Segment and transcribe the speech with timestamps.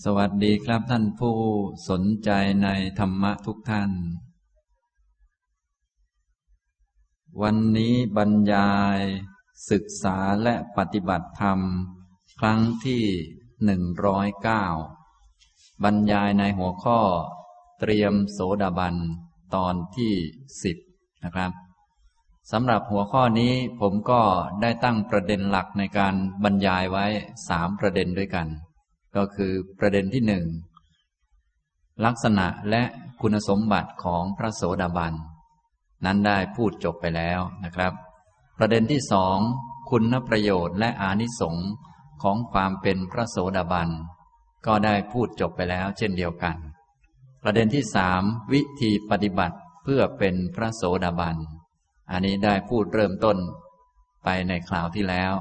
[0.00, 1.36] สวัสดีครับท่านผู้
[1.88, 2.30] สนใจ
[2.62, 3.90] ในธรรมะทุกท่าน
[7.42, 9.00] วันนี้บรรยาย
[9.70, 11.58] ศึกษาและปฏิบัติธรรม
[12.40, 13.02] ครั้งที่
[13.64, 14.64] หนึ่งร้อยเก้า
[15.84, 17.00] บรรยายในหัวข้อ
[17.80, 18.94] เตรียมโสดาบัน
[19.54, 20.12] ตอนที่
[20.62, 20.76] สิบ
[21.24, 21.52] นะครับ
[22.52, 24.22] สำหรับหัวข้อนี้ผมก็
[24.62, 26.14] ได้ตั้งประเด็นหลักในการ
[26.44, 27.06] บรรยายไว้
[27.48, 28.48] สามประเด็นด้วยกัน
[29.16, 30.46] ก็คือประเด็นที่หนึ่ง
[32.04, 32.82] ลักษณะและ
[33.20, 35.14] คุณสมบัติของพระโสดาบัน
[36.04, 37.92] นั้นได้พูดจบไปแล้วนะครับ
[38.58, 39.38] ประเด็นที่สอง
[39.90, 41.70] คุณประโยชน์และอานิสงส์
[42.22, 43.88] ของความเป็นพระโสดาบัน
[44.66, 46.56] ก็ได้พูดจบไปแล้วเช่นเดียวกัน
[47.42, 48.22] ประเด็นที่สาม
[48.52, 51.36] วิธีปฏิบัติเพื่อเป็นพระโสดาบัน
[52.10, 53.38] อันนี้ได้พูดเริ่มต้น
[54.24, 55.32] ไปในคราวที่แล้ว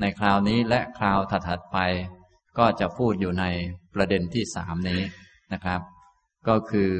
[0.00, 1.78] ในคราวนี้และคราวถัดๆไป
[2.58, 3.44] ก็จะพูดอยู่ใน
[3.94, 5.00] ประเด็นที่สามนี้
[5.52, 5.80] นะครับ
[6.48, 6.92] ก็คือ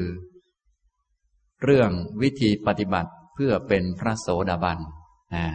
[1.62, 1.90] เรื่อง
[2.22, 4.78] วิธีปฏิบัติเพื่อเป็นพระโสดาบัน
[5.34, 5.46] นะ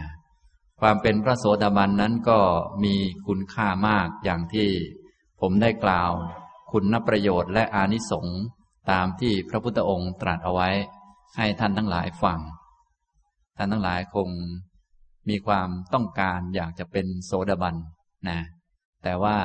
[0.80, 2.38] ความเป็นพระโสดาบันนั้นก็
[2.84, 2.94] มี
[3.26, 4.68] คุณค่ามากอย่างที่
[5.40, 6.10] ผมได้กล่าว
[6.72, 8.40] คุณประโยชน์และอานิสงส์
[8.90, 10.68] ตามที่พระพุทธองค์ตรัสเอาไว้
[11.36, 12.40] ให้ท่านทั้งหลายฟัง
[13.56, 14.28] ท่านทั้งหลายคง
[15.28, 17.76] มีความต้องการอยากจะเป็นโสดาบัน
[18.28, 18.38] นะ
[19.02, 19.36] แต่ว่า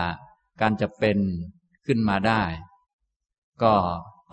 [0.61, 1.19] การจะเป็น
[1.85, 2.43] ขึ้นมาได้
[3.63, 3.73] ก็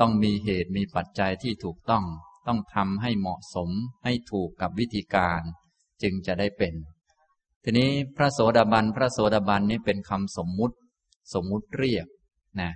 [0.00, 2.05] ต้องมีเหตุมีปัจจัยที่ถูกต้อง
[2.47, 3.70] ต้องทำให้เหมาะสม
[4.05, 5.41] ให้ถูกกับวิธีการ
[6.03, 6.75] จึงจะได้เป็น
[7.62, 10.77] ทีนี้พระโสดาบัน พระโสดาบันนี้เป็นคำสมมุติ
[11.34, 12.06] สมมุติเรียก
[12.61, 12.72] นะ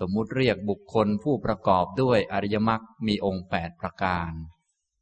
[0.00, 4.32] สมมุติเรียกบุคคลผู้ประกอบด้วยอริยมรรคมีองค์แปดประการ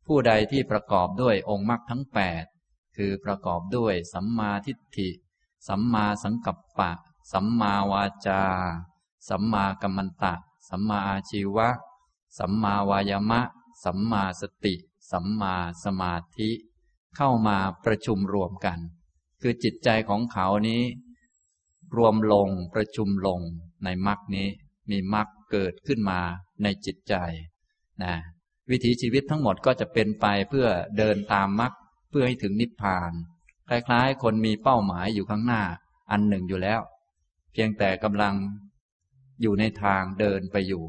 [0.06, 2.44] ผู้ใดที่ประกอบด้วยองค์มรรคทั้งแปด
[2.96, 5.08] คือประกอบด้วยสัมมาทิฏฐิ
[5.68, 6.92] สัมมาสังกัปปะ
[7.32, 8.42] สัมมาวาจา
[9.28, 10.34] สัมมากัมมันตะ
[10.68, 11.68] สัมมาอาชีวะ
[12.38, 13.40] สัมมาวายามะ
[13.84, 14.74] สัมมาสติ
[15.10, 16.50] สัมมาสมาธิ
[17.16, 18.78] เข้ามาประชุมรวมกัน
[19.40, 20.82] คือจิตใจของเขานี้
[21.96, 23.40] รวมลงประชุมลง
[23.84, 24.48] ในมรรคนี้
[24.90, 26.20] มีมรรคเกิดขึ้นมา
[26.62, 27.14] ในจิตใจ
[28.02, 28.14] นะ
[28.70, 30.66] วิถีชีวิตทั้งหมดก็จะเป็นไปเพื่อ
[30.98, 31.72] เดินตามมรรค
[32.10, 33.12] เพื่อให้ถึงนิพพาน
[33.68, 35.62] คล้ายๆ คนมีเป้าหมายอยู่ข้างหน้า
[36.10, 36.80] อันหนึ่งอยู่แล้ว
[37.52, 38.34] เพียงแต่กำลัง
[39.42, 40.84] อยู่ในทางเดินไปอยู่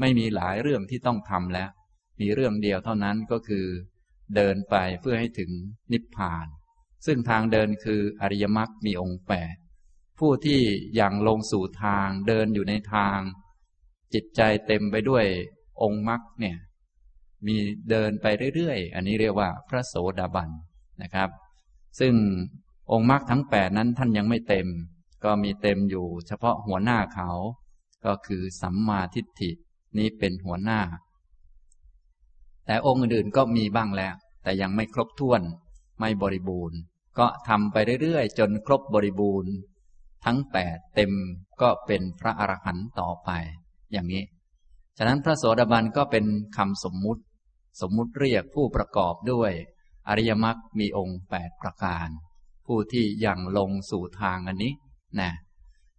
[0.00, 1.70] ไม่มีหลายเรื่องที่ต้องทำแล้ว
[2.20, 3.66] มีเรื่องเดียวเท่านั้นก็คือ
[4.36, 5.50] เดินไปเพื่อให้ถึง
[5.92, 6.46] นิพพาน
[7.06, 9.54] ซึ่งทางเดินคืออริยมรรคมีองค์แปด
[10.18, 10.60] ผู้ที่
[11.00, 13.18] ยังลงสู่ทางเดินอยู่ในทาง
[14.14, 15.24] จิตใจเต็มไปด้วย
[15.82, 16.56] องค์มรรคเนี่ย
[17.46, 17.56] มี
[17.90, 20.50] เดินไปเรื่อยๆ อันนี้เรียกว่าพระโสดาบัน
[21.02, 21.30] นะครับ
[22.00, 22.14] ซึ่ง
[22.92, 24.66] องค์มรรคทั้งแปดนั้นท่านยังไม่เต็ม
[25.26, 27.30] ก็มีเต็มอยู่เฉพาะหัวหน้าเขา
[28.06, 29.50] ก็คือสัมมาทิฏฐิ
[29.98, 30.80] นี้เป็นหัวหน้า
[32.66, 35.42] แต่องค์อื่นๆก็มีบ้างแล้ว แต่ยังไม่ครบถ้วน
[36.00, 36.78] ไม่บริบูรณ์
[37.18, 39.52] ก็ทำไปเรื่อยๆ จนครบบริบูรณ์
[40.24, 41.12] ทั้งแปดเต็ม
[41.60, 43.30] ก็เป็นพระอรหันต์ต่อไป
[43.92, 44.24] อย่างนี้
[44.98, 46.24] ฉะนั้นพระโสดาบันก็เป็น
[46.56, 47.22] คำสมมุติ
[47.80, 49.52] สมมุติเรียกผู้ประกอบด้วย
[50.08, 52.08] อริยมรรคมีองค์แปดประการ
[52.66, 54.72] ผู้ที่ยังลงสู่ทางอันนี้
[55.20, 55.30] นะ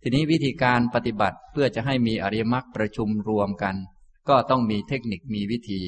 [0.01, 3.75] ทีนี้วิธีการปฏิบัติเพื่อจะให้มีอริยมรรคประชุมรวมกัน
[4.29, 5.83] ก็ต้องมีเทคนิคมีวิธี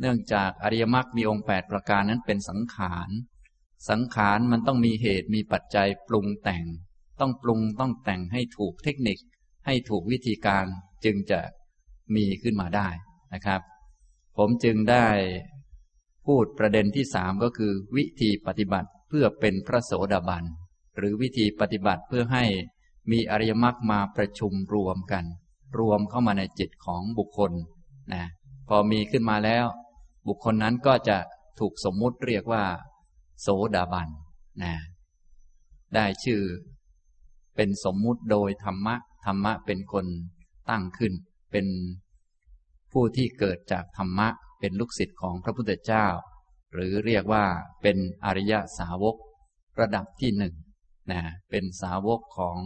[0.00, 3.08] เนื่องจากอริยมรรคมีองค์แปดประการนั้นเป็นสังขาร
[3.90, 6.64] สังขารมันต้องมีเหตุมีปัจจัยปรุงแต่ง
[7.20, 9.18] ต้องปรุงต้องแต่งให้ถูกเทคนิค
[9.66, 10.66] ให้ถูกวิธีการ
[11.04, 11.40] จึงจะ
[12.14, 12.88] มีขึ้นมาได้
[13.34, 13.60] นะครับ
[14.36, 15.06] ผมจึงได้
[16.26, 20.44] พูดประเด็นที่สามก็คือวิธีปฏิบัติเพื่อเป็นพระโสดาบัน
[20.96, 22.44] หรือวิธีปฏิบัติเพื่อให้
[23.10, 25.24] มีอริยมรรคมาประชุมรวมกัน
[25.78, 27.52] รวมเข้ามาในจิตของบุคคล
[28.14, 28.24] นะ
[28.68, 29.66] พอมีขึ้นมาแล้ว
[30.28, 31.18] บุคคลนั้นก็จะ
[31.58, 32.64] ถูกสมมุติเรียกว่า
[33.40, 34.08] โสดาบัน
[34.62, 34.74] นะ
[35.94, 36.40] ได้ชื่อ
[37.56, 40.06] เป็นสมมุติโดยธรรมะ ธรรมะเป็นคน
[40.70, 41.12] ตั้งขึ้น
[41.52, 41.66] เป็น
[42.92, 44.28] ผู้ที่เกิดจากธรรมะ
[44.60, 46.06] เป็นลูกศิษย์ของพระพุทธเจ้า
[46.72, 47.44] หรือเรียกว่า
[47.82, 49.16] เป็นอริยสาวก
[49.80, 50.54] ระดับที่หนึ่ง
[51.10, 51.20] นะ
[51.50, 52.58] เป็นสาวกของ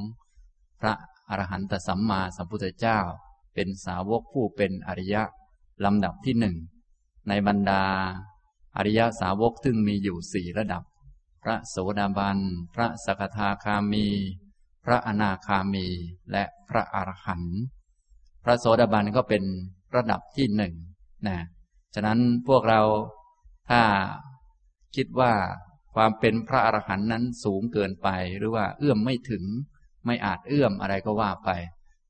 [0.80, 0.92] พระ
[1.28, 2.98] อรหันตสัมมาสัมพุทธเจ้า
[3.54, 5.22] เป็นสาวกผู้เป็นอริยะ
[5.84, 6.56] ลำดับที่หนึ่ง
[7.28, 7.84] ในบรรดา
[8.76, 10.82] อริยสาวกซึ่งมีอยู่สี่ระดับ
[11.42, 12.38] พระโสดาบัน
[12.74, 14.06] พระสกทาคามี
[14.84, 15.86] พระอนาคามี
[16.32, 17.58] และพระอรหันต์
[18.44, 19.44] พระโสดาบันก็เป็น
[19.94, 20.74] ระดับที่หนึ่ง
[21.26, 21.38] นะ
[21.94, 22.18] ฉะนั้น
[22.48, 22.80] พวกเรา
[23.70, 23.82] ถ้า
[24.96, 25.32] คิดว่า
[25.96, 28.08] ความเป็นพระอรหันต์นั้นสูงเกินไป
[28.38, 29.44] หรือว่าเอื้อมไม่ถึง
[30.06, 31.50] ไม่อาจเอื้อมอะไรก็ว่าไป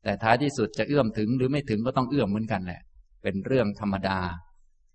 [0.02, 2.80] แต่ท้ายที่สุดจะเอื้อมถึงหรือไม่ถึงก็ต้องเอื้อมเหมือนกันแหละ
[3.22, 4.18] เป็นเรื่องธรรมดา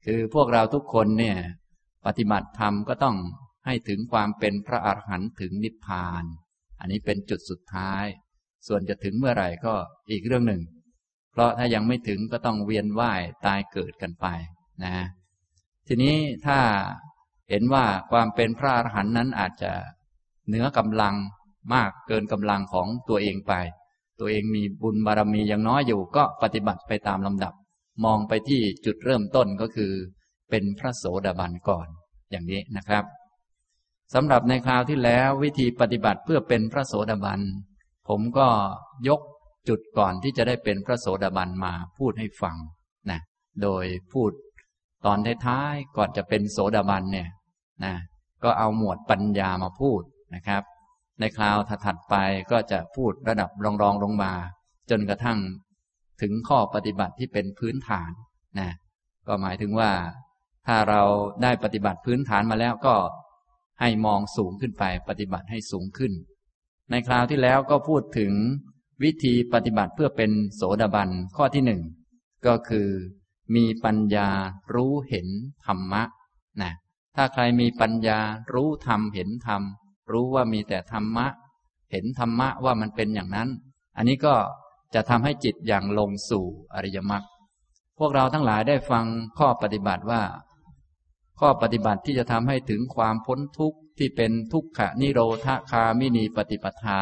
[0.05, 1.38] คือพวกเราทุกคนเนี่ย
[2.05, 3.15] ปฏิบัติธรรมก็ต้อง
[3.65, 6.23] ให้ถึงความเป็นพระอรหันต์ถึงนิพพาน
[6.79, 8.05] อันนี้เป็นจุดสุดท้าย
[8.67, 9.73] ส่วนจะถึงเมื่อไหร่ก็
[10.11, 10.61] อีกเรื่องหนึ่ง
[11.31, 14.27] เพราะถ้ายังไม่ถึงก็ต้องเวียนว่ายตายเกิดกันไป
[14.83, 14.95] นะ
[15.88, 16.15] ทีนี้
[16.45, 16.57] ถ้า
[17.51, 19.71] เห็นว่าความเป็นพระอรหันต์นั้นอาจจะ
[20.48, 21.15] เหนือกำลัง
[21.74, 23.53] มากเกินกำลังของตัวเองไป
[24.19, 27.53] ตัวเองมีบุญบารมียังน้อยอยู่ก็ปฏิบัติไปตามลำดับ
[28.03, 29.92] มองไปที่จุดเริ่มต้นก็คือ
[30.50, 31.88] เป็นพระโสดาบันก่อน
[32.31, 33.03] อย่างนี้นะครับ
[34.13, 37.42] สำหรับในคราวที่แล้ววิธีปฏิบัติเพื่อเป็นพระโสดาบัน
[38.09, 38.48] ผมก็
[39.07, 39.21] ยก
[39.69, 42.56] จุดก่อนที่จะได้เป็นพระโสดาบันมาพูดให้ฟัง
[43.12, 43.19] นะ
[43.62, 44.31] โดยพูด
[45.06, 47.27] ตอนท้ายๆก่อนจะเป็นโสดาบันเนี่ย
[47.86, 47.95] นะ
[48.44, 50.01] ก็เอาหมวดปัญญามาพูด
[50.36, 50.63] นะครับ
[51.19, 52.16] ในคราวถัดไป
[52.51, 53.50] ก็จะพูดระดับ
[53.81, 54.33] รองๆลงมา
[54.89, 55.39] จนกระทั่ง
[56.22, 58.12] ถึงข้อปฏิบัติที่เป็นพื้นฐาน
[58.60, 58.69] นะ
[59.28, 59.92] ก็หมายถึงว่า
[60.68, 61.01] ถ้าเรา
[61.44, 62.95] ได้ปฏิบัติพื้นฐานมาแล้วก็
[63.80, 66.13] ให้มองสูงขึ้นไปปฏิบัติให้สูงขึ้น
[66.92, 68.31] ในคราวที่แล้วก็พูดถึง
[69.04, 71.81] วิธีปฏิบัติเพื่อเป็นโสดาบันข้อที่หนึ่ง
[72.48, 72.88] ก็คือ
[73.56, 74.30] มีปัญญา
[74.74, 75.27] รู้เห็น
[75.66, 76.04] ธรรมะ
[76.62, 76.74] นะ
[77.16, 78.19] ถ้าใครมีปัญญา
[78.54, 79.62] รู้ธรรมเห็นธรรม
[80.12, 81.28] รู้ว่ามีแต่ธรรมะ
[81.92, 83.50] เห็นธรรมะว่ามันเป็นอย่างนั้น
[83.98, 84.36] อันนี้ก็
[84.94, 87.24] จะทำให้จิตอย่างลงสู่อริยมรรค
[88.00, 89.06] พวกเราทั้งหลายได้ฟัง
[89.40, 90.22] ข้อปฏิบัติว่า
[91.40, 97.02] ข้อปฏิบัติที่จะทำให้ถึงความพ้นทุกข์ที่เป็นทุกขะนิโรธาคามินีปฏิปทา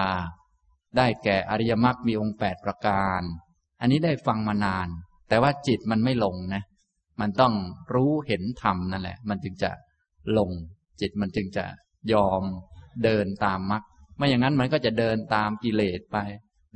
[0.98, 3.22] ได้แก่อริยมรรคมีองค์แปดประการ
[3.82, 4.88] อันนี้ได้ฟังมานาน
[5.30, 6.64] แต่ว่าจิตมันไม่ลงนะ
[7.20, 7.54] มันต้อง
[7.94, 9.72] รู้เห็นธรรมนั่นแหละ มันจึงจะ
[10.38, 10.52] ลง
[11.02, 11.66] จิตมันจึงจะ
[12.14, 12.44] ยอม
[13.04, 13.84] เดินตามมรรค
[14.18, 16.18] ไม่อย่างนั้นมันก็จะเดินตามกิเลสไป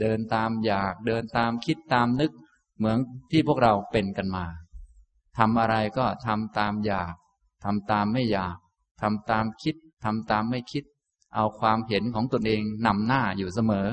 [0.02, 2.32] เดินตามอยากเดินตามคิดตามนึก
[2.78, 2.98] เหมือน
[3.32, 4.46] ที่พวกเราเป็นกันมา
[5.38, 7.14] ทำอะไรก็ทำตามอยาก
[7.64, 8.56] ทำตามไม่อยาก
[9.02, 10.84] ทำตามคิดทำตามไม่คิด
[11.36, 13.88] เอาความเห็นของตนเองนำหน้าอยู่เสมอ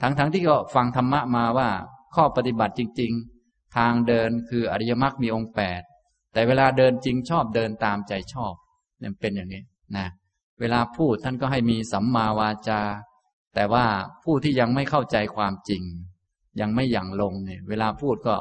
[0.00, 1.68] ทั้งๆทที่ก็ฟังธรรมะมาว่า
[2.14, 3.12] ข้อปฏิบัติจริง
[3.44, 5.82] ๆ ทางเดินคืออริยมรรคมีองค์แปด
[6.32, 8.54] แต่เวลาเดินจริงชอบเดินตามใจชอบ
[9.00, 9.62] เนี่ยเป็นอย่างนี้
[9.96, 10.06] นะ
[10.60, 12.80] เวลาพูดท่านก็ให้มีสัมมาวาจา
[13.54, 13.86] แต่ว่า
[14.24, 15.82] ผู้ที่ยังไม่เข้าใจความจริง
[16.60, 18.36] ยังไม่อย่างลงเนี่ยเวลาพูดก็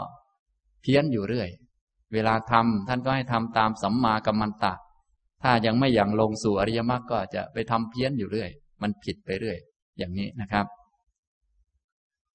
[0.81, 1.49] เพี้ยนอยู่เรื่อย
[2.13, 4.73] เวลาทำท่านก็ให้ทำตามสัมมากัมมันตะ
[5.43, 8.49] ถ้ายังไม่อย่างลงสู่อริยมรรคก็จะไปทำเพี้ยนอยู่เรื่อย
[8.81, 9.57] มันผิดไปเรื่อย
[9.97, 10.65] อย่างนี้นะครับ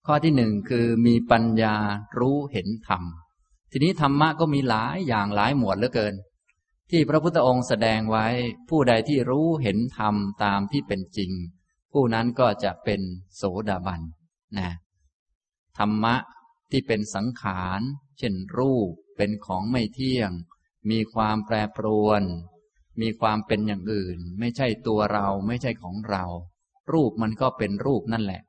[0.06, 1.75] ข้อที่หนึ่งคือมีปัญญา
[2.19, 3.03] รู้เห็นธรรม
[3.73, 6.15] ทีนี้ธรรมะก็มีหลายอย่างหลายหมวดเหลือเกิน
[6.96, 8.26] ที่พระพุทธองค์แสดงไว้
[8.69, 10.14] ผู้ใดที่รู้เห็นธรรม
[10.44, 11.32] ตามที่เป็นจริง
[11.93, 13.00] ผู้นั้นก็จะเป็น
[13.37, 14.00] โสดาบัน
[14.58, 14.70] นะ
[15.79, 16.14] ธรรมะ
[16.70, 17.81] ที่เป็นสังขาร
[18.19, 20.31] เช่นรูปเป็นของไม่เที่ยง
[20.91, 22.23] มีความแปรปรวน
[23.00, 26.25] มีความเป็นอย่างอื่น ไม่ใช่ตัวเราไม่ใช่ของเรา
[26.93, 28.43] รูปมันก็เป็นรูปนั่นแหละ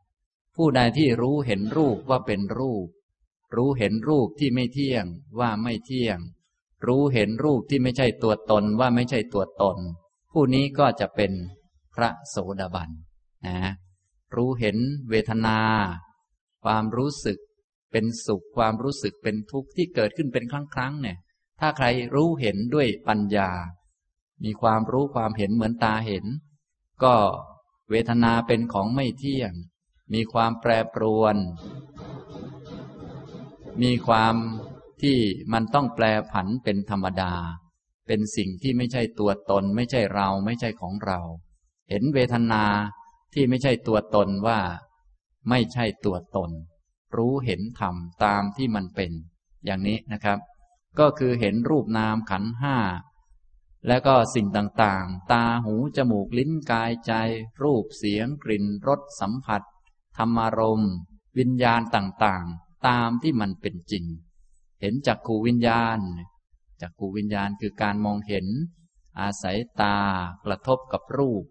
[0.55, 2.87] ผู้ใดที่รู้เห็นรูปว่าเป็นรูป
[3.55, 5.05] รู้เห็นรูปที่ไม่เที่ยง
[5.39, 6.19] ว่าไม่เที่ยง
[6.87, 9.77] รู้เห็นรูปที่ไม่ใช่ตัวตนว่าไม่ใช่ตัวตน
[10.31, 11.31] ผู้นี้ก็จะเป็น
[11.95, 12.89] พระโสดาบัน
[13.47, 13.57] นะ
[14.35, 14.77] รู้เห็น
[15.09, 15.59] เวทนา
[16.63, 17.39] ความรู้สึก
[17.91, 21.17] เป็นสุขความรู้สึกเป็นทุกข์ที่เกิดขึ้นเป็นครั้งครั้งเนี่ย
[21.59, 21.85] ถ้าใคร
[22.15, 23.49] รู้เห็นด้วยปัญญา
[24.43, 26.25] มีความรู้ความเห็นเหมือนตาเห็น
[27.03, 27.15] ก็
[27.89, 29.53] เวทนาเป็นของไม่เที่ยง
[30.13, 31.35] มีความแปรปรวน
[33.81, 34.35] มีความ
[35.01, 35.17] ที่
[35.53, 37.33] มันต้องแปลผันเป็นธรรมดา
[38.07, 41.19] เป็นสิ่งที่ไม่ใช่ตัวตน ไม่ใช่เราไม่ใช่ของเรา
[41.89, 42.63] เห็นเวทนา
[43.33, 44.59] ที่ไม่ใช่ตัวตนว่า
[45.49, 46.51] ไม่ใช่ตัวตน
[47.15, 49.11] รู้เห็นธรรมตามที่มันเป็น
[49.65, 50.39] อย่างนี้นะครับ
[50.99, 52.77] ก็คือเห็นรูปนามขันห้า
[53.87, 57.13] แล้วก็สิ่งต่างๆ ตาหู จมูก ลิ้น กาย ใจ
[57.63, 59.61] รูป เสียง กลิ่น รส สัมผัส
[60.17, 60.93] ธรรมารมณ์
[61.37, 64.05] วิญญาณต่างๆ ตามที่มันเป็นจริง
[64.85, 65.99] ห็นจักขูวิญญาณ
[66.81, 68.47] จักขูวิญญาณคือการมองเห็น
[69.19, 69.97] อาศัยตา
[70.45, 71.43] กระทบกับรูป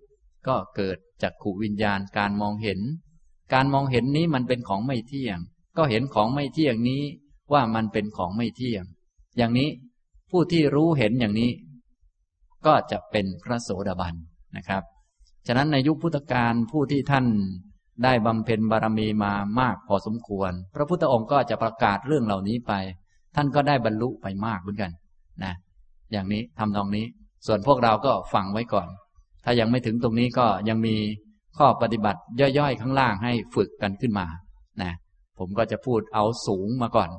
[0.47, 2.81] ก็เกิดจักขูวิญญาณการมองเห็น
[3.53, 5.39] การมองเห็นนี้มันเป็นของไม่เที่ยง
[5.77, 7.03] ก็เห็นของไม่เที่ยงนี้
[7.53, 8.85] ว่ามันเป็นของไม่เที่ยง
[9.37, 9.71] อย่างนี้
[10.31, 11.53] ผู้ที่รู้เห็นอย่างนี้
[12.67, 14.15] ก็จะเป็นพระโสดาบัน
[14.57, 14.83] นะครับ
[15.47, 17.27] ฉะนั้นในยุคพุทธกาลผู้ที่ท่าน
[18.05, 22.73] ได้บำเพ็ญบารมีมามากพอสมควร พระพุทธองค์ก็จะประกาศเรื่องเหล่านี้ไป
[23.37, 24.91] ท่านก็ได้บรรลุไปมากเหมือนกัน
[25.45, 25.53] นะ
[26.13, 27.07] อย่างนี้ทำตรงนี้
[27.47, 28.89] ส่วนพวกเราก็ฟังไว้ก่อน
[29.45, 30.97] ถ้ายังไม่ถึงตรงนี้ก็ยังมี
[31.59, 32.21] ข้อปฏิบัติ
[32.59, 34.27] ย่อยๆ ข้างล่างให้ฝึกกันขึ้นมา
[34.83, 34.93] นะ
[35.39, 37.11] ผมก็จะพูดเอาสูงมาก่อน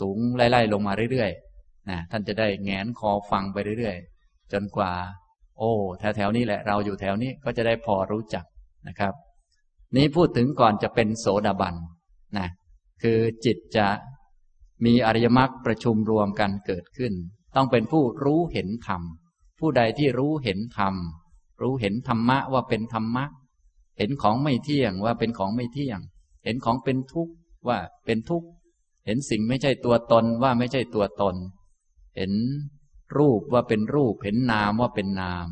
[0.00, 4.92] สูงไล่ๆลงมาเรื่อยๆนะท่านจะได้แงนคอฟังไปเรื่อยๆ จนกว่า
[5.58, 8.44] โอ้แถวๆนี้แหละเราอยู่แถวนี้ก็จะได้พอรู้จัก
[8.88, 9.14] นะครับ
[9.96, 11.74] นี้พูดถึงก่อนจะเป็นโสดาบัน
[12.38, 12.48] นะ
[13.02, 13.86] คือจิตจะ
[14.84, 17.12] มีอริยมรรคประชุมรวมกันเกิดขึ้น
[17.54, 19.02] ต้องเป็นผู้รู้เห็นธรรม
[19.58, 20.94] ผู้ใดที่รู้เห็นธรรม
[21.62, 23.24] รู้เห็นธรรมะว่าเป็นธรรมะ
[23.98, 26.00] เห็นของไม่เที่ยงว่าเป็นของไม่เที่ยง
[26.44, 27.34] เห็นของเป็นทุกข์
[27.68, 28.48] ว่าเป็นทุกข์
[29.06, 31.36] เห็นสิ่งไม่ใช่ตัวตนว่าไม่ใช่ตัวตน
[32.16, 32.32] เห็น
[33.16, 35.46] รูปว่าเป็นรูป เห็นนามว่าเป็นนาม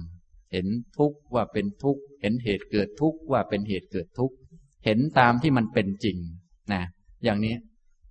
[0.53, 0.67] เห็น
[0.99, 4.37] ทุกข์ว่าเป็นทุกข์ เห็นเหตุเกิดทุกข์ว่าเป็นเหตุเกิดทุกข์
[4.85, 6.17] เห็นตามที่มันเป็นจริง
[6.73, 6.83] นะ
[7.25, 7.55] อย่างนี้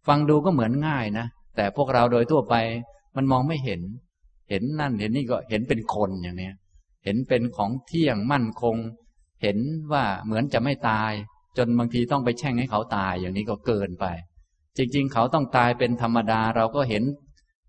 [0.07, 2.55] ฟังดูก็เหมือนง่ายนะ แต่พวกเราโดยทั่วไป
[3.15, 3.81] มันมองไม่เห็น
[4.49, 6.51] เห็นนั่นเห็นนี่ก็เห็นเป็นคนอย่างนี้
[7.03, 8.75] เห็นเป็นของเที่ยงมั่นคง
[9.41, 9.57] เห็น
[9.93, 11.11] ว่าเหมือนจะไม่ตาย
[11.57, 14.05] จนบางทีต้องไปแช่งให้เขาตายอย่างนี้ก็เกินไป
[14.77, 17.03] จริง ๆ เขาต้องตายเป็นธรรมดา เราก็เห็น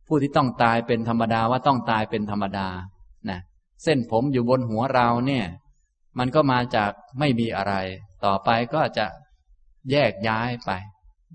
[0.07, 2.69] ผู้ที่ต้องตายเป็นธรรมดาว่าต้องตายเป็นธรรมดา
[3.31, 3.41] นะ
[3.83, 5.47] เส้นผมอยู่บนหัวเราเนี่ย
[6.19, 7.75] มันก็มาจากไม่มีอะไร
[8.25, 9.07] ต่อไปก็จะ
[9.91, 10.71] แยกย้ายไป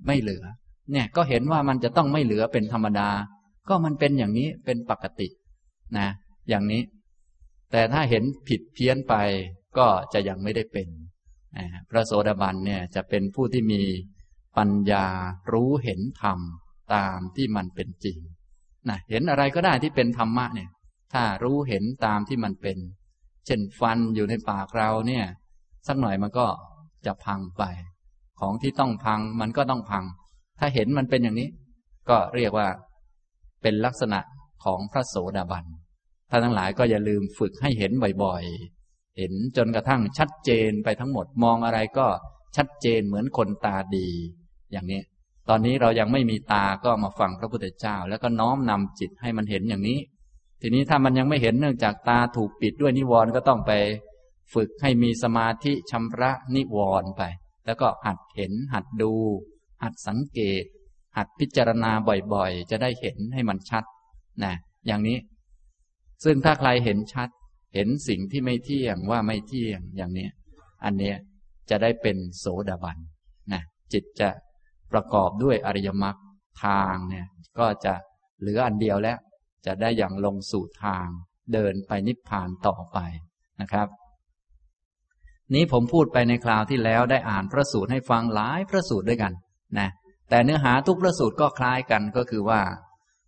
[0.07, 0.43] ไม่เหลือ
[0.91, 3.09] เนี่ยก็เห็นว่ามันจะต้องไม่เหลือเป็นธรรมดา
[3.69, 5.27] ก็มันเป็นอย่างนี้เป็นปกติ
[5.97, 6.07] นะ
[6.49, 6.81] อย่างนี้
[7.71, 9.15] แต่ถ้าเห็นผิดเพี้ยนไป
[9.77, 10.87] ก็จะยังไม่ได้เป็น
[11.89, 13.81] พระโสดาบันเนี่ยจะเป็นผู้ที่มี
[14.57, 15.05] ปัญญา
[15.51, 16.39] รู้เห็นธรรม
[16.93, 18.17] ตามที่มันเป็นจริง
[18.89, 20.69] นะเห็นอะไรก็ได้ที่เป็นธรรมะเนี่ย
[21.13, 22.77] ถ้ารู้เห็นตามที่มันเป็น
[23.45, 25.25] เช่นฟันอยู่ในปากเราเนี่ย
[25.87, 26.47] สักหน่อยมันก็
[27.05, 27.63] จะพังไป
[28.39, 30.03] ของที่ต้องพังมันก็ต้องพัง
[30.63, 31.49] ถ้าเห็นมันเป็นอย่างนี้
[32.09, 32.67] ก็เรียกว่า
[33.61, 34.19] เป็นลักษณะ
[34.63, 35.65] ของพระโสดาบัน
[36.29, 37.91] ท่านทั้งหลายก็อย่าลืมฝึกให้เห็น
[38.23, 42.07] บ่อยๆ เห็นจนกระทั่งชัดเจนไปทั้งหมดมองอะไรก็
[42.57, 44.07] ชัดเจนเหมือนคนตาดี
[44.71, 45.01] อย่างนี้
[45.49, 49.99] ตอนนี้เรายังไม่มีตาก็มาฟังพระพุทธเจ้า แล้วก็น้อมนำจิตให้มันเห็นอย่างนี้
[50.61, 53.71] ทีนี้ถ้ามันยังไม่เห็นเนื่องจากตาถูกปิดด้วยนิวรณ์ก็ต้องไป
[54.53, 57.21] ฝึกให้มีสมาธิชำระนิวรณ์ไป
[57.65, 59.13] แล้วก็หัดเห็นหัดดู
[59.83, 60.63] หัดสังเกต
[61.17, 61.91] หัดพิจารณา
[62.33, 63.83] บ่อยๆ จะได้เห็นให้มันชัด
[64.43, 64.53] นะ
[64.87, 65.17] อย่างนี้
[66.23, 67.29] ซึ่งถ้าใครเห็นชัด
[67.73, 70.27] เห็นสิ่งที่ไม่เที่ยงว่าไม่เที่ยงอย่างนี้
[70.83, 71.17] อันเนี้ย
[71.69, 72.97] จะได้เป็นโสดาบัน
[73.53, 73.61] นะ
[73.93, 74.29] จิตจะ
[74.91, 76.17] ประกอบด้วยอริยมรรค
[76.63, 77.27] ทางเนี่ย
[77.59, 77.93] ก็จะ
[78.39, 79.17] เหลืออันเดียวแล้ว
[79.65, 81.07] จะได้อย่างลงสู่ทาง
[81.53, 82.97] เดินไปนิพพานต่อไป
[83.61, 83.87] นะครับ
[85.53, 89.33] นี้ผมพูดไปในคราวที่แล้วได้อ่านพระสูตรให้ฟังหลายพระสูตรด้วยกัน
[89.77, 89.89] นะ
[90.29, 92.61] แต่เนื้อหาทุกพระสูตรก็คล้ายกันก็คือว่า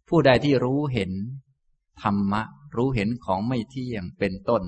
[0.09, 1.12] ผู้ใดที่รู้เห็น
[2.01, 2.41] ธรรมะ
[2.75, 4.63] รู้เห็นของไม่เที่ยงเป็นต้น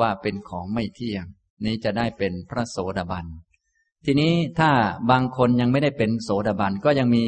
[0.00, 1.24] ว่าเป็นของไม่เที่ยง
[1.64, 3.26] นี้จะได้เป็นพระโสดาบัน
[4.04, 4.70] ทีนี้ถ้า
[5.10, 7.24] บางคนยังไม่ได้เป็นโสดาบันก็ยังมี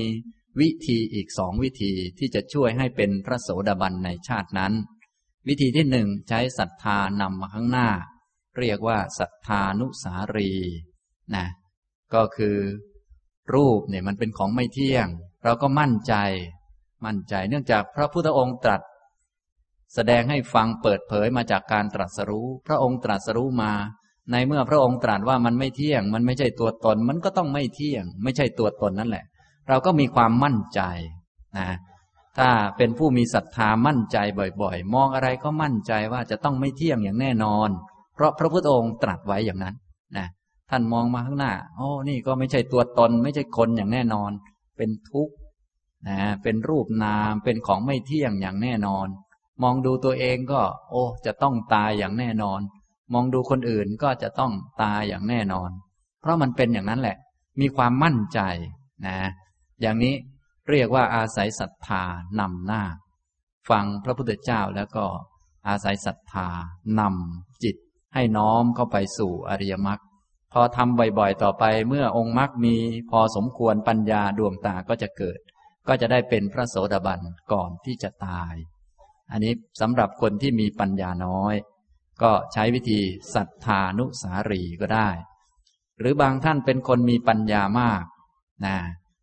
[0.60, 4.72] วิธีอีกสองวิธีที่จะช่วยให้เป็นพระโสดาบันในชาตินั้น
[5.48, 7.88] วิธีที่หนึ่งใช้ศรัทธานำมาข้างหน้า
[8.58, 10.52] เรียกว่าศรัทธานุสารี
[11.34, 11.46] นะ
[12.14, 12.56] ก็คือ
[13.54, 15.06] รูปเนี่ยมันเป็นของไม่เที่ยง
[15.44, 16.14] เราก็มั่นใจ
[17.04, 18.80] มั่นใจเนื่องจากพระพุทธองค์ตรัส
[19.94, 23.72] แสดงให้ฟังเปิดเผยมาจากการตรัสรู้ พระองค์ตรัสรู้มา
[24.32, 29.24] ในเมื่อพระองค์ตรัสว่ามันไม่เที่ยง มันไม่ใช่ตัวตน มันก็ต้องไม่เที่ยง ไม่ใช่ตัวตนนั่นแหละ
[29.68, 30.80] เราก็มีความมั่นใจ
[31.58, 31.68] นะ
[32.38, 34.18] ถ้าเป็นผู้มีศรัทธามั่นใจ
[34.62, 37.68] บ่อยๆ มองอะไรก็มั่นใจว่าจะต้องไม่เที่ยงอย่างแน่นอน
[38.14, 39.74] เพราะพระพุทธองค์ตรัสไว้อย่างนั้น
[40.16, 40.26] นะ
[40.70, 44.30] ท่านมองมาข้างหน้าโอ้นี่ก็ไม่ใช่ตัวตน ไม่ใช่คนอย่างแน่นอน
[44.76, 45.34] เป็นทุกข์
[46.08, 49.06] นะเป็นรูปนามเป็นของไม่เที่ยงอย่างแน่นอน
[49.62, 52.60] มองดูตัวเองก็ โอ้จะต้องตายอย่างแน่นอน
[53.12, 55.70] มองดูคนอื่นก็จะต้องตายอย่างแน่นอน
[56.20, 57.16] เพราะมันเป็นอย่างนั้นแหละ
[57.60, 58.40] มีความมั่นใจ
[59.06, 59.18] นะ
[59.80, 60.14] อย่างนี้
[60.70, 62.02] เรียกว่าอาศัยศรัทธา
[62.40, 62.82] นำหน้า
[63.70, 65.04] ฟังพระพุทธเจ้าแล้วก็
[65.68, 66.48] อาศัยศรัทธา
[67.00, 67.76] นำจิต
[68.14, 70.00] ให้น้อมเข้าไปสู่อริยมรรค
[70.58, 72.76] อทำบ่อยๆ ต่อไปเมื่อองค์มรรคมี
[73.10, 75.38] พอสมควรปัญญาดวงตาก็จะเกิด
[75.88, 77.20] ก็จะได้เป็นพระโสดาบัน
[77.52, 78.54] ก่อนที่จะตาย
[79.30, 81.54] อันนี้สำหรับคนที่มีปัญญาน้อย
[82.22, 83.00] ก็ใช้วิธี
[83.34, 85.08] ศรัทธานุสารีก็ได้
[85.98, 88.04] หรือบางท่านเป็นคนมีปัญญามาก
[88.64, 88.76] นะ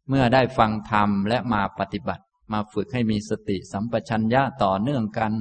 [0.10, 5.34] เมื่อได้ฟังธรรมและมาปฏิบัติ มาฝึกให้มีสติสัมปชัญญะต่อเนื่องกัน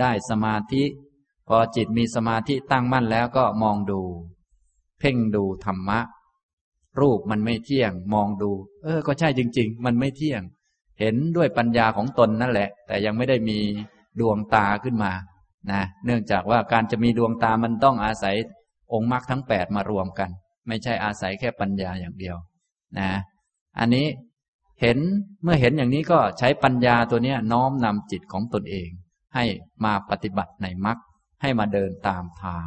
[0.00, 0.84] ได้สมาธิ
[1.48, 4.02] พอจิตมีสมาธิตั้งมั่นแล้วก็มองดู
[5.00, 5.98] เพ่งดูธรรมะ
[7.00, 8.50] รูปมันไม่เที่ยง มองดู
[8.84, 10.42] เออ ก็ใช่จริง ๆ มันไม่เที่ยง
[11.00, 13.58] เห็นด้วยปัญญาของตนนั่นแหละ แต่ยังไม่ได้มี
[14.20, 15.12] ดวงตาขึ้นมา
[15.72, 18.34] นะเนื่องจากว่าการจะมีดวงตามันต้องอาศัย
[18.92, 20.30] องค์มรรคทั้งแปดมารวมกัน
[20.68, 22.36] ไม่ใช่อาศัยแค่ปัญญาอย่างเดียว
[22.98, 23.10] นะ
[23.78, 24.06] อันนี้
[24.80, 24.98] เห็น
[25.42, 28.90] เมื่อเห็นอย่างนี้ก็ใช้ปัญญาตัวเนี้ยน้อมนำจิตของตนเอง
[29.34, 29.44] ให้
[29.84, 30.98] มาปฏิบัติในมรรค
[31.42, 32.66] ให้มาเดินตามทาง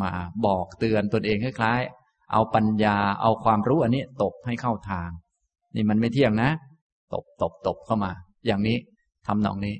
[0.00, 0.10] มา
[0.46, 5.10] บอกเตือนตนเองคล้ายๆ เอาปัญญาเอาความรู้อันนี้ตบให้เข้าทาง
[5.74, 6.50] นี่มันไม่เที่ยงนะ
[7.12, 8.12] ตบตบตบเข้ามา
[8.46, 8.78] อย่างนี้
[9.26, 9.76] ทำนองนี้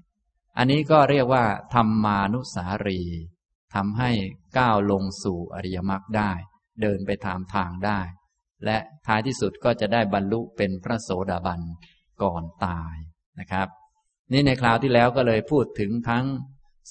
[0.59, 3.01] อันนี้ก็เรียกว่าธรรมานุสารี
[3.75, 4.11] ทำให้
[4.59, 6.33] ก้าวลงสู่อริยมรรคได้
[6.83, 8.01] เดินไปตามทางได้
[8.65, 11.61] และท้ายที่สุดก็จะได้บรรลุเป็นพระโสดาบัน
[12.23, 12.95] ก่อนตาย
[13.41, 13.69] นะครับ
[14.33, 16.25] นี่ในคราวที่แล้วก็เลยพูดถึงทั้ง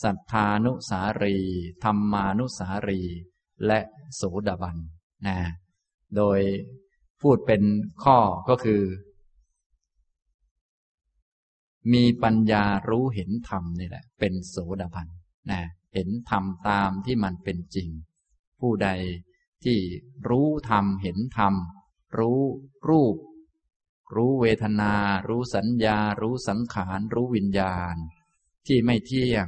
[0.02, 1.38] สัทธานุสารี
[1.84, 3.02] ธรรมานุสารี
[3.66, 3.80] และ
[4.16, 4.78] โสดาบัน
[5.28, 5.38] นะ
[6.16, 6.40] โดย
[7.22, 7.64] พูดเป็น
[8.04, 8.18] ข้อ
[8.50, 8.84] ก็คือ
[11.94, 15.08] มีปัญญารู้เห็นธรรมนี่แหละ เป็นโสดาบัน
[15.52, 15.62] นะ
[15.94, 17.90] เห็นธรรมตามที่มันเป็นจริง
[18.60, 18.90] ผู้ใด
[19.64, 19.78] ที่
[20.30, 21.54] รู้ธรรมเห็นธรรม
[22.18, 22.42] รู้
[22.90, 23.16] รูป
[24.16, 24.94] รู้เวทนา
[25.28, 27.96] รู้สัญญา รู้สังขาร รู้วิญญาณ
[28.68, 29.48] ที่ไม่เที่ยง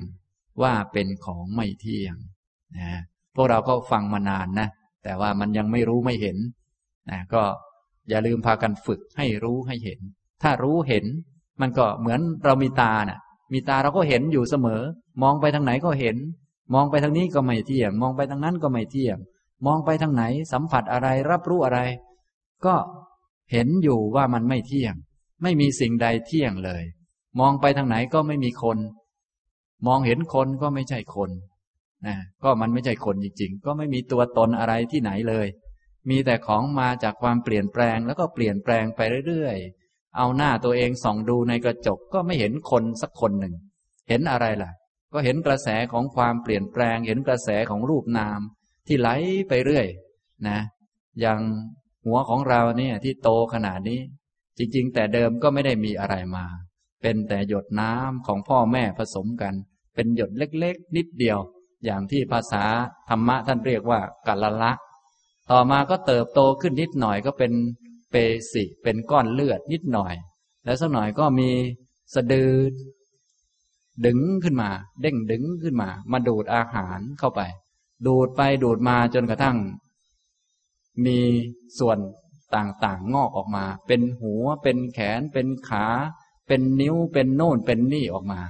[0.62, 2.16] ว่าเป็นของไม่เที่ยง
[2.78, 3.02] นะ
[3.36, 4.68] พวกเราก็ฟังมานานนะ
[5.04, 6.38] แต่ว่ามันยังไม่รู้ไม่เห็น
[7.10, 7.44] นะก็
[8.10, 10.00] อย่าลืมพากันฝึกให้รู้ให้เห็น
[10.44, 11.06] ถ้ารู้เห็น
[11.62, 13.20] มันก็เหมือนเรามีตานะ่ะ
[13.54, 14.82] มีตาเราก็เห็นอยู่เสมอ
[15.24, 16.18] มองไปทางไหนก็เห็น
[16.74, 19.18] มองไปทางนี้ก็ไม่เที่ยง มองไปทางนั้นก็ไม่เที่ยง
[19.66, 21.80] มองไปทางไหนสัมผัสอะไรรับรู้อะไร
[22.66, 22.76] ก็
[23.52, 24.96] เห็นอยู่ว่ามันไม่เที่ยง
[25.44, 26.84] ไม่มีสิ่งใดเที่ยงเลย
[27.40, 28.78] มองไปทางไหนก็ไม่มีคน
[29.88, 31.30] มองเห็นคนก็ไม่ใช่คน
[32.08, 35.48] นะก็มันไม่ใช่คนจริงๆ ก็ไม่มีตัวตนอะไรที่ไหนเลย
[36.10, 43.56] มีแต่ของมาจากความเปลี่ยนแปลงแล้วก็เปลี่ยนแปลงไปเรื่อยๆ เอาหน้าตัวเองส่องดูในกระจกก็ไม่เห็นคนสักคนหนึ่ง
[44.10, 44.72] เห็นอะไรล่ะ
[45.14, 48.40] ก็เห็นกระแสของความเปลี่ยนแปลง เห็นกระแสของรูปนาม
[48.88, 49.10] ที่ไหล
[49.50, 49.88] ไปเรื่อย
[50.48, 50.60] นะ
[51.22, 51.40] อย่าง
[52.06, 54.00] หัวของเราเนี่ยที่โตขนาดนี้
[54.58, 56.46] จริง ๆ แต่เดิมก็ไม่ได้มีอะไรมา
[57.02, 59.54] เป็นแต่หยดน้ำของพ่อแม่ผสมกัน
[59.96, 61.40] เป็นหยดเล็กๆ นิดเดียว
[61.86, 62.64] อย่างที่ภาษา
[63.10, 64.72] ธรรมะท่านเรียกว่ากัลละ
[65.52, 67.52] ต่อมาก็เติบโตขึ้นนิดหน่อยก็เป็น
[68.12, 68.16] เป
[68.54, 70.14] สิเป็นก้อนเลือดนิดหน่อย
[70.66, 71.50] แล้วสักหน่อยก็มี
[72.14, 72.52] สะดือ
[74.06, 74.70] ดึงขึ้นมา
[75.02, 77.42] เด้งดึงขึ้นมา มาดูดอาหารเข้าไป
[78.06, 79.58] ดูดไปดูดมาจนกระทั่ง
[81.06, 81.20] มี
[81.80, 81.98] ส่วน
[82.56, 85.86] ต่างๆ งอกออกมา เป็นหัวเป็นแขนเป็นขา
[86.48, 88.42] เป็นนิ้วเป็นโน่นเป็นนี่ออกมา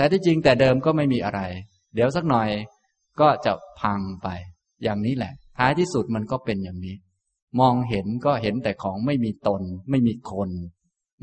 [0.00, 1.40] แต่ที่จริงแต่เดิมก็ไม่มีอะไร
[1.94, 2.48] เดี๋ยวสักหน่อย
[3.20, 4.28] ก็จะพังไป
[4.82, 6.96] อย่างนี้แหละ ท้ายที่สุดมันก็เป็นอย่างนี้
[7.60, 10.50] มองเห็นก็เห็นแต่ของไม่มีตน ไม่มีคน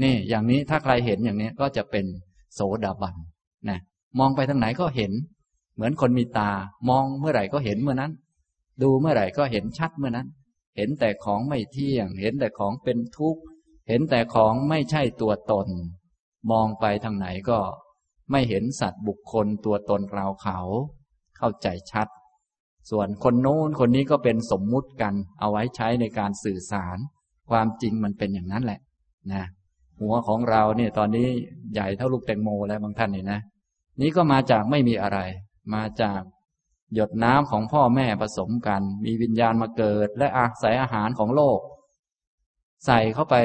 [0.04, 2.06] นี่ อย่างนี้ถ้าใครเห็นอย่างนี้ก็จะเป็น
[2.54, 3.16] โสดาบัน
[3.70, 3.80] นะ
[4.20, 5.12] มองไปทางไหนก็เห็น
[5.76, 6.52] เหมือนคนมีตา
[6.90, 8.12] มองเมื่อไหร่ก็เห็นเมื่อนั้น
[8.82, 10.28] ดูเมื่อไหร่ก็เห็นชัดเมื่อนั้น
[10.78, 13.42] เห็นแต่ของไม่เที่ยง เห็นแต่ของเป็นทุกข์
[13.88, 15.68] เห็นแต่ของไม่ใช่ตัวตน
[16.52, 17.60] มองไปทางไหนก็
[18.32, 20.60] ไม่เห็นสัตว์บุคคลตัวตนเราเขา
[21.38, 22.08] เข้าใจชัด
[22.90, 26.98] ส่วนคนโน้นคนนี้ก็เป็นสมมุติกัน เอาไว้ใช้ในการสื่อสาร
[27.50, 28.80] ความจริงมันเป็นอย่างนั้นแหละ
[29.34, 29.44] นะ
[30.02, 31.28] หัวของเราเนี่ยตอนนี้
[31.74, 33.40] ใหญ่เท่าลูกแตงโมแล้วบางท่านนี่นะ
[34.02, 35.20] นี้ก็มาจากไม่มีอะไร
[35.76, 36.22] มาจาก
[36.94, 41.60] หยดน้ำของพ่อแม่ผสมกัน มีวิญญาณมาเกิด และอาศัยอาหารของโลก
[42.86, 43.36] ใส่เข้าไป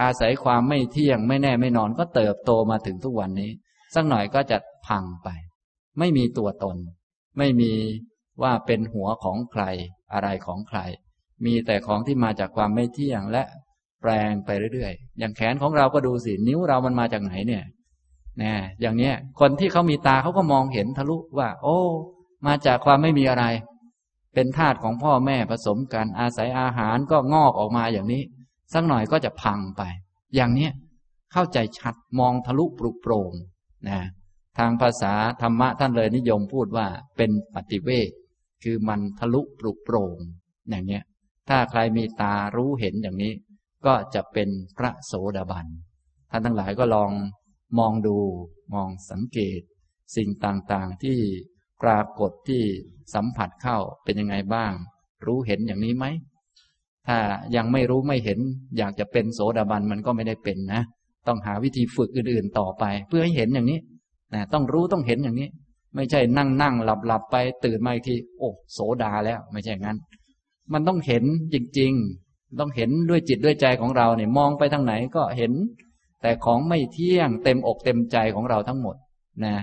[0.00, 3.50] อาศัยความไม่เที่ยงไม่แน่ไม่นอนก็เติบโตมาถึงทุกวันนี้
[3.94, 5.28] สักหน่อยก็จะพังไป
[5.98, 6.76] ไม่มีตัวตน
[7.38, 7.72] ไม่มี
[8.42, 9.64] ว่าเป็นหัวของใคร
[10.12, 10.78] อะไรของใคร
[11.44, 13.42] มีแต่ของที่มาจากความไม่เที่ยงและ
[14.00, 17.64] แปลงไปเรื่อยๆ อย่างแขนของเราก็ดูสิ นิ้วเรามันมาจากไหนเนี่ย
[18.42, 21.78] นะอย่างเนี้ย คนที่เขามีตาเขาก็มองเห็นทะลุว่า โอ้
[22.46, 23.44] มาจากความไม่มีอะไร
[24.34, 28.22] เป็นธาตุของพ่อแม่ผสมกันอาศัยอาหารก็งอกออกมาอย่างนี้
[28.72, 29.82] สักหน่อยก็จะพังไป
[30.34, 30.72] อย่างเนี้ย
[31.32, 33.32] เข้าใจชัดมองทะลุปลุกโปร่ง
[33.88, 34.00] นะ
[34.58, 38.10] ทางภาษาธรรมะท่านเลยนิยมพูดว่าเป็นปฏิเวท
[38.62, 40.18] คือมันทะลุปลุกโปร่ง
[40.68, 41.02] อย่างเนี้ย
[41.48, 43.32] ถ้าใครมีตารู้เห็นอย่างนี้
[43.86, 45.66] ก็จะเป็นพระโสดาบัน
[46.30, 47.12] ท่านทั้งหลายก็ลอง
[47.78, 48.16] มองดู
[48.74, 49.60] มองสังเกต
[50.16, 51.18] สิ่งต่างๆที่
[51.82, 52.62] ปรากฏที่
[53.14, 54.72] สัมผัสเข้าเป็นยังไงบ้าง
[55.26, 56.06] รู้เห็นอย่างนี้ไหม
[57.08, 57.18] ถ้า
[57.56, 58.38] ยังไม่รู้ไม่เห็น
[58.78, 60.82] อยากจะเป็นโสดาบันมันก็ไม่ได้เป็นนะ
[61.26, 63.78] ต้องหาวิธีฝึกอื่นๆต่อไป เพื่อให้เห็นอย่างนี้
[64.34, 65.48] นะต้องรู้ต้องเห็นอย่างนี้
[65.94, 69.98] ไม่ใช่นั่งนั่งหลับหลับไป ตื่นมาอีกที โอ้โสดาแล้ว ไม่ใช่งั้น
[70.72, 75.52] มันต้องเห็นจริงๆ ต้องเห็นด้วยจิตด้วยใจของเราเนี่ยมองไปทางไหนก็เห็น
[76.22, 78.96] แต่ของไม่เที่ยงเต็มอกเต็มใจของเราทั้งหมด
[79.44, 79.54] นะ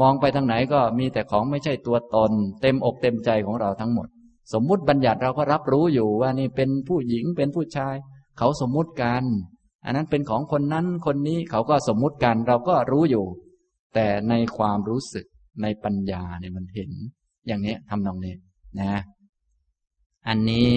[0.00, 4.08] มองไปทางไหนก็มีแต่ของไม่ใช่ตัวตน เต็มอกเต็มใจของเราทั้งหมด
[4.52, 7.94] สมมุติบัญญัติเราก็รับรู้อยู่ว่านี่เป็นผู้หญิงเป็นผู้ชาย
[8.38, 9.24] เขาสมมุติกัน
[9.84, 13.24] อันนั้นเป็นของคนนั้นคนนี้เขาก็สมมุติกันเราก็รู้อยู่
[13.94, 15.26] แต่ในความรู้สึก
[15.62, 16.90] ในปัญญาเนี่ยมันเห็น
[17.46, 18.34] อย่างนี้ทำนองนี้
[18.80, 19.02] นะ
[20.28, 20.70] อันนี้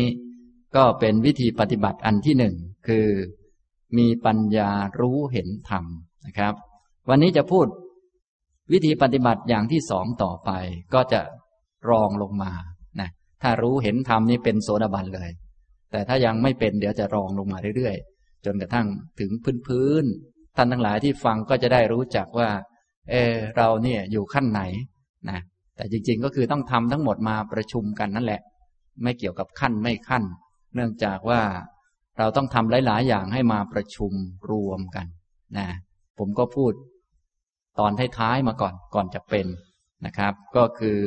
[0.76, 2.56] ก็เป็นวิธีปฏิบัติอันที่หนึ่ง
[2.88, 3.08] คือ
[3.98, 5.86] มีปัญญารู้เห็นธรรม
[6.26, 6.54] นะครับ
[7.10, 7.67] วันนี้จะพูด
[8.72, 10.52] วิธีปฏิบัติอย่างที่สองต่อไป
[10.93, 11.22] ก็จะ
[11.89, 12.52] รองลงมา
[13.00, 13.10] นะ
[13.41, 15.30] ถ้ารู้เห็นธรรมนี่เป็นโสดาบันเลย
[15.91, 18.16] แต่ถ้ายังไม่เป็นเดี๋ยวจะรองลงมาเรื่อยๆ
[18.48, 18.88] จนกระทั่ง
[19.20, 20.04] ถึงพื้นพื้น
[20.58, 22.50] ท่านทั้งหลายที่ฟังก็จะได้รู้จักว่า
[23.12, 24.62] เออเราเนี่ยอยู่ขั้นไหน
[25.30, 25.40] นะ
[25.76, 28.42] แต่จริงๆก็คือต้องทำทั้งหมดมาประชุมกันนั่นแหละ
[29.04, 30.24] ไม่เกี่ยวกับขั้นไม่ขั้น
[30.76, 31.42] เนื่องจากว่า
[32.18, 34.12] เราต้องทำหลาย ๆ อย่างให้มาประชุม
[34.52, 35.08] รวมกัน
[35.58, 35.68] นะ
[36.18, 36.74] ผมก็พูด
[37.80, 39.48] ตอนท้ายๆมาก่อนก่อนจะเป็น
[40.06, 41.00] นะครับ ก็คือ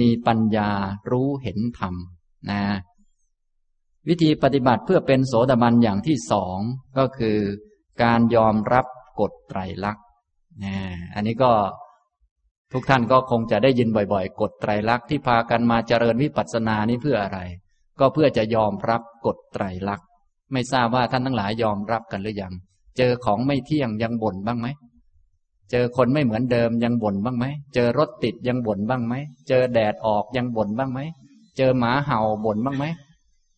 [0.00, 0.70] มีปัญญา
[1.10, 1.94] รู้เห็นธรรม
[2.50, 2.62] นะ
[4.08, 6.58] วิธีปฏิบัติเพื่อเป็นโสดาบันอย่างที่สอง
[6.98, 7.38] ก็คือ
[8.02, 8.86] การยอมรับ
[9.20, 10.04] กฎไตรลักษณ์
[10.64, 10.76] นะ
[11.14, 11.52] อันนี้ก็
[12.72, 17.38] ทุกท่านก็คงจะได้ยินบ่อยๆ กฎไตรลักษณ์ที่พากันมาเจริญวิปัสสนานี้เพื่ออะไร
[18.00, 20.06] ก็เพื่อจะยอมรับกฎไตรลักษณ์
[20.52, 22.52] ไม่ทราบว่าท่านทั้งหลายยอมรับกันหรือยัง
[22.98, 24.66] เจอของไม่เที่ยงยังบ่นบ้างไหม
[25.70, 29.14] เจอคนไม่เหมือนเดิมยังบ่นบ้างไหม เจอรถติดยังบ่นบ้างไหม
[29.48, 31.00] เจอแดดออกยังบ่นบ้างไหม
[31.56, 32.84] เจอหมาเห่าบ่นบ้างไหม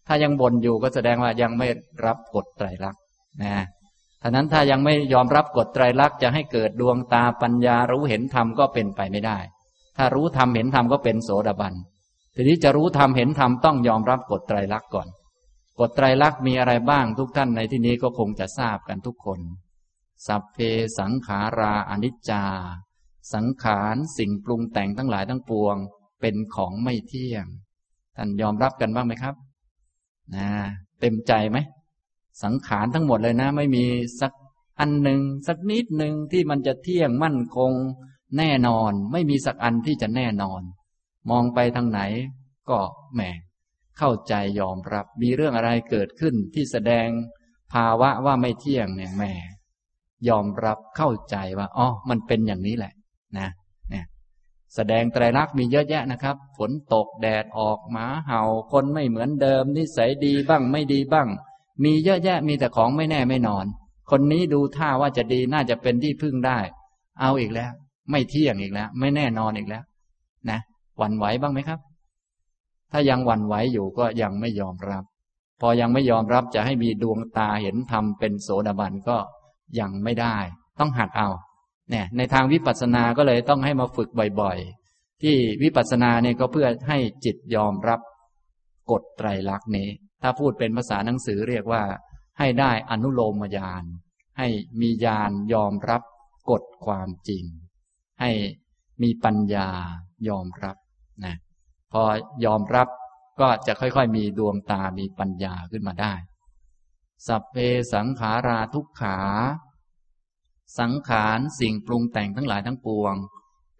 [0.06, 1.68] ถ้ายังบ่นอยู่ก็แสดงว่ายังไม่
[2.06, 3.00] รับกฎไตรลักษณ์
[3.42, 3.54] นะ
[4.22, 9.38] ท่านั้นถ้ายังไม่ยอมรับกฎไตรลักษณ์จะให้เกิดดวงตาปัญญารู้เห็นธรรมก็เป็นไปไม่ได้
[9.96, 11.74] ถ้ารู้ธรรมเห็นธรรมก็เป็นโสดาบัน
[12.34, 15.08] ทีนี้จะรู้ธรรมเห็นธรรมต้องยอมรับกฎไตรลักษณ์ก่อน
[15.80, 19.40] กฎไตรลักษณ์มีอะไรบ้างทุกท่านในที่นี้ก็คงจะทราบกันทุกคน
[20.26, 20.58] สัพเพ
[20.98, 22.44] สังขาราอนิจจา
[23.34, 25.76] สังขารสิ่งปรุงแต่งทั้งหลายทั้งปวง
[26.20, 27.46] เป็นของไม่เที่ยง
[28.16, 29.34] ท่านยอมรับกันบ้างไหมครับ
[30.34, 30.48] นะ
[31.00, 31.58] เต็มใจไหม
[32.42, 33.84] สังขารทั้งหมดเลยนะ ไม่มี
[34.20, 34.32] สัก
[34.80, 37.72] อันหนึ่งสักนิดหนึ่งที่มันจะเที่ยงมั่นคง
[38.38, 40.62] แน่นอน ไม่มีสักอันที่จะแน่นอน
[41.30, 42.00] มองไปทางไหน
[42.70, 42.78] ก็
[43.14, 43.20] แหม
[43.98, 47.08] เข้าใจยอมรับ มีเรื่องอะไรเกิดขึ้นที่แสดง
[47.72, 49.24] ภาวะว่าไม่เที่ยงเนี่ยแหม
[50.28, 52.92] ยอมรับเข้าใจว่าอ๋อมันเป็นอย่างนี้แหละ
[53.38, 53.48] นะ
[54.76, 61.28] แสดงไตรลักษณ์มีเยอะแยะนะครับ ฝนตกแดดออกหมาเห่าคนไม่เหมือนเดิม นิสัยดีบ้างไม่ดีบ้าง
[61.84, 63.66] มีเยอะแยะมีแต่ของไม่แน่ไม่นอน
[64.10, 66.58] คนนี้ดูท่าว่าจะดีน่าจะเป็นที่พึ่งได้
[67.20, 67.72] เอาอีกแล้ว
[68.10, 69.82] ไม่เที่ยงอีกแล้ว ไม่แน่นอนอีกแล้ว
[70.50, 70.60] นะ
[70.98, 71.80] หวั่นไหวบ้างไหมครับ
[72.92, 75.04] ถ้ายังหวั่นไหวอยู่ก็ยังไม่ยอมรับ
[75.60, 79.16] พอยังไม่ยอมรับจะให้มีดวงตาเห็นธรรมเป็นโสดาบันก็
[79.80, 80.36] ยังไม่ได้
[80.78, 81.28] ต้องหัดเอา
[81.90, 84.08] เนี่ยในทางวิปัสสนาก็เลยต้องให้มาฝึก
[84.40, 88.00] บ่อยๆ ที่วิปัสสนาเนี่ยก็เพื่อให้จิตยอมรับ
[88.90, 89.88] กฎไตรลักษณ์นี้
[90.22, 91.82] ถ้าพูดเป็นภาษาหนังสือเรียกว่า
[92.38, 93.84] ให้ได้อนุโลมญาณ
[94.38, 94.48] ให้
[94.80, 96.02] มีญาณยอมรับ
[96.50, 97.44] กฎความจริง
[98.20, 98.30] ให้
[99.02, 99.68] มีปัญญา
[100.28, 100.76] ยอมรับ
[101.24, 101.36] นะ
[101.92, 102.02] พอ
[102.44, 102.88] ยอมรับ
[103.40, 106.14] ก็จะค่อยๆ มีดวงตามีปัญญาขึ้นมาได้
[107.26, 107.56] สัพเพ
[107.92, 109.18] สังขาราทุกขา
[110.78, 113.14] สังขารสิ่งปรุงแต่งทั้งหลายทั้งปวง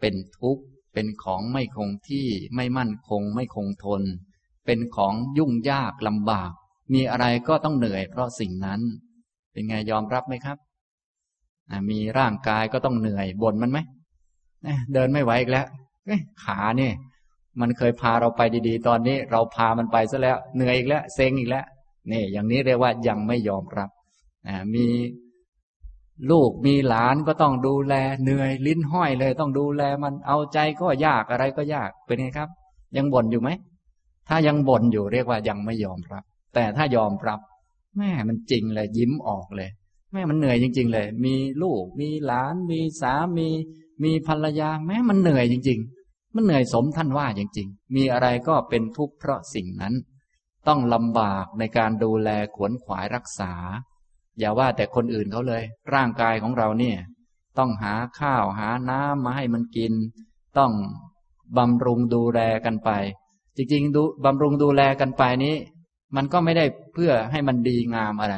[0.01, 0.63] เป็นทุกข์
[0.95, 4.03] เป็นของไม่คงที่ไม่มั่นคง ไม่คงทน
[4.67, 6.51] เป็นของยุ่งยากลำบาก
[6.93, 8.81] มีอะไรก็ต้องเหนื่อย เพราะสิ่งนั้น
[9.53, 10.59] เป็นไงยอมรับไหมครับ
[11.91, 13.79] มีร่างกายก็ต้องเหนื่อยบ่นมันไหม
[14.95, 15.67] เดินไม่ไหวอีกแล้ว
[16.45, 16.95] ขาเนี่ย
[17.61, 21.65] มันเคยพาเราไปดีๆ ตอนนี้เราพามันไปซะแล้ว เหนื่อยอีกแล้วเซ็งอีกแล้ว
[22.13, 23.91] นี่อย่างนี้เรียกว่ายังไม่ยอมรับ
[24.75, 24.87] มี
[26.31, 32.49] ลูกมีหลานก็ต้องดูแลเหนื่อยลิ้นห้อยเลยต้องดูแลมันเอาใจก็ยากอะไรก็ยากเป็นไงครับ
[32.97, 33.51] ยังบ่นอยู่ไหม
[34.29, 36.25] ถ้ายังบ่นอยู่เรียกว่ายังไม่ยอมรับ
[36.55, 37.41] แต่ถ้ายอมรับ
[37.99, 39.71] แม่มันจริงเลยยิ้มออกเลย
[40.13, 43.49] แม่มันเหนื่อยจริง ๆ เลย มีลูก มีหลาน มีสามี
[44.05, 49.95] มีภรรยา แม้มันเหนื่อยจริง ๆ มันเหนื่อยสมท่านว่าจริง ๆ มีอะไรก็เป็นทุกข์เพราะสิ่งนั้น
[50.69, 53.53] ต้องลำบากในการดูแลขวนขวายรักษา
[54.39, 55.63] อย่าว่าแต่คนอื่นเขาเลย
[55.95, 56.99] ร่างกายของเราเนี่ย
[57.59, 59.93] ต้องหาข้าวหาน้ำมาให้มันกิน
[60.59, 60.73] ต้อง
[61.59, 62.91] บำรุงดูแลกันไป
[63.57, 65.57] จริงๆดูบำรุงดูแลกันไปนี้
[66.17, 68.37] มันก็ไม่ได้เพื่อให้มันดีงามอะไร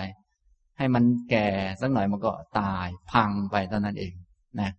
[0.79, 1.49] ให้มันแก่
[1.81, 4.13] สักหน่อยมันก็ตายพังไปเท่านั้นเอง
[4.61, 4.71] นะ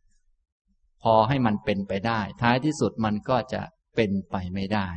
[1.03, 3.61] พอให้มันเป็นไปได้ ท้ายที่สุดมันก็จะ
[3.95, 4.87] เป็นไปไม่ได้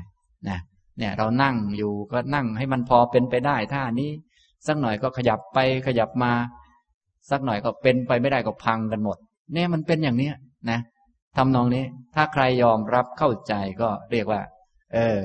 [0.49, 0.59] นะ
[0.99, 4.11] เนี่ยเรานั่งอยู่ก็นั่งให้มันพอเป็นไปได้ท่านี้
[4.67, 6.33] สักหน่อยก็ขยับไปขยับมา
[7.31, 9.17] สักหน่อยก็เป็นไปไม่ได้ก็พังกันหมด
[9.53, 10.35] เนี่ยมันเป็นอย่างเนี้ย
[10.71, 10.81] นะ
[11.37, 14.41] ทำนองนี้ ถ้าใครยอมรับเข้าใจก็เรียกว่า
[14.95, 15.21] เออ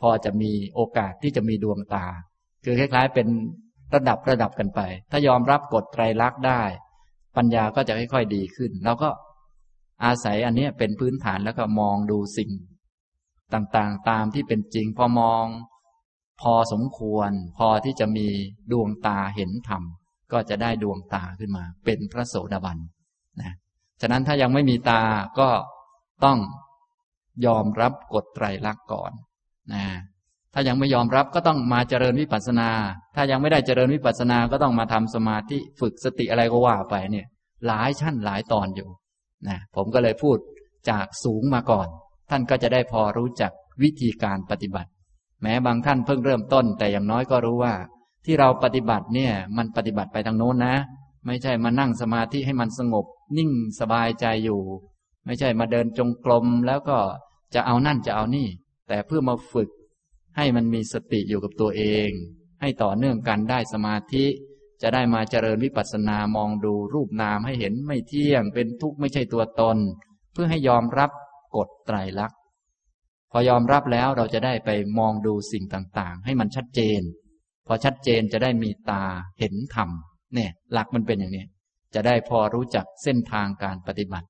[0.00, 2.06] พอจะมีโอกาสที่จะมีดวงตา
[2.64, 3.26] คือคล้าย ๆ เป็น
[3.94, 6.62] ระดับระดับกันไป ถ้ายอมรับกฎไตรลักษณ์ได้
[7.36, 9.08] ปัญญาก็จะค่อยๆดีขึ้นเราก็
[10.04, 12.50] อาศัยอันนี้เป็นพื้นฐานแล้วก็มองดูสิ่ง
[13.54, 15.44] ต่างๆ ตามที่เป็นจริง พอมอง
[16.42, 18.28] พอสมควร พอที่จะมี
[18.72, 19.82] ดวงตาเห็นธรรม
[20.32, 22.78] ก็จะได้ดวงตาขึ้นมา เป็นพระโสดาบัน
[23.40, 23.54] นะ
[24.00, 25.02] ฉะนั้นถ้ายังไม่มีตา
[25.38, 25.48] ก็
[26.24, 26.38] ต้อง
[27.46, 29.12] ยอมรับกฎไตรลักษณ์ก่อน
[29.74, 29.84] นะ
[30.54, 32.68] ถ้ายังไม่ยอมรับก็ต้องมาเจริญวิปัสสนา
[33.16, 37.26] ถ้ายังไม่ได้เจริญวิปัสสนาก็ต้องมาทำสมาธิฝึกสติอะไรก็ว่าไปเนี่ย
[37.66, 38.88] หลายชั้นหลายตอนอยู่
[39.48, 40.36] นะผมก็เลยพูด
[40.90, 41.88] จากสูงมาก่อน
[42.30, 44.90] ท่านก็จะได้พอรู้จักวิธีการปฏิบัติ
[45.42, 47.74] แม้บางท่านเพิ่งเริ่มต้น แต่อย่างน้อยก็รู้ว่า
[48.24, 50.74] ที่เราปฏิบัติเนี่ย มันปฏิบัติไปทางโน้นนะ
[51.26, 54.60] ไม่ใช่มานั่งสมาธิให้มันสงบ นิ่งสบายใจอยู่
[55.24, 56.98] ไม่ใช่มาเดินจงกรมแล้วก็
[57.54, 58.48] จะเอานั่นจะเอานี่
[58.88, 59.68] แต่เพื่อมาฝึก
[60.36, 62.10] ให้มันมีสติอยู่กับตัวเอง
[62.60, 64.24] ให้ต่อเนื่องกันได้สมาธิ
[64.82, 69.76] จะได้มาเจริญวิปัสสนามองดูรูปนามให้เห็นไม่เที่ยงเป็นทุกข์ไม่ใช่ตัวตน
[70.32, 71.10] เพื่อให้ยอมรับ
[71.56, 72.37] กฎไตรลักษณ์
[73.30, 77.00] พอยอมรับแล้วเราจะได้ไปมองดูสิ่งต่างๆ ให้มันชัดเจน
[77.66, 79.04] พอชัดเจนจะได้มีตา
[79.38, 79.90] เห็นธรรม
[80.34, 81.44] เนี่ยหลักมันเป็นอย่างนี้
[81.94, 84.26] จะได้พอรู้จักเส้นทางการปฏิบัติ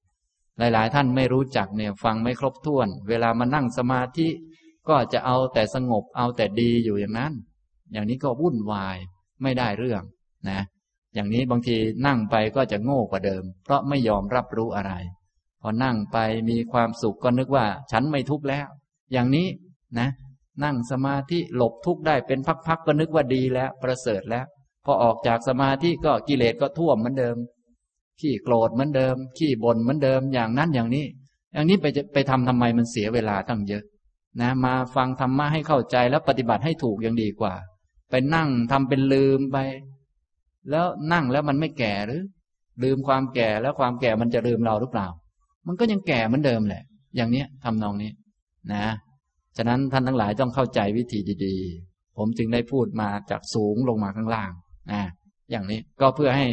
[0.59, 4.29] หลายๆ ท่านไม่รู้จักเนี่ยฟังไม่ครบถ้วน เวลามานั่งสมาธิ
[4.89, 7.33] ก็จะเอาแต่สงบเอาแต่ดีอยู่อย่างนั้น
[7.93, 8.97] อย่างนี้ก็วุ่นวาย
[9.43, 10.03] ไม่ได้เรื่อง
[10.49, 10.61] นะ
[11.15, 14.93] อย่างนี้บางทีนั่งไปก็จะโง่กว่าเดิม เพราะไม่ยอมรับรู้อะไร
[15.63, 18.69] พอนั่งไปมีความสุขก็นึกว่า ฉันไม่ทุกข์แล้ว
[19.13, 19.47] อย่างนี้
[19.99, 20.09] นะ
[20.65, 24.45] นั่งสมาธิหลบทุกข์ได้เป็นพักๆก็นึกว่าดีแล้ว ประเสริฐแล้ว
[24.85, 27.37] พอออกจากสมาธิก็กิเลสก็ท่วมเหมือนเดิม
[28.21, 31.07] ขี้โกรธเหมือนเดิม ขี้บ่นเหมือนเดิม อย่างนั้นอย่างนี้
[31.55, 33.85] อย่างนี้ไปไปทำทำไมมันเสียเวลาตั้งเยอะ
[34.41, 37.55] นะ มาฟังธรรมะให้เข้าใจแล้วปฏิบัติให้ถูกยังดีกว่า
[38.11, 39.59] ไปนั่งทำเป็นลืมไป
[40.71, 42.23] แล้วนั่งแล้วมันไม่แก่หรือ
[42.83, 45.07] ลืมความแก่แล้วความแก่มันจะลืมเราหรือเปล่า
[45.67, 46.83] มันก็ยังแก่เหมือนเดิมแหละ
[47.17, 48.11] อย่างเนี้ยทำนองนี้
[48.73, 48.85] นะ
[49.57, 54.51] ฉะนั้นท่านทั้งหลายต้องเข้าใจวิธีดีๆ ผมจึงได้พูดมาจากสูงลงมาข้างล่าง
[54.93, 55.03] นะ
[55.51, 56.47] อย่างนี้ก็เพื่อให้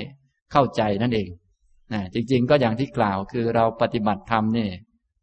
[0.51, 1.29] เข้าใจนั่นเอง
[1.93, 4.69] นะจริงๆ ก็อย่างที่กล่าวคือเราปฏิบัติธรรมนี่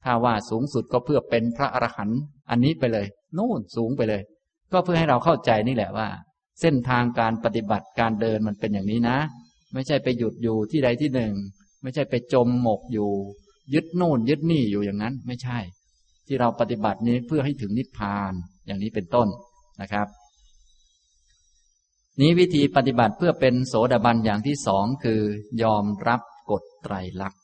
[0.05, 3.07] ถ้าว่าสูงสุดก็เพื่อเป็นพระอรหันต์อันนี้ไปเลย
[3.38, 4.22] นู่นสูงไปเลย
[4.72, 6.09] ก็เพื่อให้เราเข้าใจนี่แหละว่า
[6.61, 9.18] เส้นทางการปฏิบัติการเดินมันเป็นอย่างนี้นะ
[9.72, 11.33] ไม่ใช่ไปหยุดอยู่ที่ใดที่หนึ่ง
[11.83, 13.11] ไม่ใช่ไปจมหมกอยู่
[13.74, 15.59] ยึดโน่นยึดนี่อยู่อย่างนั้นไม่ใช่
[16.26, 18.32] ที่เราปฏิบัตินี้เพื่อให้ถึงนิพพาน
[18.66, 19.28] อย่างนี้เป็นต้น
[19.82, 20.06] นะครับ
[22.20, 25.20] นี้วิธีปฏิบัติเพื่อเป็นโสดาบันอย่างที่สองคือ
[25.62, 27.40] ยอมรับกฎไตรลักษณ์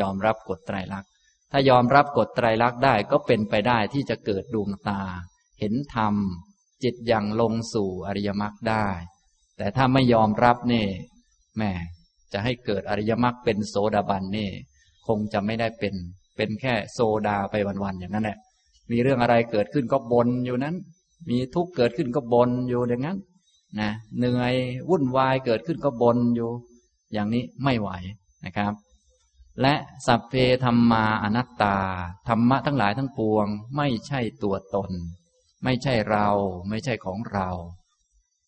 [0.00, 1.10] ยอมรับกฎไตรลักษณ์
[1.50, 5.02] ถ้ายอมรับกฎไตรลักษณ์ได้ก็เป็นไปได้ที่จะเกิดดวงตา
[5.60, 6.14] เห็นธรรม
[6.82, 8.86] จิตอย่างลงสู่อริยมรรคได้
[9.56, 10.86] แต่ถ้าไม่ยอมรับนี่
[11.58, 11.72] แม่
[12.32, 14.50] จะให้เกิดอริยมรรคเป็นโสดาบันนี่
[15.06, 15.94] คงจะไม่ได้เป็น
[16.36, 18.38] เป็นแค่โซดาไปวันๆอย่างนั้นแหละ
[18.90, 20.74] มีเรื่องอะไรเกิดขึ้นก็บนอยู่นั้น
[21.30, 23.18] มีทุกข์เกิดขึ้นก็บนอยู่อย่างนั้น
[23.80, 24.54] นะเหนื่อย
[24.90, 26.50] วุ่นวายเกิดขึ้นก็บนอยู่
[27.12, 27.90] อย่างนี้ไม่ไหว
[28.44, 28.72] นะครับ
[29.62, 29.74] และ
[30.06, 31.76] สัพเพธรรมาอนัตตา
[32.28, 33.46] ธรรมะทั้งหลายทั้งปวง
[33.76, 34.90] ไม่ใช่ตัวตน
[35.64, 36.28] ไม่ใช่เรา
[36.68, 37.48] ไม่ใช่ของเรา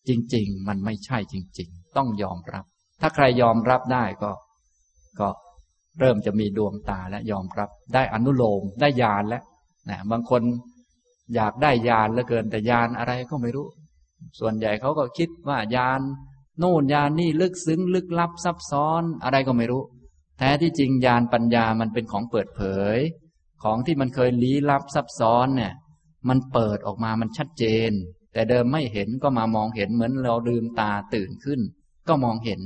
[0.07, 2.65] จริง ๆ มันไม่ใช่จริง ๆ ต้องยอมรับ
[3.01, 4.31] ถ้าใครยอมรับได้ก็
[5.19, 5.29] ก็
[5.99, 9.43] เริ่มจะมีดวงตาและยอมรับ ได้อนุโลมได้ญาณแล้ว
[9.89, 10.41] นะบางคน
[11.35, 13.67] อยากได้ญาณเหลือเกินแต่ญาณอะไรก็ไม่รู้
[14.39, 16.01] ส่วนใหญ่เขาก็คิดว่าญาณ
[16.59, 19.83] โน่นญาณนี่ลึกซึ้งลึกลับซับซ้อนอะไรก็ไม่รู้
[20.37, 22.61] แท้ที่จริงญาณปัญญามันเป็นของเปิดเผ
[22.95, 22.97] ย
[23.63, 25.73] ของที่มันเคยลี้ลับซับซ้อนเนี่ย
[26.29, 27.91] มันเปิดออกมามันชัดเจน
[28.33, 31.59] แต่เดิมไม่เห็นก็มามองเห็นเหมือนเราลืมตาตื่นขึ้น
[32.07, 32.59] ก็มองเห็น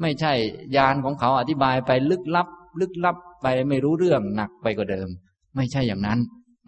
[0.00, 0.32] ไม่ใช่
[0.76, 2.48] ญาณของเขาอธิบายไปลึกลับ
[2.80, 5.08] ลึกลับไปไม่รู้เรื่องหนักไปกว่าเดิม
[5.56, 6.18] ไม่ใช่อย่างนั้น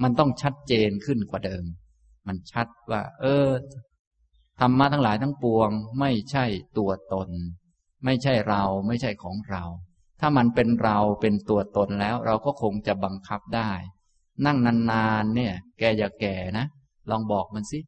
[0.02, 1.64] มันต้องชัดเจนขึ้นกว่าเดิม
[2.26, 3.48] มันชัดว่า เออ
[4.60, 6.44] ธรรมะทั้งหลายทั้งปวง ไม่ใช่
[6.78, 7.28] ตัวตน
[8.04, 9.62] ไม่ใช่เราไม่ใช่ของเรา
[10.20, 13.70] ถ้ามันเป็นเราเป็นตัวตนแล้ว เราก็คงจะบังคับได้
[14.46, 16.66] นั่งนานๆเนี่ย แกอย่าแก่นะ
[17.10, 17.78] ลองบอกมันสิ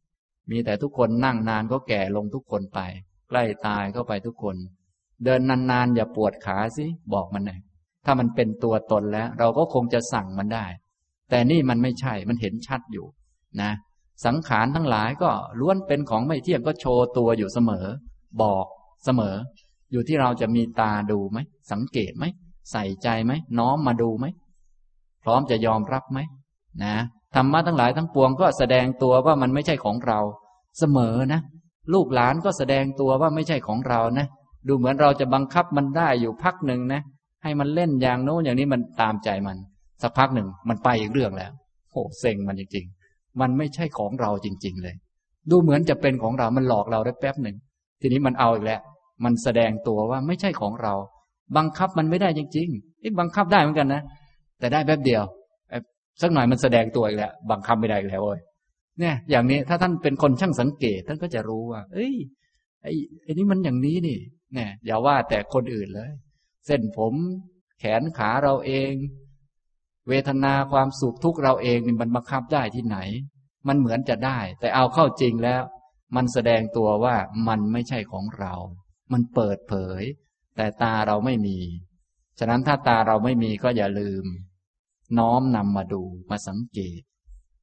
[0.51, 2.81] มีแต่ทุกคนนั่งนานก็แก่ลงทุกคนไป
[3.29, 4.57] ใกล้ตายเข้าไปทุกคน
[5.25, 7.61] เดินนานๆอย่าปวดขาสิบอกมันหน่อย
[8.05, 10.67] ถ้ามันเป็นตัวตนแล้ว เราก็คงจะสั่งมันได้
[11.31, 13.07] แต่นี่มันไม่ใช่ มันเห็นชัดอยู่
[13.61, 13.71] นะ
[14.27, 15.31] สังขารทั้งหลายก็
[15.61, 17.87] ล้วนเป็นของไม่เที่ยงก็โชว์ตัวอยู่เสมอ
[18.43, 18.67] บอก
[19.05, 19.37] เสมอ
[19.93, 21.39] อยู่ที่เราจะมีตาดูไหม
[21.73, 22.25] สังเกตไหม
[22.73, 24.27] ใส่ใจไหม น้อมมาดูไหม
[25.23, 26.19] พร้อมจะยอมรับไหม
[26.83, 26.95] นะ
[27.35, 30.21] ธรรมะทั้งหลายทั้งปวงก็แสดงตัวว่ามันไม่ใช่ของเรา
[30.79, 31.41] เสมอนะ
[31.93, 34.27] ลูกหลานก็แสดงตัวว่าไม่ใช่ของเรานะ
[34.69, 37.03] ดูเหมือนเราจะบังคับมันได้อยู่พักหนึ่งนะ
[37.43, 39.57] ให้มันเล่นอย่างโน้นอย่างนี้มันตามใจมัน
[40.03, 41.51] สักพักหนึ่งมันไปอีกเรื่องแล้ว
[41.91, 44.95] โหเซ็งมันจริงๆ มันไม่ใช่ของเราจริง ๆ เลย
[45.51, 47.57] ดูเหมือนจะเป็นของเรา มันหลอกเราได้แป๊บหนึ่ง
[48.01, 48.81] ทีนี้มันเอาอีกแล้ว
[49.25, 50.95] มันแสดงตัวว่าไม่ใช่ของเรา
[51.57, 54.03] บังคับมันไม่ได้จริงๆที่บังคับได้เหมือนกันนะ
[54.61, 55.23] แต่ได้แป๊บเดียว
[56.23, 58.41] สักหน่อยมันแสดงตัวอีกแล้ว บังคับไม่ได้แล้วเว้ย
[59.01, 62.15] เนี่ย อย่างนี้ถ้าท่านเป็นคนช่างสังเกต ท่านก็จะรู้ว่า เอ้ย
[62.83, 64.19] ไอ้ไอ้นี่มันอย่างนี้นี่
[64.55, 66.11] เนี่ย อย่าว่าแต่คนอื่นเลย
[66.69, 67.15] เส้นผม
[67.79, 68.93] แขนขาเราเอง
[70.09, 72.99] เวทนาความสุขทุกเราเองนี่มันบังคับได้ที่ไหน
[73.69, 75.63] มันเหมือนจะได้ แต่เอาเข้าจริงแล้ว
[76.17, 77.17] มันแสดงตัวว่า
[77.49, 78.55] มันไม่ใช่ของเรา
[79.13, 80.03] มันเปิดเผย
[80.57, 81.59] แต่ตาเราไม่มี
[82.39, 84.25] ฉะนั้นถ้าตาเราไม่มีก็อย่าลืม
[85.19, 87.01] น้อมนำมาดูมาสังเกต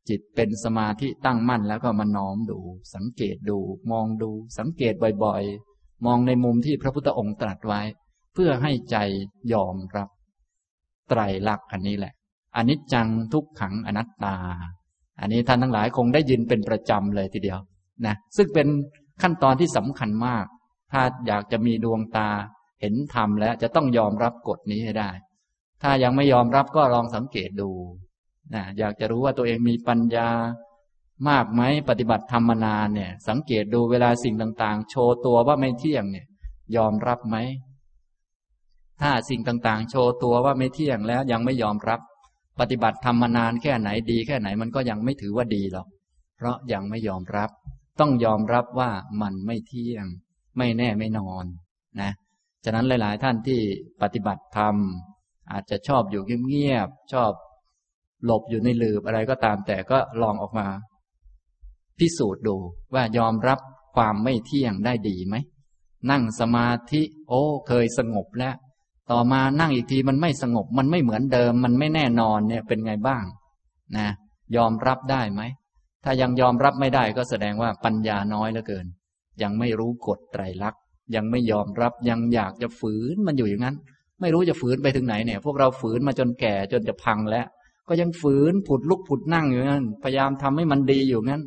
[0.10, 2.60] จิตเป็นสมาธิตั้งมั่นแล้วก็มาน้อมดู
[2.96, 3.58] สังเกตดู
[3.92, 7.82] มองดู สังเกตบ่อยๆ มองในมุมที่พระพุทธองค์ตรัสไว้
[8.36, 8.98] เพื่อให้ใจ
[9.54, 10.10] ยอมรับ
[11.10, 12.14] ไตรลักษณ์อันนี้แหละ
[12.56, 14.36] อนิจจังทุกขังอนัตตา
[15.20, 17.60] อันนี้ท่านทั้งหลายคงได้ยินเป็นประจำเลยทีเดียว
[18.06, 18.68] นะซึ่งเป็น
[19.22, 20.46] ขั้นตอนที่สำคัญมาก
[20.92, 22.30] ถ้าอยากจะมีดวงตา
[22.82, 25.10] เห็นธรรมแล้วจะต้องยอมรับกฎนี้ให้ได้
[25.82, 27.70] ถ้ายังไม่ยอมรับก็ลองสังเกตดู
[28.54, 30.30] นะอยากจะรู้ว่าตัวเองมีปัญญา
[31.30, 36.28] มากไหมปฏิบัติธรรมนานเนี่ย สังเกตดูเวลาสิ่งต่าง ๆ โชว์ตัวว่าไม่เที่ยงเนี่ย
[36.76, 37.38] ยอมรับไหม
[39.02, 42.00] ถ้าสิ่งต่างๆ โชว์ตัวว่าไม่เที่ยงแล้วยังไม่ยอมรับ
[42.60, 45.88] ปฏิบัติธรรมนานแค่ไหนดี แค่ไหนมันก็ยังไม่ถือว่าดีหรอก
[46.38, 47.50] เพราะยังไม่ยอมรับ
[48.00, 50.06] ต้องยอมรับว่ามันไม่เที่ยง
[50.58, 51.46] ไม่แน่ไม่นอน
[52.02, 52.12] นะ
[52.64, 53.60] ฉะนั้นหลาย ๆ ท่านที่
[54.02, 54.76] ปฏิบัติธรรม
[55.52, 57.32] อาจจะชอบอยู่เงียบๆชอบ
[58.26, 60.68] หลบอยู่ในหลืบอะไรก็ตาม แต่ก็ลองออกมา
[62.00, 62.56] พิสูจน์ดู
[62.94, 63.60] ว่ายอมรับ
[63.96, 65.36] ความไม่เที่ยงได้ดีไหม
[66.12, 68.56] นั่งสมาธิ โอ้ เคยสงบแล้ว
[69.12, 73.24] ต่อมานั่งอีกทีมันไม่สงบ มันไม่เหมือนเดิม มันไม่แน่นอนเนี่ยเป็นไงบ้าง
[73.98, 74.08] นะ
[74.56, 75.42] ยอมรับได้ไหม
[76.04, 78.86] ถ้ายังยอมรับไม่ได้ก็แสดงว่าปัญญาน้อยเหลือเกิน
[79.42, 80.82] ยังไม่รู้กฎไตรลักษณ์
[81.16, 83.76] ยังไม่ยอมรับยังอยากจะฝืนมันอยู่อย่างนั้น
[84.22, 87.48] ไม่รู้จะฝืนไปถึงไหนเนี่ย พวกเราฝืนมาจนแก่จนจะพังแล้ว
[87.88, 91.44] ก็ยังฝืนผุดลุกผุดนั่งอยู่นั้น พยายามทำให้มันดีอยู่งั้น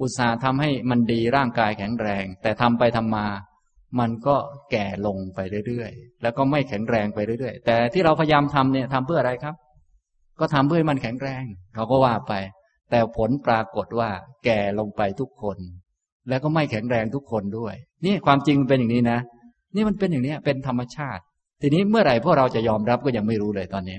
[0.00, 3.26] อุตส่าห์ทำให้มันดีร่างกายแข็งแรง แต่ทำไปทำมา
[4.00, 4.36] มันก็
[4.70, 9.54] แก่ลงไปเรื่อยๆ แล้วก็ไม่แข็งแรงไปเรื่อยๆ แต่ที่เราพยายามทำเนี่ยทำเพื่ออะไรครับ
[10.40, 12.32] ก็ทำเพื่อให้มันแข็งแรงเขาก็ว่าไป
[12.90, 14.10] แต่ผลปรากฏว่า
[14.44, 15.58] แก่ลงไปทุกคน
[16.28, 19.18] แล้วก็ไม่แข็งแรงทุกคนด้วย นี่ความจริงเป็นอย่างนี้นะ
[19.74, 21.22] นี่มันเป็นอย่างนี้เป็นธรรมชาติ
[21.62, 23.98] ทีนี้เมื่อไหร่พวกเราจะยอมรับก็ยังไม่รู้เลยตอนนี้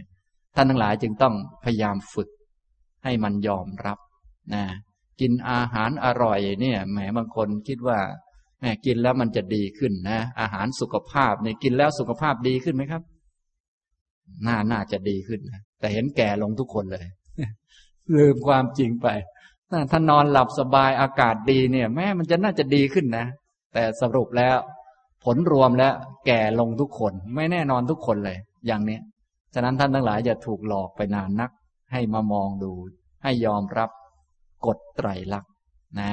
[0.55, 1.33] ท่านทั้งหลายจึงต้อง
[1.63, 2.29] พยายามฝึก
[3.03, 3.97] ให้มันยอมรับ
[4.53, 4.63] นะ
[5.21, 7.99] กินอาหารอร่อยเนี่ยแหมบางคนคิดว่า
[8.59, 13.01] แหมกินแล้วมันจะดีขึ้นนะ อาหารสุขภาพเนี่ยกินแล้วสุขภาพดีขึ้นไหมครับ
[14.47, 17.05] น่าน่าจะดีขึ้นนะแต่เห็นแก่ลงทุกคนเลย
[18.15, 19.07] ลืมความจริงไป
[19.91, 23.25] ถ้านอนหลับสบายอากาศดีเนี่ย แม่มันจะน่าจะดีขึ้นนะ
[23.73, 24.57] แต่สรุปแล้ว
[25.23, 25.93] ผลรวมแล้ว
[26.27, 29.01] แก่ลงทุกคน ไม่แน่นอนทุกคนเลย อย่างเนี้ย
[29.53, 31.51] ฉะนั้นท่านทั้งหลายอย่าถูกหลอกไปนานนัก
[31.91, 32.71] ให้มามองดู
[33.23, 33.89] ให้ยอมรับ
[34.65, 35.51] กฎไตรลักษณ์
[35.99, 36.11] นะ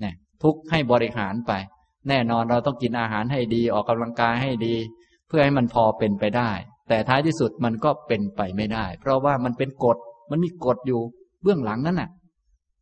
[0.00, 1.52] เนี่ยทุกให้บริหารไป
[2.08, 4.74] แน่นอนเราต้องกินอาหารให้ดีออกกำลังกายให้ดี
[5.28, 6.50] เพื่อให้มันพอเป็นไปได้
[6.88, 9.96] แต่ท้ายที่สุดมันก็เป็นไปไม่ได้ เพราะว่ามันเป็นกฎ
[10.30, 11.00] มันมีกฎอยู่
[11.42, 12.10] เบื้องหลังนั่นน่ะ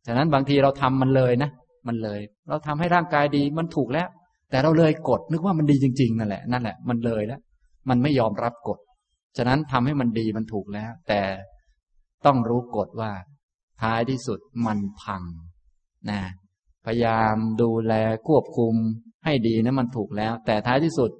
[0.07, 1.49] ฉะนั้นบางทีเราทำมันเลยนะ
[1.87, 4.07] มันเลย เราทำให้ร่างกายดีมันถูกแล้ว
[4.49, 7.39] แต่เราเลยกฎนึกว่ามันดีจริงๆนั่นแหละนั่นแหละมันเลยแล้ว
[7.89, 8.79] มันไม่ยอมรับกฎ
[9.37, 11.21] ฉะนั้นทำให้มันดีมันถูกแล้ว แต่
[12.25, 13.11] ต้องรู้กฎว่า
[13.81, 15.21] ท้ายที่สุดมันพัง
[16.09, 16.21] นะ
[16.85, 17.93] พยายามดูแล
[18.27, 18.73] ควบคุม
[19.25, 21.11] ให้ดีนะมันถูกแล้ว แต่ท้ายที่สุด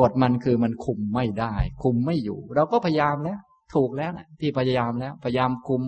[0.00, 3.38] กฎมันคือมันคุมไม่ได้ คุมไม่อยู่ เราก็พยายามแล้ว
[3.74, 5.82] ถูกแล้วนะที่พยายามแล้ว พยายามคุม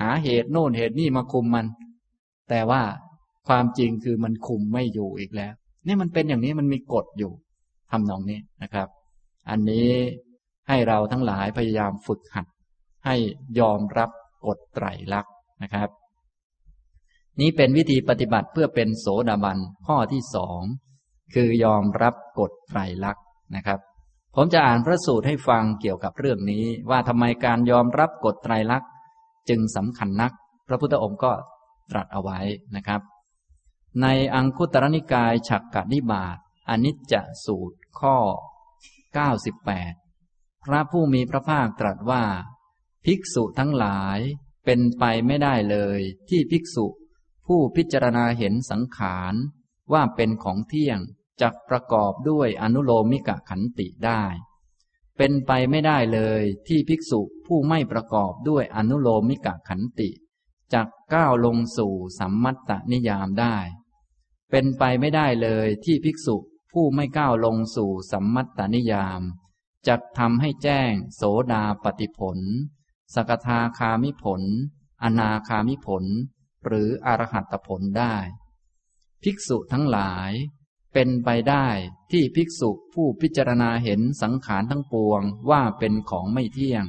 [0.00, 1.66] หาเหตุโน่นเหตุนี่มาคุมมัน
[2.50, 2.82] แต่ว่า
[3.48, 5.52] ความจริงคือมันคุมไม่อยู่อีกแล้ว
[5.86, 7.32] นี่มันเป็นอย่างนี้มันมีกฎอยู่
[7.90, 8.88] ทำนองนี้นะครับ
[9.50, 9.88] อันนี้
[10.68, 12.46] ให้เราทั้งหลายพยายามฝึกหัด
[13.06, 13.16] ให้
[13.60, 14.10] ยอมรับ
[14.46, 15.88] กฎไตรลักษณ์นะครับ
[17.40, 20.62] นี้เป็นวิธีปฏิบัติเพื่อเป็นโสดาบันข้อที่สอง
[21.34, 23.24] คือยอมรับกฎไตรลักษณ์
[23.56, 23.80] นะครับ
[24.36, 28.90] ผมจะอ่านพระสูตรให้ฟังเกี่ยวกับเรื่องนี้ ว่าทำไมการยอมรับกฎไตรลักษณ์
[29.48, 30.32] จึงสำคัญนัก
[30.68, 31.32] พระพุทธองค์ก็
[31.90, 32.38] ตรัสเอาไว้
[32.76, 33.00] นะครับ
[34.02, 36.38] ในอังคุตรนิกายฉักกนิบาต
[36.70, 37.14] อนิจจ
[37.44, 38.16] สูตรข้อ
[39.80, 42.24] 98 พระผู้มีพระภาคตรัสว่า
[43.04, 44.18] ภิกษุทั้งหลาย
[44.64, 46.86] เป็นไปไม่ได้เลย ที่ภิกษุ
[47.46, 49.34] ผู้พิจารณาเห็นสังขาร
[49.92, 50.98] ว่าเป็นของเที่ยง
[51.40, 54.22] จักประกอบด้วยอนุโลมิกะขันติได้
[55.16, 60.10] เป็นไปไม่ได้เลยที่ภิกษุผู้ไม่ประกอบด้วยอนุโลมิกะขันติ
[60.74, 63.56] จักก้าวลงสู่สัมมัตตนิยามได้
[64.50, 66.36] เป็นไปไม่ได้เลยที่ภิกษุ
[66.72, 69.22] ผู้ไม่ก้าวลงสู่สัมมัตตนิยาม
[69.88, 71.22] จักทำให้แจ้งโส
[71.52, 72.38] ดาปฏิผล
[73.14, 74.42] สกทาคามิผล
[75.02, 76.04] อนาคามิผล
[76.66, 78.16] หรืออรหัตผลได้
[79.22, 80.32] ภิกษุทั้งหลาย
[80.92, 81.66] เป็นไปได้
[82.12, 86.84] ที่ภิกษุผู้พิจารณาเห็นสังขารทั้งปวงว่าเป็นของไม่เที่ยง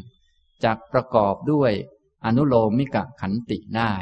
[0.63, 1.71] จักประกอบด้วย
[2.26, 3.93] อนุโลมิกะขันติได้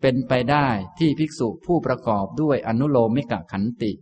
[0.00, 0.68] เป็นไปได้
[0.98, 3.92] ที่ภิกษุผู้ประกอบด้วยอนุโลมิกะขันติ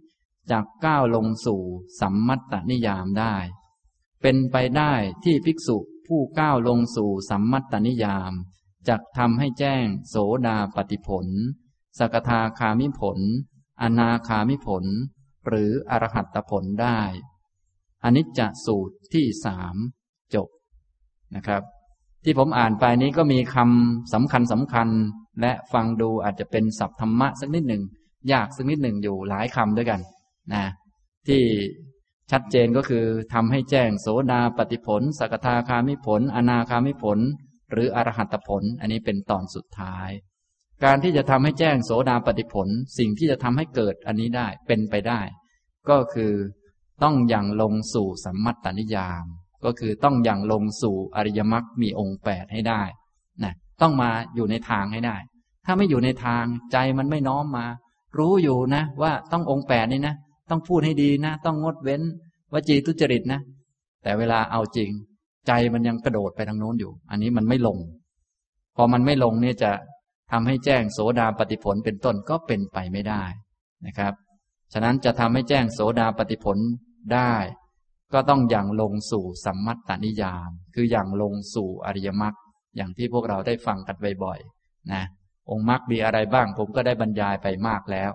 [0.51, 1.63] จากก้าวลงสู่
[2.01, 3.37] สัมมัตตนิยามได้
[4.23, 4.93] เป็นไปได้
[5.25, 5.77] ที่ภิกษุ
[6.07, 8.33] ผู้ก้าวลงสู่สัมมัตตนิยาม
[8.89, 10.17] จักทำให้แจ้ง โส
[10.47, 11.27] ดาปฏิผล
[11.99, 13.19] สกทาคามิผล
[13.83, 14.85] อนาคามิผล
[15.49, 17.01] หรืออรหัตผลได้
[18.05, 19.77] อนิจจสูตรที่สาม
[20.35, 20.49] จบ
[21.37, 21.63] นะครับ
[22.25, 24.89] ที่ผมอ่านไปนี้ก็มีคำสำคัญสำคัญ
[25.41, 27.83] และฟังดูอาจจะเป็นศัพท์ธรรมะสักนิดหนึ่ง
[28.33, 30.01] ยากสักนิดหนึ่งอยู่หลายคำด้วยกัน
[30.53, 30.65] นะ
[31.29, 31.43] ที่
[32.31, 37.19] ชัดเจนก็คือทำให้แจ้งโสดาปฏิผล สกทาคามิผล อนาคามิผล
[37.71, 40.11] หรืออรหัตผล อันนี้เป็นตอนสุดท้าย
[40.85, 42.69] การที่จะทำให้แจ้งโสดาปฏิผล
[42.99, 45.21] สิ่งที่จะทำให้เกิดอันนี้ได้เป็นไปได้
[45.89, 46.33] ก็คือ
[47.03, 49.25] ต้องอย่างลงสู่สัมมัตตนิยาม
[49.65, 52.83] ก็คือต้องอย่างลงสู่อริยมรรคมีองค์แปดให้ได้
[53.45, 55.17] นะต้องมาอยู่ในทางให้ได้
[55.67, 57.67] ถ้าไม่อยู่ในทางใจมันไม่น้อมมา
[58.19, 60.15] รู้อยู่นะ ว่าต้ององค์แปดนี่นะ
[60.51, 62.03] ต้องพูดให้ดีนะ ต้องงดเว้น
[62.53, 63.41] วจีทุจริตนะ
[64.03, 64.91] แต่เวลาเอาจริง
[65.47, 67.79] ใจมันยังกระโดดไปทางโน้นอยู่ อันนี้มันไม่ลง
[68.77, 69.73] พอมันไม่ลงเนี่ยจะ
[70.33, 73.25] ทำให้แจ้งโสดาปฏิผลเป็นต้นก็เป็นไปไม่ได้
[73.87, 74.15] นะครับ
[74.73, 76.59] ฉะนั้นจะทำให้แจ้งโสดาปฏิผล
[77.15, 77.33] ได้
[78.13, 82.35] ก็ต้องอย่างลงสู่สัมมัตตนิยาม คืออย่างลงสู่อริยมรรค
[82.77, 85.03] อย่างที่พวกเราได้ฟังกันบ่อยๆนะ
[85.51, 88.11] องค์มรรคมีอะไรบ้าง ผมก็ได้บรรยายไปมากแล้ว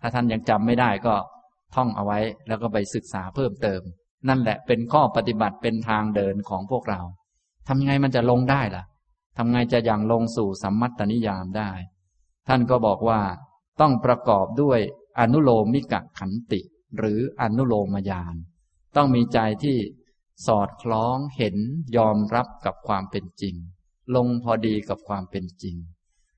[0.00, 1.14] ถ้าท่านยังจำไม่ได้ก็
[1.74, 2.18] ท่องเอาไว้
[2.48, 3.82] แล้วก็ไปศึกษาเพิ่มเติม
[4.28, 7.00] นั่นแหละเป็นข้อปฏิบัติเป็นทางเดินของพวกเรา
[7.66, 8.84] ทำยังไงมันจะลงได้ล่ะ
[9.36, 11.70] ทำไงจะอย่างลงสู่สัมมัตตนิยามได้
[12.48, 13.20] ท่านก็บอกว่า
[13.80, 14.80] ต้องประกอบด้วย
[15.18, 16.60] อนุโลมิกะขันติ
[16.98, 18.36] หรืออนุโลมยาน
[18.96, 19.78] ต้องมีใจที่
[20.46, 21.56] สอดคล้องเห็น
[21.96, 23.54] ยอมรับกับความเป็นจริง
[24.16, 25.76] ลงพอดีกับความเป็นจริง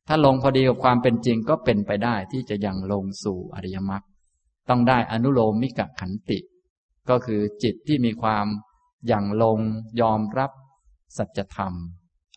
[0.09, 4.03] ถ้าลงพอดีกับความเป็นจริงก็เป็นไปได้ที่จะยังลงสู่อริยมรรค
[4.69, 6.39] ต้องได้อนุโลมมิกะขันติ
[7.11, 8.47] ก็คือจิตที่มีความ
[9.07, 9.59] อย่างลง
[10.01, 10.51] ยอมรับ
[11.19, 11.73] สัจธรรม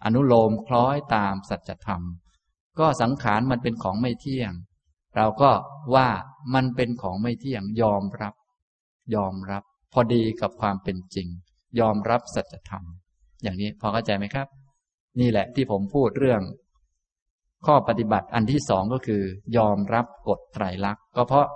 [0.04, 2.02] อนุโลมคล้อยตามสัจธรรม
[2.80, 4.52] ก็สังขารมันเป็นของไม่เที่ยง
[5.16, 5.52] เราก็
[5.96, 6.08] ว่า
[6.54, 8.34] มันเป็นของไม่เที่ยงยอมรับ
[9.16, 9.64] ยอมรับ
[9.94, 11.28] พอดีกับความเป็นจริง
[11.80, 12.84] ยอมรับสัจธรรม
[13.44, 14.48] อย่างนี้พอเข้าใจไหมครับ
[15.20, 16.42] นี่แหละที่ผมพูดเรื่อง
[17.66, 19.22] ข้อปฏิบัติอันที่สองก็คือ
[19.58, 21.48] ยอมรับกฎไตรลักษณ์ก็เพราะ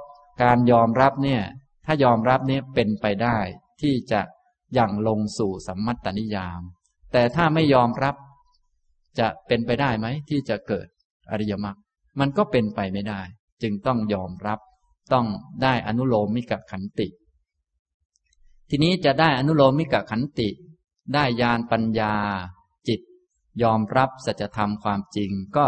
[0.44, 1.42] การยอมรับเนี่ย
[1.86, 3.38] ถ้ายอมรับนี้เป็นไปได้
[3.82, 4.22] ที่จะ
[4.78, 6.62] ยังลงสู่สัมมัตตนิยาม
[7.12, 8.16] แต่ถ้าไม่ยอมรับ
[9.20, 10.88] จะเป็นไปได้ไหมที่จะเกิด
[11.32, 11.78] อริยมรรค
[12.20, 13.22] มันก็เป็นไปไม่ได้
[13.62, 14.60] จึงต้องยอมรับ
[15.14, 15.28] ต้อง
[15.64, 17.08] ได้อนุโลมมิกขันติ
[18.70, 20.50] ทีนี้จะได้อนุโลมมิกขันติ
[21.14, 22.14] ได้ญาณปัญญา
[22.88, 23.02] จิต
[23.64, 25.68] ยอมรับสัจธรรมความจริงก็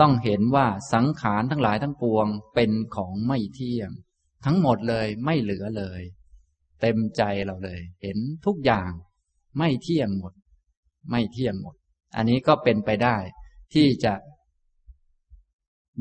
[0.00, 3.90] ต้องเห็นว่าสังขารทั้งหลายทั้งปวงเป็นของไม่เที่ยง
[4.44, 6.02] ทั้งหมดเลยไม่เหลือเลย
[6.80, 8.90] เต็มใจเราเลย เห็นทุกอย่าง
[9.58, 10.32] ไม่เที่ยงหมด
[11.10, 11.74] ไม่เที่ยงหมด
[12.16, 13.16] อันนี้ก็เป็นไปได้
[13.74, 14.14] ที่จะ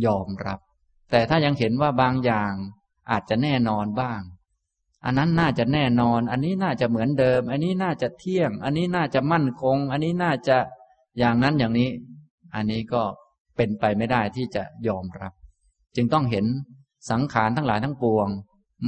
[0.06, 0.60] ยอมรับ
[1.12, 2.54] แต่ถ้ายังเห็นว่าบางอย่าง
[3.12, 4.22] อาจจะแน่นอนบ้าง
[5.06, 10.58] อันนั้นน่าจะแน่นอน อันนี้น่าจะเหมือนเดิม อันนี้น่าจะเที่ยง อันนี้น่าจะมั่นคง อันนี้น่าจะ
[11.18, 11.90] อย่างนั้นอย่างนี้
[12.56, 13.02] อันนี้ก็
[13.56, 15.34] เป็นไปไม่ได้ที่จะยอมรับ
[15.96, 16.46] จึงต้องเห็น
[17.10, 18.28] สังขารทั้งหลายทั้งปวง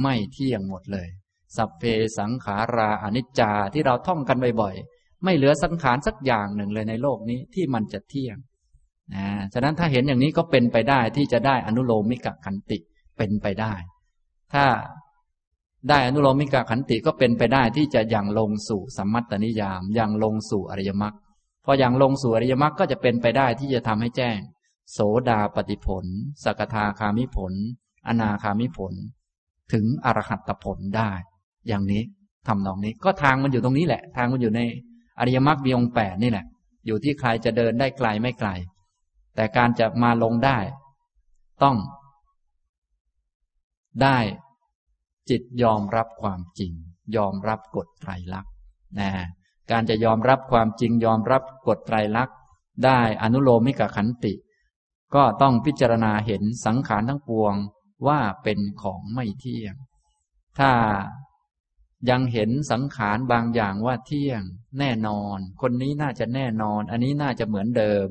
[0.02, 1.08] ไม่เที่ยงหมดเลย
[1.56, 1.82] สัพเพ
[2.18, 8.36] สังขาราอนิจจาที่เราท่องกันบ่อยๆ ไม่เหลือสังขารสักอย่างหนึ่งเลยในโลกนี้ที่มันจะเที่ยง
[9.14, 12.78] นะฉะนั้นถ้าเห็นอย่างนี้ก็เป็นไปได้ที่จะได้อนุโลมิกขันติ
[13.18, 13.74] เป็นไปได้
[14.54, 14.64] ถ้า
[15.88, 21.14] ได้อนุโลมิกะขันติก็เป็นไปได้ที่จะยังลงสู่สัมมัตตนิยามยังลงสู่อริยมรรค
[21.64, 24.38] พออย่างลงสู่อริยมรรคก็จะเป็นไปได้ที่จะทำให้แจ้ง
[24.92, 24.98] โส
[25.28, 26.04] ดาปฏิผล
[26.44, 27.52] สกทาคามิผล
[28.08, 28.92] อนาคามิผล
[29.72, 31.10] ถึงอรหัตผลได้
[31.68, 32.02] อย่างนี้
[32.46, 34.60] ทำนองนี้ ก็ทางมันอยู่ตรงนี้แหละ ทางมันอยู่ใน
[35.18, 36.46] อริยมรรคมีองค์แปดนี่แหละ
[36.86, 38.50] อยู่ที่ใครจะเดินได้ไกลไม่ไกล
[39.34, 40.58] แต่การจะมาลงได้
[41.62, 41.76] ต้อง
[44.02, 44.18] ได้
[45.30, 46.72] จิตยอมรับความจริง
[47.16, 48.52] ยอมรับกฎไตรลักษณ์
[49.00, 49.10] นะ
[49.70, 52.36] การจะยอมรับความจริงยอมรับกฎไตรลักษณ์
[52.84, 54.34] ได้อนุโลมิกขันติ
[55.14, 57.54] ก็ต้องพิจารณาเห็นสังขารทั้งปวง
[58.06, 59.74] ว่าเป็นของไม่เที่ยง
[60.58, 60.70] ถ้า
[62.10, 64.42] ยังเห็นสังขารบางอย่างว่าเที่ยง
[64.78, 68.08] แน่นอน คนนี้น่าจะแน่นอน อันนี้น่าจะเหมือนเดิม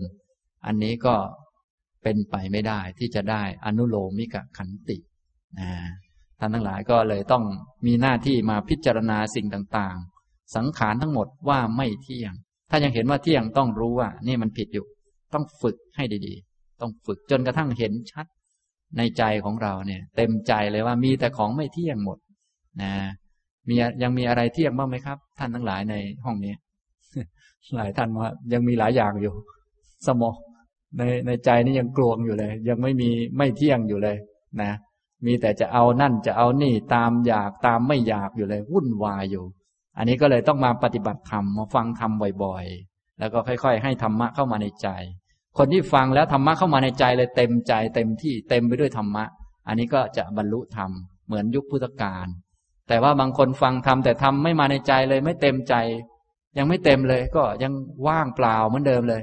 [0.65, 1.15] อันนี้ก็
[2.03, 4.97] เป็นไปไม่ได้ที่จะได้อนุโลมิกขันติ
[5.59, 5.71] นะ
[6.39, 7.43] ท่านทั้งหลายก็เลยต้อง
[7.85, 12.33] มีหน้าที่มาพิจารณาสิ่งต่างๆ สังขารทั้งหมดว่าไม่เที่ยง
[12.69, 14.85] ถ้ายังเห็นว่าเที่ยงต้องรู้ว่า นี่มันผิดอยู่
[15.33, 18.25] ต้องฝึกให้ดีๆ ต้องฝึกจนกระทั่งเห็นชัด
[18.97, 22.17] ในใจของเราเนี่ย เต็มใจเลยว่ามีแต่ของไม่เที่ยงหมด
[22.81, 22.93] นะ
[23.67, 26.53] มียังมีอะไรเที่ยงบ้างไหมครับ ท่านทั้งหลายในห้องนี้
[27.75, 29.33] หลายท่านว่า ยังมีหลายอย่างอยู่
[30.07, 30.35] สมอง
[30.97, 34.17] ในในใจนี่ยังกลวงอยู่เลย ยังไม่มีไม่เที่ยงอยู่เลย
[34.61, 34.71] นะ
[35.25, 39.45] มีแต่จะเอานั่นจะเอานี่ตามอยากตามไม่อยากอยู่เลย วุ่นวายอยู่
[39.97, 42.11] อันนี้ก็เลยต้องมาปฏิบัติธรรมมาฟังธรรม
[42.43, 44.87] บ่อยๆ แล้วก็ค่อย ๆ ให้ธรรมะเข้ามาในใจ
[45.57, 49.25] คนที่ฟังแล้วธรรมะเข้ามาในใจเลยเต็มใจเต็มที่เต็มไปด้วยธรรมะ
[49.67, 50.91] อันนี้ก็จะบรรลุธรรม
[51.27, 52.27] เหมือนยุคพุทธกาล
[52.87, 55.75] แต่ว่าบางคนฟังทำแต่ทำไม่มาในใจเลยไม่เต็มใจ
[56.57, 57.73] ยังไม่เต็มเลยก็ยัง
[58.07, 59.21] ว่างเปล่าเหมือนเดิมเลย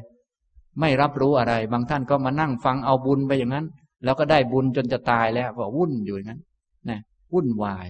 [0.81, 3.67] ไม่รับรู้อะไร บางท่านก็มานั่งฟังเอาบุญไปอย่างนั้น
[4.05, 6.41] แล้วก็ได้บุญจนจะตายแล้วก็วุ่นอยู่อย่างนั้น
[6.91, 7.01] นะ
[7.33, 7.87] วุ่นวาย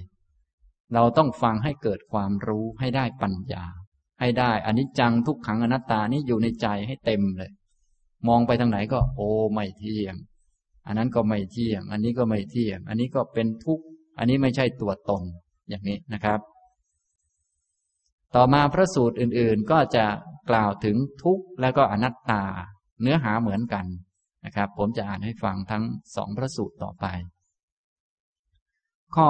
[0.95, 3.65] เราต้องฟังให้เกิดความรู้ให้ได้ปัญญา
[4.21, 7.51] ให้ได้อนิจจังทุกขังอนัตตานี้อยู่ในใจให้เต็มเลย
[8.29, 10.15] มองไปทางไหนก็ โอ้ไม่เที่ยง
[10.87, 13.85] อันนั้นก็ไม่เที่ยง อันนี้ก็ไม่เที่ยง อันนี้ก็เป็นทุกข์
[14.19, 15.23] อันนี้ไม่ใช่ตัวตน
[15.69, 16.41] อย่างนี้นะครับ
[18.35, 20.07] ต่อมาพระสูตรอื่นๆ ก็จะ
[20.51, 22.45] กล่าวถึงทุกข์และก็อนัตตา
[23.03, 23.87] เนื้อหาเหมือนกัน
[24.45, 25.85] นะครับ ผมจะอ่านให้ฟังทั้ง
[26.17, 27.07] สองพระสูตรต่อไป
[29.15, 29.27] ข้อ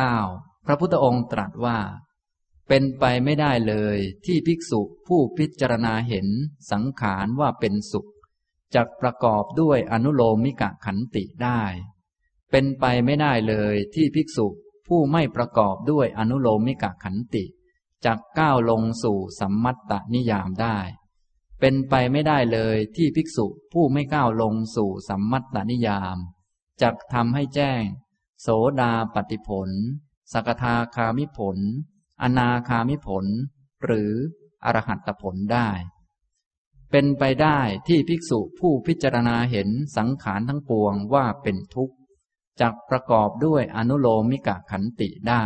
[0.00, 1.78] 99 พระพุทธองค์ตรัสว่า
[2.68, 6.26] เป็นไปไม่ได้เลยที่ภิกษุผู้พิจารณาเห็น
[6.72, 8.08] สังขารว่าเป็นสุข
[8.74, 11.62] จะประกอบด้วยอนุโลมมิกะขันติได้
[12.50, 14.46] เป็นไปไม่ได้เลยที่ภิกษุ
[14.86, 17.44] ผู้ไม่ประกอบด้วยอนุโลมมิกะขันติ
[18.04, 20.78] จักก้าวลงสู่สัมมัตตนิยามได้
[21.60, 26.16] เป็นไปไม่ได้เลยที่ภิกษุผู้ไม่ก้าวลงสู่สัมมัตตนิยาม
[26.82, 27.82] จักทำให้แจ้ง
[28.42, 28.48] โส
[28.80, 29.70] ดาปฏิผล
[30.32, 31.58] สกทาคามิผล
[32.22, 33.26] อนาคามิผล
[33.84, 34.12] หรือ
[34.64, 35.68] อรหัตผลได้
[36.96, 41.96] เป็นไปได้ที่ภิกษุผู้พิจารณาเห็นสังขารทั้งปวงว่าเป็นทุกข์
[42.60, 45.44] จักประกอบด้วยอนุโลมิกะขันติได้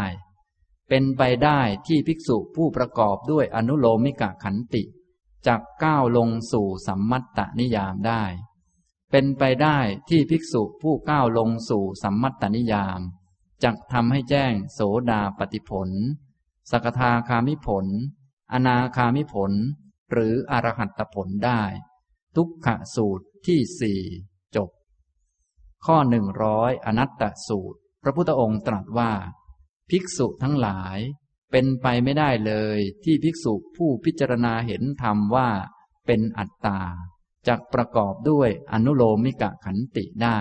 [0.89, 4.83] เป็นไปได้ที่ภิกษุผู้ประกอบด้วยอนุโลมิกะขันติ
[5.47, 8.23] จักก้าวลงสู่สัมมัตตนิยามได้
[9.11, 9.79] เป็นไปได้
[10.09, 13.01] ที่ภิกษุผู้ก้าวลงสู่สัมมัตตนิยาม
[13.65, 14.81] จักทำให้แจ้งโส
[15.11, 15.91] ดาปฏิผล
[16.71, 17.87] สกทาคามิผล
[18.53, 19.53] อนาคามิผล
[20.11, 21.63] หรืออรหัตผลได้
[22.37, 24.01] ทุกขสูตรที่สี่
[24.57, 24.71] จบ
[25.87, 29.13] ข้อหนึ่งร้อยอนัตตสูตร พระพุทธองค์ตรัสว่า
[29.91, 30.99] ภิกษุทั้งหลาย
[31.51, 35.49] เป็นไปไม่ได้เลยที่ภิกษุผู้พิจารณาเห็นธรรมว่า
[36.07, 36.81] เป็นอัตตา
[37.49, 40.41] จักประกอบด้วยอนุโลมิกะขันติได้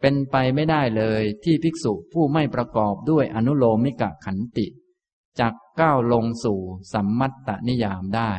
[0.00, 4.66] เป็นไปไม่ได้เลยที่ภิกษุผู้ไม่ประกอบด้วยอนุโลมิกะขันติ
[5.40, 6.60] จักก้าวลงสู่
[6.92, 8.32] สัมมัตตนิยามได้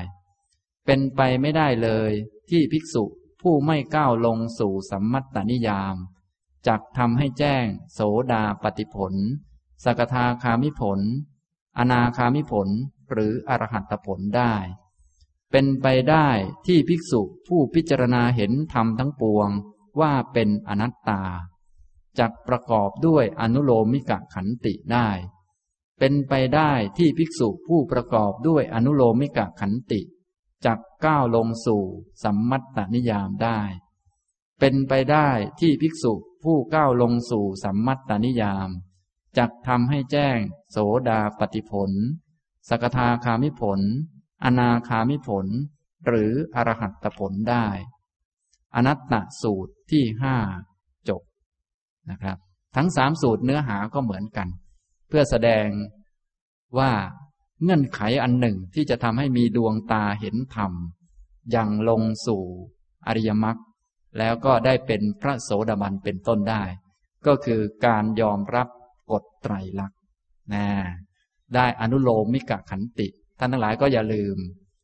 [0.85, 2.11] เป็นไปไม่ได้เลย
[2.49, 3.03] ที่ภิกษุ
[3.41, 5.95] ผู้ไม่ก้าวลงสู่สัมมัตตนิยาม
[6.67, 7.99] จักทำให้แจ้ง โส
[8.31, 9.13] ดาปฏิผล
[9.83, 10.99] สกทาคามิผล
[11.77, 12.67] อนาคามิผล
[13.11, 14.53] หรืออรหัตผลได้
[15.51, 16.27] เป็นไปได้
[16.67, 19.49] ที่ภิกษุผู้พิจารณาเห็นธรรมทั้งปวง
[19.99, 21.23] ว่าเป็นอนัตตา
[22.19, 25.09] จักประกอบด้วยอนุโลมิกะขันติได้
[25.99, 30.01] เป็นไปได้ที่ภิกษุผู้ประกอบด้วยอนุโลมิกะขันติ
[30.65, 31.83] จักก้าวลงสู่
[32.23, 33.59] สัมมัตตนิยามได้
[34.59, 35.29] เป็นไปได้
[35.59, 38.69] ที่ภิกษุผู้ก้าวลงสู่สัมมัตตนิยาม
[39.37, 40.37] จักทำให้แจ้ง
[40.71, 40.77] โส
[41.09, 41.91] ดาปฏิผล
[42.69, 43.79] สกทาคามิผล
[44.43, 45.47] อนาคามิผล
[46.05, 47.65] หรืออรหัตผลได้
[48.75, 50.35] อนัตตสูตรที่ห้า
[51.09, 51.21] จบ
[52.09, 52.37] นะครับ
[52.75, 54.47] ทั้งสามสูตรเนื้อหาก็เหมือนกัน
[55.07, 55.67] เพื่อแสดง
[56.77, 56.91] ว่า
[57.65, 60.71] เงื่อนไขอันหนึ่งที่จะทำให้มีดวงตาเห็นธรรม
[61.51, 62.43] อย่างลงสู่
[63.07, 63.57] อริยมรรค
[64.17, 66.63] แล้วก็ได้เป็นพระโสดาบันเป็นต้นได้
[67.27, 68.67] ก็คือการยอมรับ
[69.11, 69.99] กฎไตรลักษณ์
[70.53, 70.65] นะ
[71.55, 73.07] ได้อนุโลมมิกะขันติ
[73.39, 74.37] ท่านทั้งหลายก็อย่าลืม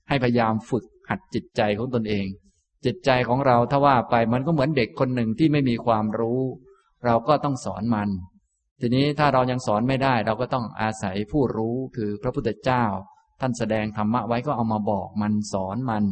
[0.09, 2.27] ให้พยายามฝึกหัดจิตใจของตนเอง
[2.85, 6.41] จิตใจของเราถ้าว่าไปมันก็เหมือนเด็กคนหนึ่งที่ไม่มีความรู้
[7.05, 8.09] เราก็ต้องสอนมัน
[8.81, 12.83] ทีนี้ถ้าเรายังสอนไม่ได้ เราก็ต้องอาศัยผู้รู้คือพระพุทธเจ้า
[13.41, 16.03] ท่านแสดงธรรมะไว้ก็เอามาบอกมันสอนมัน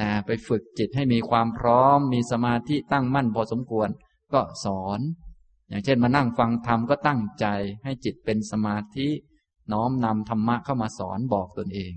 [0.00, 3.88] นะไปฝึกจิตให้มีความพร้อม มีสมาธิตั้งมั่นพอสมควร
[4.32, 5.00] ก็สอน
[5.68, 7.46] อย่างเช่นมานั่งฟังธรรมก็ตั้งใจ
[7.84, 9.08] ให้จิตเป็นสมาธิ
[9.72, 11.94] น้อมนำธรรมะเข้ามาสอนบอกตนเอง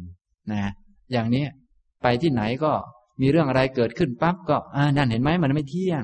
[0.52, 0.62] นะ
[1.12, 1.46] อย่างนี้
[2.02, 2.72] ไปที่ไหนก็
[3.22, 6.04] มีเรื่องอะไรเกิดขึ้นปั๊บก็อ่านั่นเห็นไหมมันไม่เที่ยง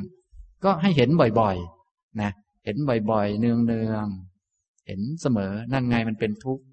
[0.64, 1.10] ก็ให้เห็น
[1.40, 2.32] บ่อยๆ นะ
[2.66, 2.78] เห็น
[3.10, 3.52] บ่อยๆ เนื
[3.94, 6.64] องๆ เห็นเสมอ นั่นไงมันเป็นทุกข์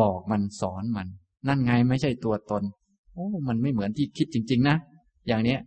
[0.00, 1.08] บอกมันสอนมัน
[1.48, 2.62] นั่นไงไม่ใช่ตัวตน
[3.12, 4.76] โอ้ มันไม่เหมือนที่คิดจริง ๆ นะ
[5.28, 5.60] อย่างเนี้ย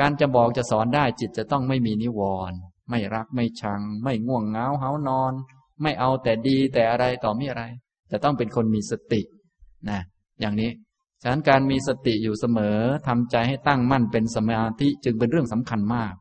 [0.00, 2.58] การจะบอกจะสอนได้จิตจะต้องไม่มีนิวรณ์
[2.90, 5.32] ไม่รักไม่ชัง ไม่ง่วงเงาเหานอน
[5.82, 7.64] ไม่เอาแต่ดีแต่อะไรต่อมีอะไร
[8.10, 9.20] จะต้องเป็นคนมีสติ
[9.90, 10.00] นะ
[10.40, 10.70] อย่างนี้
[11.22, 16.12] ฉะนั้นการมีสติอยู่เสมอทำใจให้ตั้งมั่นเป็นสมาธิจึงเป็นเรื่องสำคัญมาก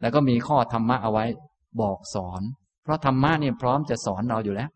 [0.00, 1.24] แล้วก็มีข้อธรรมะเอาไว้
[1.80, 2.42] บอกสอน
[2.82, 4.70] เพราะธรรมะเนี่ยพร้อมจะสอนเราอยู่แล้ว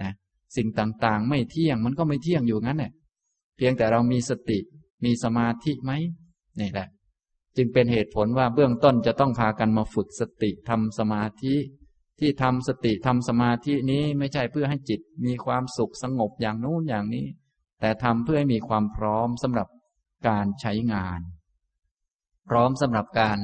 [0.00, 0.12] นะ
[0.56, 2.92] สิ่งต่างๆ ไม่เที่ยงมันก็ไม่เที่ยงอยู่งั้นแหละ
[3.56, 4.58] เพียงแต่เรามีสติ
[5.04, 5.92] มีสมาธิไหม
[6.60, 6.88] นี่แหละ
[7.56, 11.54] จึงเป็นเหตุผลว่าเบื้องต้นจะต้องพากันมาฝึกสติทำสมาธิ
[12.20, 17.26] ที่ทำสติทำสมาธินี้ไม่ใช่เพื่อให้จิตมีความสุขสงบอย่างนู้นอย่างนี้
[17.80, 19.68] แต่ทำเพื่อให้มีความพร้อมสำหรับ
[20.28, 21.20] การใช้งาน
[22.48, 23.38] พร้อมสำหรับการ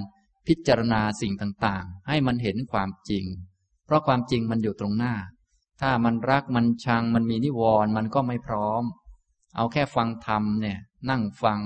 [0.53, 3.25] พิจารณาสิ่งต่างๆ ให้มันเห็นความจริง
[3.87, 5.15] เพราะความจริงมันอยู่ตรงหน้า
[5.81, 8.83] ถ้ามันรักมันชังมันมีนิวรณ์มันก็ไม่พร้อม
[9.57, 10.79] เอาแค่ฟังธรรมเนี่ย
[11.11, 11.61] นั่งฟัง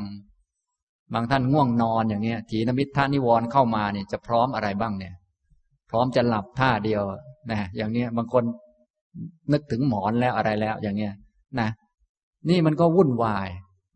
[1.14, 5.14] บางท่านง่วงนอนอย่างเงี้ยถีนมิทธานิวรณ์เข้ามาเนี่ยจะพร้อมอะไรบ้างเนี่ย
[5.90, 7.02] พร้อมจะหลับท่าเดียว
[7.50, 8.44] นะอย่างเนี้ยบางคน
[9.52, 11.12] นึกถึงหมอนแล้วอะไรแล้วอย่างเงี้ย
[11.60, 11.68] นะ
[12.48, 13.48] นี่มันก็วุ่นวาย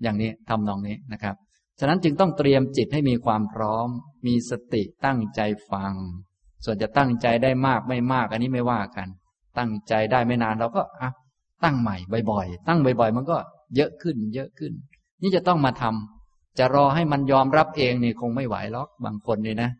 [0.02, 1.34] อย่างนี้ทำนองนี้นะครับ
[1.78, 3.88] ฉะนั้นจึงต้องเตรียมจิตให้มีความพร้อม
[4.26, 5.92] มีสติตั้งใจฟัง
[6.64, 9.08] ส่วนจะตั้งใจได้มากไม่มาก อันนี้ไม่ว่ากัน
[9.58, 11.10] ตั้งใจได้ไม่นานเราก็อะ
[11.64, 11.96] ตั้งใหม่
[12.30, 13.36] บ่อยๆ ตั้งบ่อย ๆ มันก็
[13.76, 14.72] เยอะขึ้น เยอะขึ้น
[15.22, 19.70] นี่จะต้องมาทำจะรอให้มันยอมรับเองนี่คงไม่ไหวหรอกบางคนนี่นะ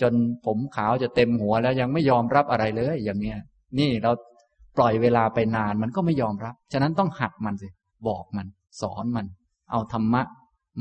[0.00, 0.12] จน
[0.46, 3.38] ผมขาวจะเต็มหัวแล้วยังไม่ยอมรับอะไรเลย อย่างเนี้ย
[3.78, 4.12] นี่เรา
[4.76, 7.68] ปล่อยเวลาไปนานมันก็ไม่ยอมรับ ฉะนั้นต้องหัดมันสิ
[8.08, 8.46] บอกมัน
[8.80, 9.26] สอนมัน
[9.70, 10.22] เอาธรรมะ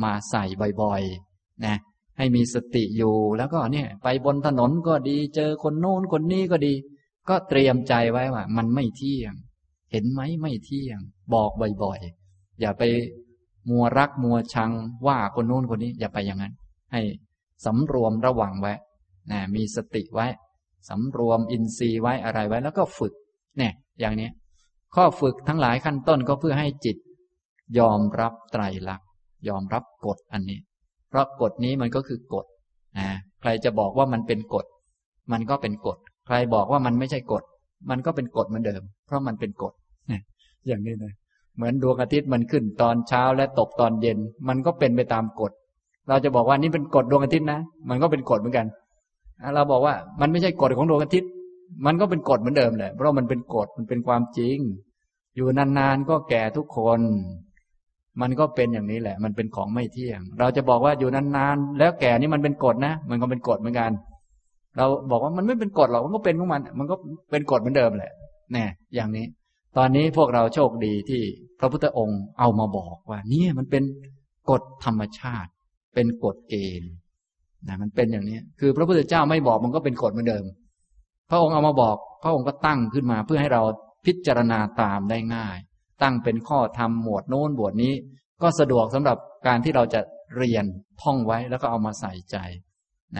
[0.04, 0.44] มาใส่
[0.82, 1.78] บ่อยๆนะ
[2.18, 6.74] ให้มีสติอยู่แล้วก็เนี่ย ไปบนถนนก็ดี เจอคนโน้นคนนี้ก็ดี
[7.30, 9.34] ก็เตรียมใจไว้ว่า มันไม่เที่ยง
[9.92, 11.00] เห็นไหมไม่เที่ยง
[11.34, 11.52] บอก
[11.84, 12.84] บ่อยๆ อย่าไป
[13.70, 14.72] มัวรักมัวชัง
[15.08, 16.54] ว่าคนโน้นคนนี้ อย่าไปอย่างนั้น
[16.92, 17.02] ให้
[17.66, 18.74] สำรวมระวังไว้
[19.32, 20.28] นะมีสติไว้
[20.90, 23.14] สำรวมอินทรีย์ไว้อะไรไว้ แล้วก็ฝึก
[23.58, 24.30] เนี่ย อย่างนี้
[24.96, 26.98] ข้อฝึกทั้งหลายขั้นต้นก็เพื่อให้จิต
[27.80, 29.06] ยอมรับไตรลักษณ
[29.48, 30.60] ยอมรับกฎอันนี้
[31.10, 32.46] เพราะกฎนี้มันก็คือกฎ
[32.98, 33.08] นะ
[33.42, 34.66] ใครจะบอกว่ามันเป็นกฎ
[35.32, 37.44] มันก็เป็นกฎ ใครบอกว่ามันไม่ใช่กฎ
[37.90, 39.74] มันก็เป็นกฎเหมือนเดิม เพราะมันเป็นกฎ
[40.68, 41.14] อย่างนี้เลย
[41.56, 44.18] เหมือนดวงอาทิตย์มันขึ้นตอนเช้าและตกตอนเย็น
[44.48, 45.52] มันก็เป็นไปตามกฎ
[46.10, 47.60] เราจะบอกว่านี่เป็นกฎดวงอาทิตย์นะ
[47.90, 48.68] มันก็เป็นกฎเหมือนกัน
[49.56, 51.30] เราบอกว่ามันไม่ใช่กฎของดวงอาทิตย์
[51.86, 54.58] มันก็เป็นกฎเหมือนเดิมแหละเพราะมันเป็นกฎมันเป็นความจริง
[55.36, 57.00] อยู่นานๆก็แก่ทุกคน
[58.22, 63.92] มันก็เป็นอย่างนี้แหละ มันเป็นของไม่เที่ยง เราจะบอกว่าอยู่นานๆ แล้วแก่นี่มันเป็นกฎนะ มันก็เป็นกฎเหมือนกัน
[64.78, 66.96] เราบอกว่ามันไม่เป็นกฎหรอก มันก็เป็นของมัน มันก็
[67.32, 68.14] เป็นกฎเหมือนเดิมแหละ
[68.54, 69.26] แน่อย่างนี้
[69.78, 71.22] ตอนนี้พวกเราโชคดีที่
[71.60, 73.84] พระพุทธองค์เอามาบอกว่านี่มันเป็น
[74.50, 75.50] กฎธรรมชาติ
[75.94, 76.92] เป็นกฎเกณฑ์
[77.68, 80.44] นะมันเป็นอย่างนี้ คือพระพุทธเจ้าไม่บอกมันก็เป็นกฎเหมือนเดิม
[81.30, 83.62] พระองค์เอามาบอก พระองค์ก็ตั้งขึ้นมาเพื่อให้เรา
[84.06, 85.58] พิจารณาตามได้ง่าย
[86.02, 87.94] ตั้งเป็นข้อธรรมหมวดโน้นบวดนี้
[88.42, 90.02] ก็สะดวกสำหรับการที่เราจะ
[90.38, 90.66] เรียน
[91.02, 92.38] ท่องไว้แล้วก็เอามาใส่ใจ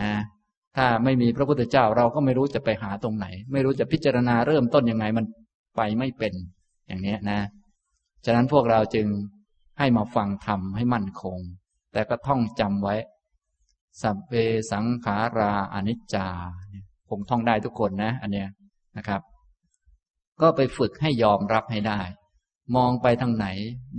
[0.08, 0.10] ะ
[0.76, 5.26] ถ้าไม่มีพระพุทธเจ้าเราก็ไม่รู้จะไปหาตรงไหน ไม่รู้จะพิจารณาเริ่มต้นยังไงมัน
[5.76, 6.32] ไปไม่เป็น
[6.86, 7.40] อย่างนี้นะ
[8.24, 9.06] ฉะนั้นพวกเราจึง
[9.78, 11.38] ให้มาฟังธรรมให้มั่นคง
[11.92, 12.96] แต่ก็ท่องจำไว้
[14.02, 14.32] สัพเพ
[14.72, 16.28] สังขาราอนิจจา
[17.08, 18.48] คงท่องได้ทุกคนนะ อันเนี้ย
[18.96, 19.20] นะครับ
[20.40, 22.00] ก็ไปฝึกให้ยอมรับให้ได้
[22.76, 23.46] มองไปทางไหน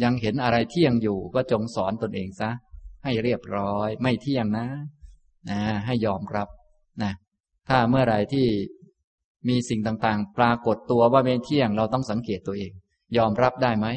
[0.03, 2.49] ยังเห็นอะไรเที่ยงอยู่ก็จงสอนตนเองซะ
[3.03, 4.67] ให้เรียบร้อย ไม่เที่ยงนะ
[5.49, 6.47] นะให้ยอมรับ
[7.03, 7.11] นะ
[7.69, 8.47] ถ้าเมื่อไรที่
[9.49, 12.71] มีสิ่งต่างๆ ปรากฏตัวว่าไม่เที่ยง เราต้องสังเกตตัวเอง
[13.17, 13.87] ยอมรับได้ไหม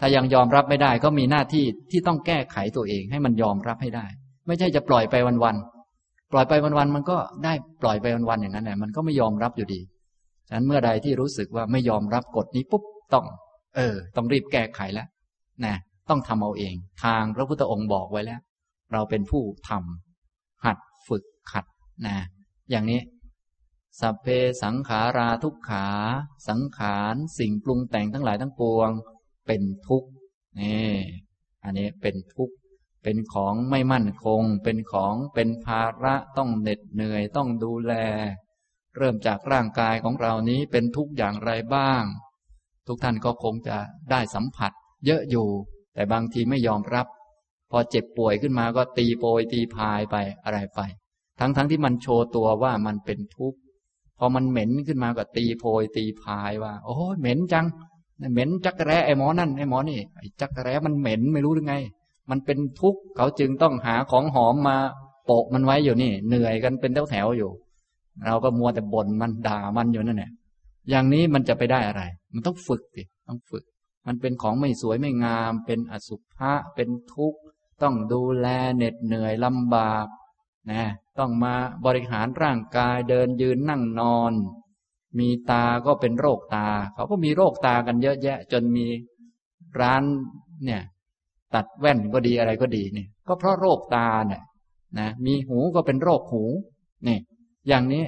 [0.00, 4.06] ถ้ายังยอมรับไม่ได้ก็มีหน้าที่ที่ต้องแก้ไขตัวเอง ให้มันยอมรับให้ได้
[4.46, 5.14] ไม่ใช่จะปล่อยไป
[5.44, 7.52] วันๆปล่อยไปวันๆมันก็ได้
[7.82, 9.80] ปล่อยไปวันๆอย่างนั้นแหละมันก็ไม่ยอมรับอยู่ดี
[10.48, 12.82] ฉะนั้นเมื่อใดที่รู้สึกว่าไม่ยอมรับกฎนี้ปุ๊บ
[13.14, 13.26] ต้อง
[13.76, 15.08] เออ ต้องรีบแก้ไขแล้ว
[15.64, 15.74] นะ
[16.08, 16.74] ต้องทำเอาเอง
[17.04, 18.40] ทางพระพุทธองค์บอกไว้แล้ว
[18.92, 21.64] เราเป็นผู้ทำหัดฝึกขัด
[22.06, 22.16] นะ
[22.70, 23.00] อย่างนี้
[24.00, 24.26] สัพเพ
[24.62, 25.86] สังขาราทุกขา
[26.48, 28.90] สังขารสิ่งปรุงแต่งทั้งหลายทั้งปวง
[29.46, 30.08] เป็นทุกข์
[30.60, 30.92] นี่
[31.64, 32.54] อันนี้เป็นทุกข์
[33.02, 37.92] เป็นของไม่มั่นคง เป็นของเป็นภาระต้องเหน็ดเหนื่อยต้องดูแล
[38.96, 42.02] เริ่มจากร่างกายของเรานี้เป็นทุกข์อย่างไรบ้าง
[42.86, 43.76] ทุกท่านก็คงจะ
[44.10, 44.72] ได้สัมผัส
[45.06, 45.46] เยอะอยู่
[45.94, 47.06] แต่บางทีไม่ยอมรับ
[47.70, 50.80] พอเจ็บป่วยขึ้นมาก็ตีโปยตีพายไปอะไรไป
[51.40, 53.58] ทั้งๆทที่มันโชว์ตัวว่ามันเป็นทุกข์
[54.18, 57.66] พอมันเหม็นขึ้นมาก็ตีโพยตีพายว่า โอ้เหม็นจัง
[58.32, 61.74] เหม็นจักแร้ไอ้หมอนั่นไอ้หมอนี่ไอ้จักแร้มันเหม็นไม่รู้หรือไง
[62.30, 64.76] มันเป็นทุกข์เขาจึงต้องหาของหอมมา
[65.26, 67.50] โปะมันไว้อยู่นี่ เหนื่อยกันเป็นแถวแถวอยู่
[68.26, 70.30] เราก็มัวแต่บ่นมันด่ามันอยู่นั่นแหละ
[70.88, 73.64] อย่างนี้มันจะไปได้อะไร มันต้องฝึกสิต้องฝึก
[74.06, 77.40] มันเป็นของไม่สวยไม่งาม เป็นอสุภะเป็นทุกข์
[77.82, 80.06] ต้องดูแลเหน็ดเหนื่อยลำบาก
[80.70, 80.84] นะ
[81.18, 81.54] ต้องมา
[81.86, 84.32] บริหารร่างกายเดินยืนนั่งนอน
[85.18, 88.86] มีตาก็เป็นโรคตา เขาก็มีโรคตากันเยอะแยะ จนมี
[89.80, 90.02] ร้าน
[90.64, 90.82] เนี่ย
[91.54, 94.42] ตัดแว่นก็ดีอะไรก็ดีเนี่ยก็เพราะโรคตาเนี่ย
[94.98, 96.44] นะมีหูก็เป็นโรคหู
[97.06, 97.18] นี่
[97.68, 98.04] อย่างนี้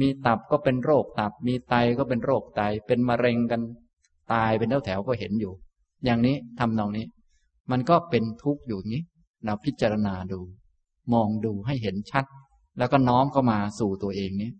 [0.00, 3.60] มีตับก็เป็นโรคตับ มีไตก็เป็นโรคไต เป็นมะเร็งกัน
[4.32, 5.52] ตายเป็นแถวแถวก็เห็นอยู่
[6.04, 7.06] อย่างนี้ทำนองนี้
[7.70, 9.02] มันก็เป็นทุกข์อยู่นี้
[9.44, 10.40] เราพิจารณาดู
[11.12, 12.24] มองดูให้เห็นชัด
[12.78, 14.50] แล้วก็น้อมเข้ามาสู่ตัวเองนี้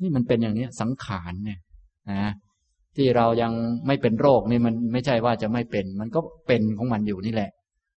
[0.00, 1.58] นี่มันเป็นอย่างนี้สังขารเนี่ย
[2.10, 2.32] นะ
[2.96, 3.52] ที่เรายัง
[3.86, 7.50] ไม่เป็นโรคนี่มันไม่ใช่ว่าจะไม่เป็น มันก็เป็นของมันอยู่นี่แหละ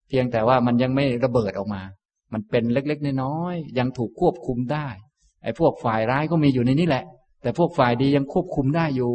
[0.08, 1.82] เพียงแต่ว่ามันยังไม่ระเบิดออกมา
[2.32, 4.88] มันเป็นเล็กๆน้อยๆยังถูกควบคุมได้
[5.42, 7.04] ไอ้พวกฝ่ายร้ายก็มีอยู่ในนี้แหละ
[7.42, 9.12] แต่พวกฝ่ายดียังควบคุมได้อยู่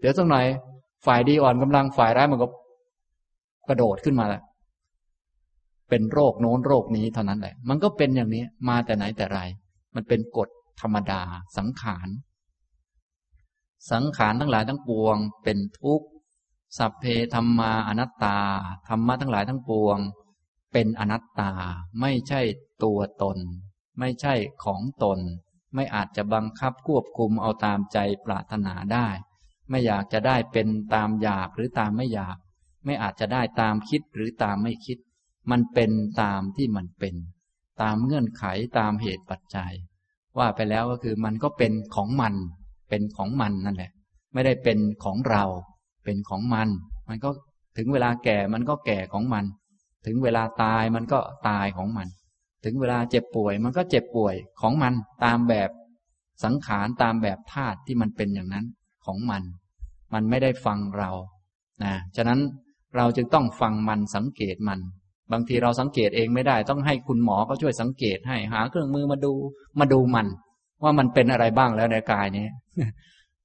[0.00, 0.46] เดี๋ยวสักหน่อย
[1.06, 2.48] ฝ่ายดีอ่อนกำลังฝ่ายร้ายมันก็
[3.68, 4.42] กระโดดขึ้นมาแล้ว
[5.88, 9.40] เป็นโรคโน้นโรคนี้เท่านั้นแหละ มันก็เป็นอย่างนี้มาแต่ไหนแต่ไร
[9.94, 10.48] มันเป็นกฎ
[10.80, 11.22] ธรรมดา
[11.56, 12.08] สังขาร
[13.90, 16.06] สังขารทั้งหลายทั้งปวง เป็นทุกข์
[16.78, 17.04] สัพเพ
[17.34, 18.38] ธรรมาอนัตตา
[18.88, 19.98] ธรรมะทั้งหลายทั้งปวง
[20.72, 21.50] เป็นอนัตตา
[22.00, 22.40] ไม่ใช่
[22.84, 23.38] ตัวตน
[23.98, 25.18] ไม่ใช่ของตน
[25.74, 29.08] ไม่อาจจะบังคับควบคุมเอาตามใจปรารถนาได้
[29.70, 32.36] ไม่อยากจะได้เป็นตามอยากหรือตามไม่อยาก
[32.84, 34.98] ไม่อาจจะได้ตามคิดหรือตามไม่คิด
[35.50, 35.90] มันเป็น
[36.22, 37.14] ตามที่มันเป็น
[37.82, 38.44] ตามเงื่อนไข
[38.78, 39.72] ตามเหตุปัจจัย
[40.38, 42.34] ว่าไปแล้วก็คือมันก็เป็นของมัน
[42.88, 43.92] เป็นของมันนั่นแหละ
[44.32, 45.44] ไม่ได้เป็นของเรา
[46.04, 46.68] เป็นของมัน
[47.08, 47.30] มันก็
[47.76, 49.44] ถึงเวลาแก่มันก็แก่ของมัน
[50.06, 51.18] ถึงเวลาตายมันก็
[51.48, 52.08] ตายของมัน
[52.64, 54.92] ถึงเวลาเจ็บป่วยมันก็เจ็บป่วยของมัน
[55.24, 55.70] ตามแบบ
[56.44, 58.66] สังขารตามแบบธาตุที่มันเป็นอย่างนั้น
[59.06, 59.42] ของมัน
[60.12, 61.10] มันไม่ได้ฟังเรา
[61.84, 62.40] นะฉะนั้น
[62.96, 64.80] เราจึงต้องฟังมันสังเกตมัน
[65.32, 69.32] บางทีเราสังเกตเองไม่ได้ ต้องให้คุณหมอเขาช่วยสังเกตให้หาเครื่องมือมาดู
[69.80, 70.26] มาดูมัน
[70.82, 72.46] ว่ามันเป็นอะไรบ้างแล้วในกายนี้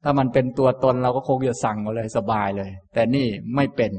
[0.03, 3.91] ถ้ามันเป็นตัวตนเราก็คงจะสั่งมาเลยสบายเลย แต่นี่ไม่เป็น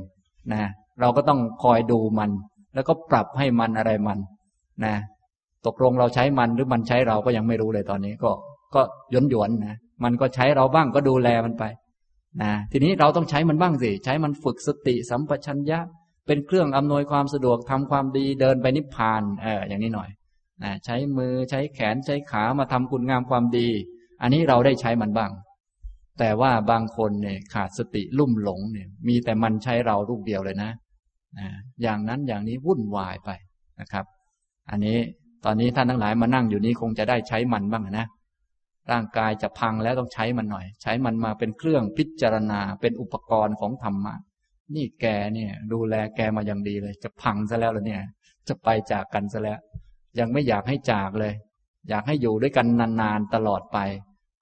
[0.53, 0.62] นะ
[1.01, 2.31] เราก็ต้องคอยดูมัน
[2.75, 4.19] แล้วก็ปรับให้มันอะไรมัน
[4.85, 4.95] นะ
[5.66, 8.31] ตกลงเราใช้มันหรือมันใช้เราก็ยังไม่รู้เลยตอนนี้ก็
[8.74, 8.83] ก็
[9.14, 11.64] ยนหยวนนะมันก็ใช้เราบ้างก็ดูแลมันไป
[12.43, 15.79] นะทีนี้เราต้องใช้มันบ้างสิใช้มันฝึกสติสัมปชัญญะ
[16.26, 20.09] เป็นเครื่องอำนวยความสะดวกทำความดีเดินไปนิพพานเอออย่างนี้หน่อย
[20.62, 23.68] นะใช้มือใช้แขนใช้ขามาทำคุณงามความดี
[24.22, 25.31] อันนี้เราได้ใช้มันบ้าง
[26.18, 30.70] แต่ว่าบางคนเนี่ยขาดสติลุ่มหลงเนี่ย มีแต่มันใช้เราลูกเดียวเลยนะ
[31.39, 31.49] นะ
[31.83, 33.31] อย่างนั้นอย่างนี้วุ่นวายไป
[33.81, 34.05] นะครับ
[34.71, 34.99] อันนี้
[35.45, 38.07] ตอนนี้ท่านทั้งหลายมานั่งอยู่นี้คงจะได้ใช้มันบ้างนะ
[38.91, 44.14] ร่างกายจะพังแล้วต้องใช้มันหน่อย ใช้มันมาเป็นเครื่องพิจารณาเป็นอุปกรณ์ของธรรมะ
[44.75, 48.03] นี่แกเนี่ย ดูแลแกมาอย่างดีเลย จะพังซะแล้วเหรอเนี่ย
[48.49, 49.59] จะไปจากกันซะแล้ว
[50.19, 51.35] ยังไม่อยากให้จากเลย
[51.89, 52.66] อยากให้อยู่ด้วยกัน
[53.01, 53.79] นานๆตลอดไป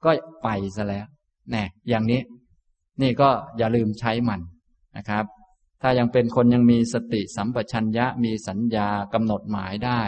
[0.04, 0.10] ก็
[0.42, 1.06] ไปซะแล้ว
[1.50, 2.20] แน่อย่างนี้
[3.02, 4.40] นี่ก็อย่าลืมใช้มัน
[4.96, 5.24] นะครับ
[5.82, 10.02] ถ้ายังเป็นคนยังมีสติสัมปชัญญะมีสัญญากำหนดหมายได้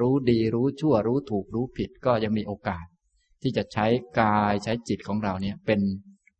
[0.00, 2.84] รู้ดีรู้ชั่วรู้ถูกรู้ผิดก็ยังมีโอกาส
[3.42, 3.86] ที่จะใช้
[4.20, 5.80] กายใช้จิตของเราเนี่ยเป็น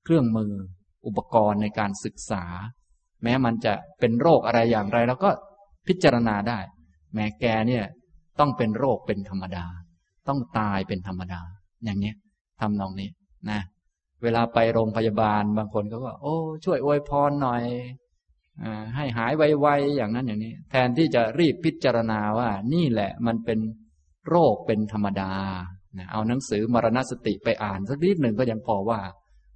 [0.04, 0.52] เครื่องมือ
[1.06, 2.44] อุปกรณ์ในการศึกษา
[3.22, 5.30] แม้มันจะเป็นโรคอะไรอย่างไรเราก็
[5.86, 6.58] พิจารณาได้
[7.14, 7.84] แม้แกเนี่ย
[8.38, 9.66] ต้องเป็นโรคเป็นธรรมดา
[10.28, 11.40] ต้องตายเป็นธรรมดา
[11.84, 12.16] อย่างเนี้ย
[12.60, 13.10] ทำนองนี้
[13.50, 13.60] นะ
[14.22, 17.62] เวลาไปโรงพยาบาลบางคนเขาก็โอ้ ช่วยอวยพรหน่อย
[18.96, 23.58] ให้หายไวๆอย่างนั้นอย่างนี้ แทนที่จะรีบพิจารณาว่านี่แหละมันเป็น
[24.28, 25.32] โรคเป็นธรรมดา
[26.12, 29.00] เอาหนังสือมรณสติไปอ่านสักนิดหนึ่งก็ยังพอว่า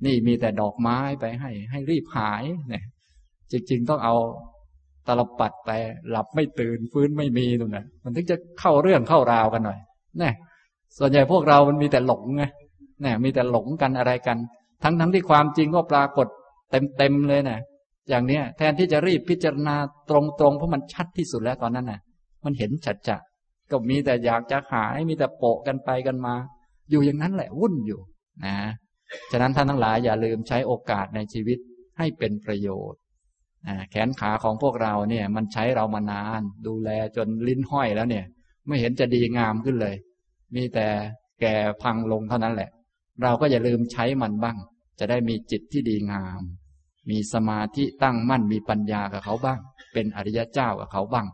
[0.07, 2.85] นี่มีแต่ดอกไม้ไปให้ ให้รีบหายเนี่ย
[3.51, 4.15] จริงๆต้องเอา
[5.09, 5.71] ตลปัดไป
[6.11, 9.79] หลับไม่ตื่นฟื้นไม่มีตรงนั้นมันถึงจะเข้าเรื่องเข้าราวกันหน่อย
[10.21, 10.31] นี่
[10.99, 12.45] ส่วนใหญ่พวกเรามันมีแต่หลงไง
[13.03, 14.37] เนี่ยมีแต่หลงกันอะไรกัน
[14.83, 16.27] ทั้งทั้งที่ความจริงก็ปรากฏ
[16.71, 17.61] เต็มเต็มเลยนะ
[18.09, 19.77] อย่างเนี้ยแทนที่จะรีบพิจารณา
[20.11, 22.01] ตรงๆ เพราะมันชัดที่สุดแล้วตอนนั้นน่ะ
[22.45, 23.17] มันเห็นชัดจะ
[23.71, 26.35] ก็มีแต่อยากจะหายมีแต่โปะกันไปกันมา
[26.91, 28.01] อยู่อย่างนั้นแหละวุ่นอยู่
[28.45, 28.57] นะ
[29.31, 31.59] ฉะนั้นท่านทั้งหลายอย่าลืมใช้โอกาสในชีวิต
[31.99, 33.01] ให้เป็นประโยชน์
[33.91, 38.25] แขนขาของพวกเราเนี่ย มันใช้เรามานาน ดูแลจนลิ้นห้อยแล้วเนี่ย
[38.67, 39.97] ไม่เห็นจะดีงามขึ้นเลย
[40.55, 40.87] มีแต่
[41.41, 42.71] แก่พังลงเท่านั้นแหละ
[43.23, 44.57] เราก็อย่าลืมใช้มันบ้าง
[44.99, 46.43] จะได้มีจิตที่ดีงาม
[47.11, 49.59] มีสมาธิตั้งมั่นมีปัญญากับเขาบ้าง
[49.93, 51.27] เป็นอริยเจ้ากับเขาบ้าง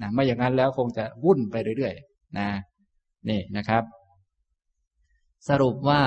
[0.00, 2.48] นะไม่อย่างนั้นแล้วคงจะวุ่นไปเรื่อยๆนะ
[3.28, 3.82] นี่นะครับ
[5.48, 6.02] สรุปว่า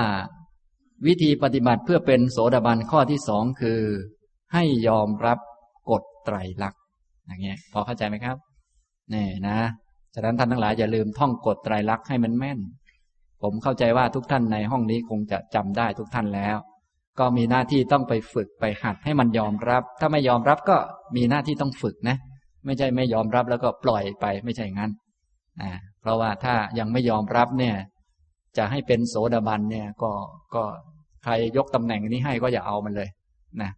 [1.06, 3.80] วิธีปฏิบัติเพื่อเป็นโสดาบันข้อที่สองคือ
[4.54, 5.38] ให้ยอมรับ
[5.90, 6.80] กฎไตรลักษณ์
[7.26, 8.36] อย่างเงี้ยพอเข้าใจไหมครับ
[9.14, 9.58] นี่นะ
[10.14, 12.58] ฉะนั้นท่านทั้งหลายอย่าลืมท่องกฎไตรลักษณ์ให้มันแม่น
[13.42, 16.56] ผมเข้าใจว่าทุกท่านในห้องนี้คงจะจำได้ทุกท่านแล้ว
[17.18, 20.76] ก็มีหน้าที่ต้องไปฝึกไปหัดให้มันยอมรับ ถ้าไม่ยอมรับก็
[21.16, 22.16] มีหน้าที่ต้องฝึกนะ
[22.66, 24.90] ไม่ใช่ไม่ยอมรับแล้วก็ปล่อยไปไม่ใช่งั้น
[25.62, 27.74] นะเพราะว่าถ้ายังไม่ยอมรับเนี่ย
[28.56, 30.10] จะให้เป็นโสดาบันเนี่ยก็
[30.54, 30.62] ก็
[31.24, 33.08] ใครยกตำแหน่งนี้ให้ก็อย่าเอามันเลย
[33.62, 33.70] นะ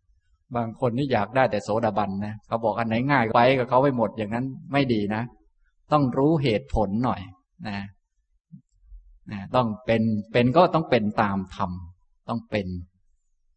[0.56, 5.22] บางคนนี่อยากได้แต่โสดาบันนะเขาบอกอันไหนง่ายไปกับเขาไปหมดอย่างนั้นไม่ดีนะ
[5.92, 7.20] ต้องรู้เหตุผลหน่อย
[7.68, 7.78] นะ
[9.32, 11.70] นะต้องเป็นเป็นก็ต้องเป็นตามธรรม
[12.28, 12.66] ต้องเป็น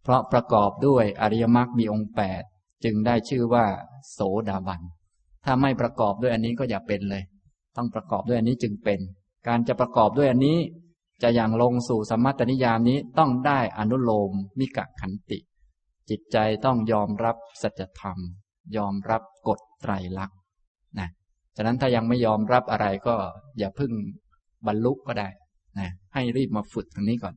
[0.04, 2.44] เพราะประกอบด้วยอริยมรรคมีองค์แปด
[2.84, 3.66] จึงได้ชื่อว่า
[4.12, 4.20] โส
[4.50, 4.82] ดาบัน
[5.46, 7.24] ถ้าไม่ประกอบด้วยอันนี้ก็อย่าเป็นเลย
[7.78, 9.00] ต้องประกอบด้วยอันนี้จึงเป็น
[9.48, 10.58] การจะประกอบด้วยอันนี้
[11.24, 15.40] จะอย่างลงสู่สมมัตนิยามนี้ต้องได้อนุโลมมิกะขันติ
[16.10, 18.18] จิตใจต้องยอมรับสัจธรรม
[18.78, 20.38] ยอมรับกฎไตรลักษณ์
[21.00, 21.10] นะ
[21.56, 23.16] ฉะนั้นถ้ายังไม่ยอมรับอะไรก็
[23.60, 23.92] อย่าพึ่ง
[24.68, 25.30] บรรลุก็ได้
[25.80, 27.36] นะให้รีบมาฝึกตรงนี้ก่อน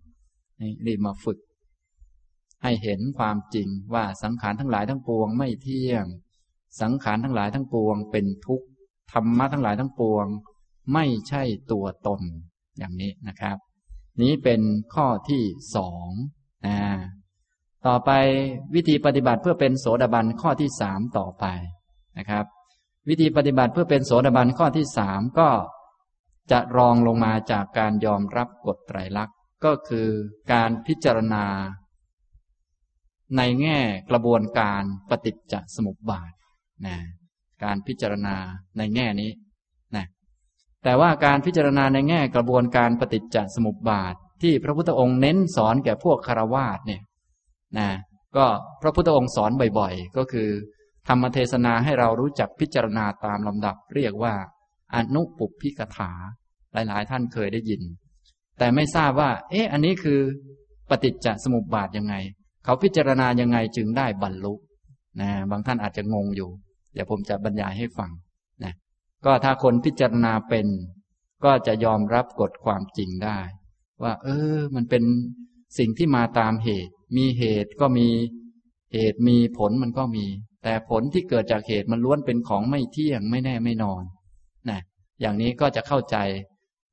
[0.86, 1.38] รีบมาฝึก
[2.62, 6.04] ให้เห็นความจริงว่าสังขารทั้งหลายทั้งปวงไม่เที่ยง
[6.80, 8.66] สังขารทั้งหลายทั้งปวง เป็นทุกข์
[9.12, 10.26] ธรรมะทั้งหลายทั้งปวง
[10.92, 11.42] ไม่ใช่
[11.72, 12.20] ตัวตน
[12.78, 13.56] อย่างนี้นะครับ
[14.22, 14.60] นี้เป็น
[14.94, 15.42] ข้อที่
[15.76, 16.08] สอง
[16.66, 16.78] นะ
[17.86, 18.10] ต่อไป
[18.74, 21.44] วิธีปฏิบัติเพื่อเป็นโสดาบันข้อที่สามต่อไป
[22.18, 22.44] นะครับ
[23.08, 25.50] วิธีปฏิบัติเพื่อเป็นโสดาบันข้อที่สามก็
[26.50, 30.08] จะรองลงมาจากการยอมรับกฎไตรลักษณ์ก็คือ
[30.52, 31.44] การพิจารณา
[33.37, 33.78] ในแง่
[34.11, 36.33] กระบวนการปฏิจจสมุปบาท
[36.87, 36.97] นะ
[37.64, 38.37] การพิจารณา
[38.78, 39.30] ในแง่นี้
[40.85, 47.03] แต่ว่าการพิจารณาในแง่กระบวนการปฏิจจสมุปบาท ที่พระพุทธองค์เน้นสอนแก่พวกคารวาสเนี่ย
[47.78, 47.89] นะ
[48.37, 48.47] ก็
[48.83, 50.49] พระพุทธองค์สอนบ่อยๆ ก็คือ
[51.09, 54.35] ธรรมเทศนาให้เรารู้จักพิจารณาตามลำดับ เรียกว่า
[54.95, 56.12] อนุปุพิกถา
[56.72, 57.83] หลายๆ ท่านเคยได้ยิน
[58.59, 60.20] แต่ไม่ทราบว่า เอ๊ะอันนี้คือ
[60.91, 62.14] ปฏิจจสมุปบาทยังไง
[62.64, 64.54] เขาพิจารณายังไงจึงได้บรรลุ
[65.20, 66.50] นะบางท่านอาจจะงงอยู่
[66.92, 68.10] เดี๋ยวผมจะบรรยายให้ฟัง
[69.24, 70.66] ก็ถ้าคนพิจารณาเป็น
[71.44, 73.38] ก็จะยอมรับกฎความจริงได้
[74.02, 75.02] ว่า เออ มันเป็น
[75.78, 78.08] สิ่งที่มาตามเหตุ มีเหตุก็มี
[78.92, 80.26] เหตุมีผลมันก็มี
[80.62, 84.02] แต่ผลที่เกิดจากเหตุมันล้วนเป็นของไม่เที่ยงไม่แน่ไม่นอน
[84.70, 84.80] นะ
[85.20, 86.16] อย่างนี้ก็จะเข้าใจ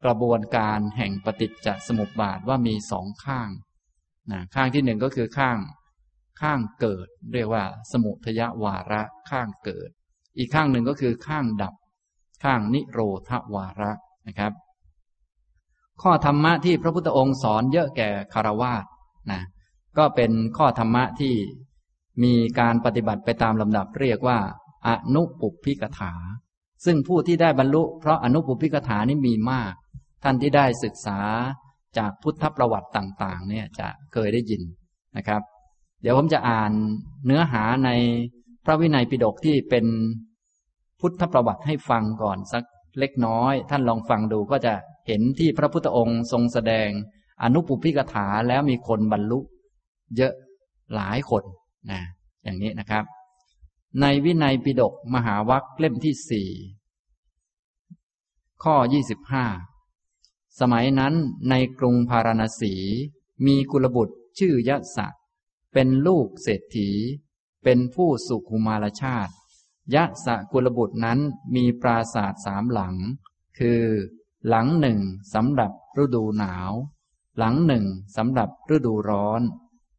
[0.05, 3.49] กระบวนการแห่งปฏิจจสมุปบาทว่ามีสองข้าง
[4.31, 5.57] นะข้างที่หนึ่งก็คือข้าง
[6.41, 9.89] ข้างเกิด เรียกว่า สมุทยวาระข้างเกิด
[10.37, 11.73] อีกข้างหนึ่งก็คือข้างดับ
[12.43, 12.99] ข้างนิโร
[13.29, 13.91] ธวาระ
[14.27, 14.53] นะครับ
[16.01, 18.85] ข้อธรรมะที่พระพุทธองค์สอนเยอะแก่คารวาส
[19.31, 19.41] นะ
[19.97, 21.33] ก็เป็นข้อธรรมะที่
[22.23, 24.39] มีการปฏิบัติไปตามลำดับเรียกว่า
[24.87, 26.13] อนุปุพิกถา
[26.85, 29.73] ซึ่งผู้ที่ได้บรรลุ เพราะอนุปุพิกถานี้มีมาก
[30.23, 31.19] ท่านที่ได้ศึกษา
[31.97, 34.61] จากพุทธประวัติต่างๆ เนี่ยจะเคยได้ยิน
[35.17, 35.41] นะครับ
[36.01, 36.71] เดี๋ยวผมจะอ่าน
[37.25, 37.89] เนื้อหาใน
[38.65, 39.85] พระวินัยปิฎกที่เป็น
[40.99, 42.63] พุทธประวัติให้ฟังก่อนสัก
[42.99, 44.73] เล็กน้อย ท่านลองฟังดูก็จะ
[45.07, 46.89] เห็นที่พระพุทธองค์ทรงแสดง
[47.43, 49.39] อนุปุพิกถาแล้วมีคนบรรลุ
[50.17, 50.33] เยอะ
[50.95, 51.43] หลายคน
[51.91, 52.01] นะ
[52.43, 53.03] อย่างนี้นะครับ
[54.01, 56.49] ในวินัยปิฎกมหาวัคเล่มที่สี่
[58.63, 59.45] ข้อยี่สิบห้า
[60.59, 61.13] สมัยนั้น
[61.49, 62.73] ในกรุงพาราณสี
[63.45, 65.07] มีกุลบุตรชื่อยะสะ
[65.73, 66.89] เป็นลูกเศรษฐี
[67.63, 69.33] เป็นผู้สุขุมารชาติ
[69.95, 71.19] ยะสะกุลบุตรนั้น
[71.55, 72.95] มีปราศาสตร์สามหลัง
[73.59, 73.83] คือ
[74.47, 74.99] หลังหนึ่ง
[75.33, 75.71] สำหรับ
[76.03, 76.71] ฤดูหนาว
[77.37, 77.85] หลังหนึ่ง
[78.17, 79.41] สำหรับฤดูร้อน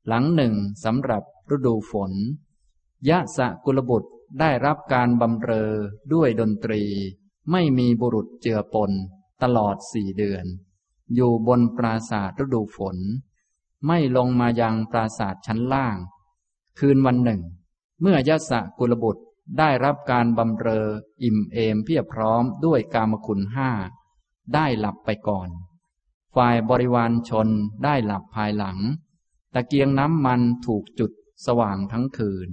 [0.09, 0.55] หลังหนึ่ง
[0.85, 1.23] สำหรับ
[1.55, 2.13] ฤดูฝน
[3.09, 5.73] ยะสะกุลบุตรได้รับการบำเรอ
[6.13, 6.83] ด้วยดนตรี
[7.51, 8.91] ไม่มีบุรุษเจือปน
[9.43, 10.45] ตลอดสี่เดือน
[11.15, 12.97] อยู่บนปราศาสตร์ฤดูฝน
[13.87, 15.97] ไม่ลงมายังปราสาทชั้นล่าง
[16.79, 17.43] คืนวันหนึ่ง
[18.01, 19.23] เมื่อยะสะกุลบุตร
[19.59, 20.87] ได้รับการบำเรอ
[21.23, 23.71] อิ่มเอมเพียบพร้อมด้วยกามคุณห้า
[24.55, 25.49] ได้หลับไปก่อน
[26.35, 27.49] ฝ่ายบริวารชน
[27.85, 28.79] ได้หลับภายหลัง
[29.55, 31.11] ตะเกียงน้ำมันถูกจุด
[31.47, 32.49] สว่างทั้งคืน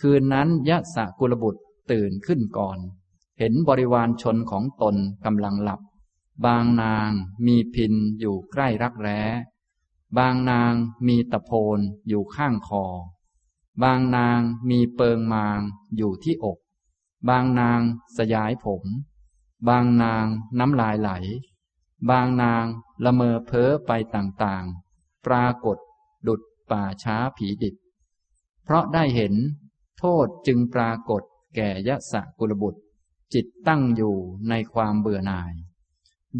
[0.00, 2.78] คืนนั้นยะสะกุลบุตรตื่นขึ้นก่อน
[3.38, 5.80] เห็นบริวารชนของตนกำลังหลับ
[6.44, 7.10] บางนาง
[7.46, 9.20] มีพินอยู่ใกล้รักแร้
[10.18, 10.72] บางนาง
[11.06, 11.78] มีตะโพน
[12.08, 12.84] อยู่ข้างคอ
[13.82, 15.60] บางนางมีเปิงมาง
[15.96, 16.58] อยู่ที่อก
[17.28, 17.80] บางนาง
[18.16, 18.84] สยายผม
[19.68, 20.26] บางนาง
[20.58, 21.10] น้ำลายไหล
[22.10, 22.64] บางนาง
[23.04, 25.78] ละเมอเพ้อไปต่างๆ ปรากฏ
[26.26, 27.74] ดุดป่าช้าผีดิบ
[28.64, 29.34] เพราะได้เห็น
[29.98, 31.22] โทษจึงปรากฏ
[31.56, 32.80] แก่ยะสะกุลบุตร
[33.34, 34.16] จิตตั้งอยู่
[34.48, 35.52] ในความเบื่อหน่าย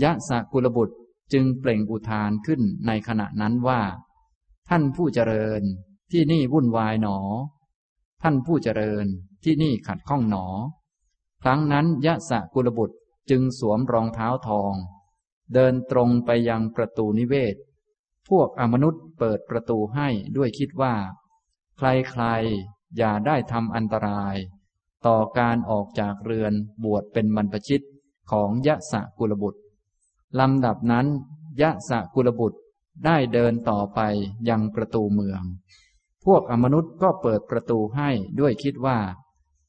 [0.03, 0.97] ยะสะกุลบุตร
[1.33, 3.81] จึงเปล่งอุทานขึ้นในขณะนั้นว่า
[4.69, 5.63] ท่านผู้เจริญ
[6.11, 7.19] ที่นี่วุ่นวายหนอ
[8.23, 9.07] ท่านผู้เจริญ
[9.45, 10.47] ที่นี่ขัดข้องหนอ
[11.43, 12.97] ครั้งนั้นยะสะกุลบุตร
[13.31, 14.75] จึงสวมรองเท้าทอง
[15.55, 17.57] เดินตรงไปยังประตูนิเวศ
[18.29, 20.95] พวกอมนุษย์เปิดประตูให้ด้วยคิดว่า
[21.79, 24.37] ใครๆ อย่าได้ทำอันตราย
[25.07, 26.53] ต่อการออกจากเรือน
[26.85, 27.85] บวชเป็นบรรพชิต
[28.31, 29.61] ของยะสะกุลบุตร
[30.41, 31.07] ลำดับนั้น
[31.61, 32.59] ยะสะกุลบุตร
[33.05, 34.01] ได้เดินต่อไป
[34.49, 35.43] ยังประตูเมือง
[36.25, 38.11] พวกอมนุษย์ก็เปิดประตูให้
[38.41, 38.99] ด้วยคิดว่า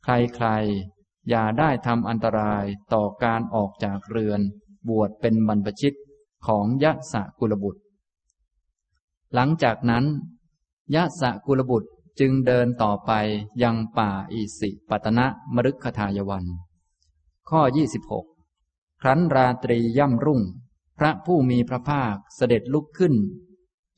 [0.03, 2.63] ใครๆ อย่าได้ทำอันตราย
[2.93, 4.41] ต่อการออกจากเรือน
[4.89, 5.97] บวชเป็นบรรพชิต
[6.47, 7.82] ของยะสะกุลบุตร
[9.34, 10.05] หลังจากนั้น
[10.95, 11.89] ยะสะกุลบุตร
[12.20, 13.11] จึงเดินต่อไป
[13.63, 16.45] ยังป่าอิสิปตนะมฤคทายวัน
[17.49, 17.61] ข้อ
[18.05, 18.37] 26
[19.02, 20.41] ครั้นราตรีย่ำรุ่ง
[20.98, 23.16] พระผู้มีพระภาคเสด็จลุกขึ้น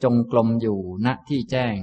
[0.04, 1.76] จงกลมอยู่ณที่แจ้ง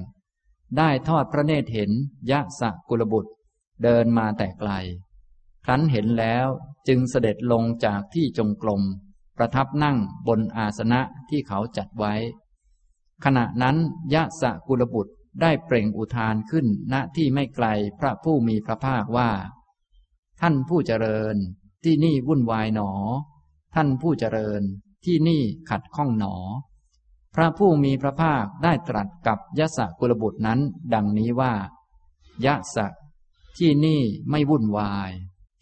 [0.76, 1.90] ได้ทอดพระเนตรเห็น
[2.30, 3.32] ยะสะกุลบุตร
[3.82, 4.70] เดินมาแต่ไกล
[5.64, 6.46] ครั้นเห็นแล้ว
[6.88, 8.82] จึงเสด็จลงจากที่จงกลม
[9.36, 11.00] ประทับนั่งบนอาสนะ
[11.30, 12.14] ที่เขาจัดไว้
[13.24, 13.76] ขณะนั้น
[14.14, 17.66] ยะสะกุลบุตรได้เปล่งอุทานขึ้นณที่ไม่ไกล
[18.00, 19.30] พระผู้มีพระภาคว่า
[20.40, 21.36] ท่านผู้เจริญ
[21.84, 22.90] ที่นี่วุ่นวายหนอ
[23.74, 24.62] ท่านผู้เจริญ
[25.04, 26.34] ที่นี่ขัดข้องหนอ
[27.34, 30.60] พระผู้มีพระภาคได้ตรัสกับยะสะกุลบุตรนั้น
[30.94, 31.54] ดังนี้ว่า
[32.46, 32.86] ยะสะ
[33.58, 34.00] ที่นี่
[34.30, 35.10] ไม่วุ่นวาย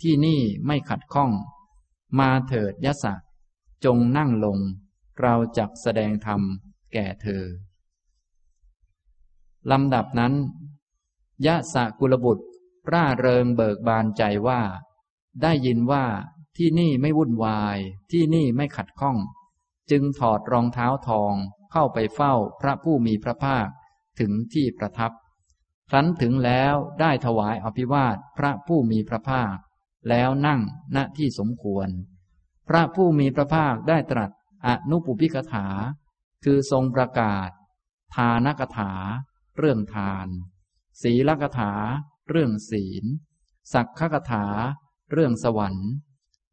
[0.02, 1.30] ที่นี่ไม่ขัดข้อง
[2.18, 3.14] มาเถิดยะสะ
[3.84, 4.58] จงนั่งลง
[5.20, 6.40] เราจักแสดงธรรม
[6.92, 7.44] แก่เธอ
[9.70, 10.34] ลำดับนั้น
[11.46, 12.44] ยะสะกุลบุตร
[12.92, 14.60] ร่าเริงเบิกบานใจว่า
[15.42, 16.04] ได้ยินว่า
[16.56, 17.78] ที่นี่ไม่วุ่นวาย
[18.12, 19.18] ที่นี่ไม่ขัดข้อง
[19.90, 21.34] จึงถอดรองเท้าทอง
[21.72, 23.68] เข้าไปเฝ้าพระผู้มีพระภาค
[24.20, 25.12] ถึงที่ประทับ
[25.90, 29.56] ครั้นถึงแล้วได้ถวายอภิวาทพระผู้มีพระภาค
[30.08, 30.60] แล้วนั่ง
[30.96, 31.88] ณที่สมควร
[32.68, 34.30] พระผู้มีพระภาคได้ตรัส
[34.66, 35.66] อนุปุพิกถา
[36.44, 37.50] คือทรงประกาศ
[38.14, 38.92] ทานกถา
[39.58, 40.28] เรื่องทาน
[41.02, 41.72] ศีลกถา
[42.28, 43.04] เรื่องศีล
[43.72, 44.46] สักขกถา
[45.14, 45.88] เรื่องสวรรค์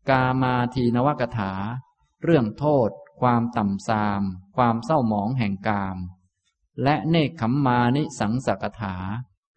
[0.09, 1.51] กามาทีนวกถา
[2.24, 2.89] เรื่องโทษ
[3.22, 4.22] ความต่ำทราม
[4.55, 5.97] ความเศร้าหมองแห่งกาม
[6.84, 8.95] และเนคขมมานิสังสกถา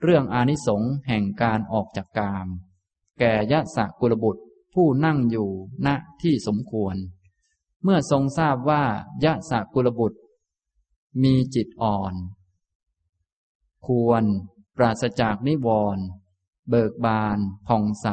[0.02, 2.46] เรื่องอานิสงส์แห่งการออกจากกาม
[3.18, 4.42] แก่ยะสะกุลบุตร
[4.74, 5.50] ผู้นั่งอยู่
[5.86, 5.88] ณ
[6.22, 6.96] ที่สมควร
[7.82, 8.84] เมื่อทรงทราบว่า
[9.24, 10.18] ยะสะกุลบุตร
[11.22, 12.14] มีจิตอ่อน
[13.86, 14.24] ควร
[14.76, 16.04] ปราศจากนิวรณ์
[16.68, 18.08] เบิกบานผ่องใส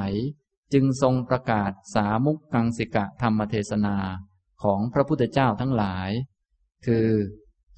[0.73, 3.97] จึงทรงประกาศสามุกกังสิกะธรรมเทศนา
[4.63, 6.09] ของพระพุทธเจ้าทั้งหลาย
[6.85, 7.09] คือ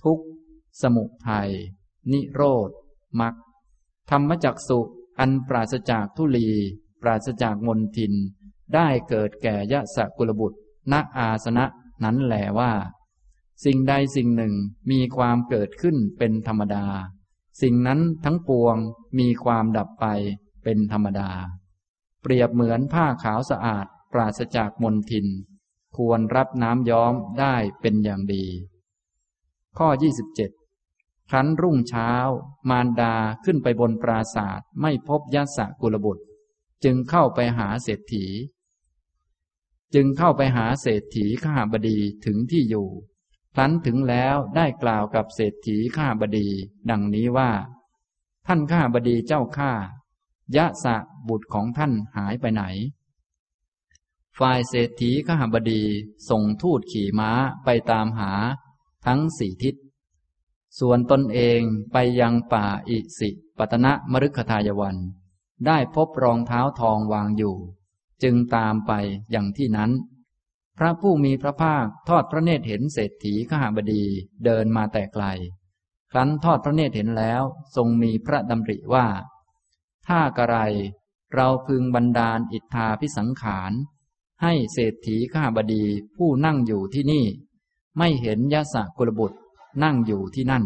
[0.04, 0.20] ทุก
[0.82, 1.50] สมุทัย
[2.12, 2.70] นิโรธ
[3.20, 3.36] มัก
[4.12, 4.80] ธรรมจักสุ
[5.20, 6.50] อันปราศจากทุลี
[7.02, 8.14] ปราศจากมนทิน
[8.74, 10.58] ได้เกิดแก่ยะสกุลบุตร
[10.92, 11.66] ณอาสนะ
[12.04, 12.72] นั้นแหลว่า
[13.66, 14.54] สิ่งใดสิ่งหนึ่ง
[14.92, 16.86] มีความเกิดขึ้นเป็นธรรมดา
[17.62, 18.78] สิ่งนั้นทั้งปวง
[19.20, 20.06] มีความดับไป
[20.64, 21.30] เป็นธรรมดา
[22.24, 25.28] เปรียบเหมือนผ้าขาวสะอาด ปราศจากมลทิน
[25.98, 28.46] ควรรับน้ำย้อมได้เป็นอย่างดี
[29.78, 29.88] ข้อ
[30.60, 32.12] 27 ครั้นรุ่งเช้า
[32.70, 33.16] มารดา
[33.46, 36.24] ขึ้นไปบนปราศาสตร์ไม่พบยะสะกุลบุตร
[36.84, 38.26] จึงเข้าไปหาเศรษฐี
[39.94, 42.90] จึงเข้าไปหาเศรษฐีข้าบดีถึงที่อยู่
[43.56, 46.48] ครั้นถึงแล้วได้กล่าวกับเศรษฐีข้าบดี
[46.90, 47.52] ดังนี้ว่า
[48.48, 49.72] ท่านข้าบดีเจ้าข้า
[50.56, 50.96] ยะสะ
[51.30, 52.64] บุตรของท่านหายไปไหน
[54.40, 55.84] ฝ่ายเศรษฐีข้าบดี
[56.30, 57.32] ส่งทูตขี่ม้า
[57.66, 58.32] ไปตามหา
[59.06, 59.76] ทั้งสี่ทิศ
[60.80, 61.62] ส่วนตนเอง
[61.94, 64.98] ไปยังป่าอิสิปตนะมฤคทายวัน
[65.66, 67.58] ได้พบรองเท้าทองวางอยู่
[68.24, 68.92] จึงตามไป
[69.32, 69.92] อย่างที่นั้น
[70.78, 74.04] พระผู้มีพระภาคทอดพระเนตรเห็นเศรษฐีขหบดี
[74.46, 75.26] เดินมาแต่ไกล
[76.12, 77.42] ครั้นทอดพระเนตรเห็นแล้ว
[77.76, 79.06] ทรงมีพระดำริว่า
[80.08, 80.58] ถ้ากระไร
[81.34, 83.72] เราพึงบันดาลอิทธาพิสังขาร
[84.42, 85.86] ให้เศรษฐีขหบดี
[86.16, 87.26] ผู้นั่งอยู่ที่นี่
[87.98, 89.38] ไม่เห็นยะสะกุลบุตร
[89.84, 90.64] นั่งอยู่ที่นั่น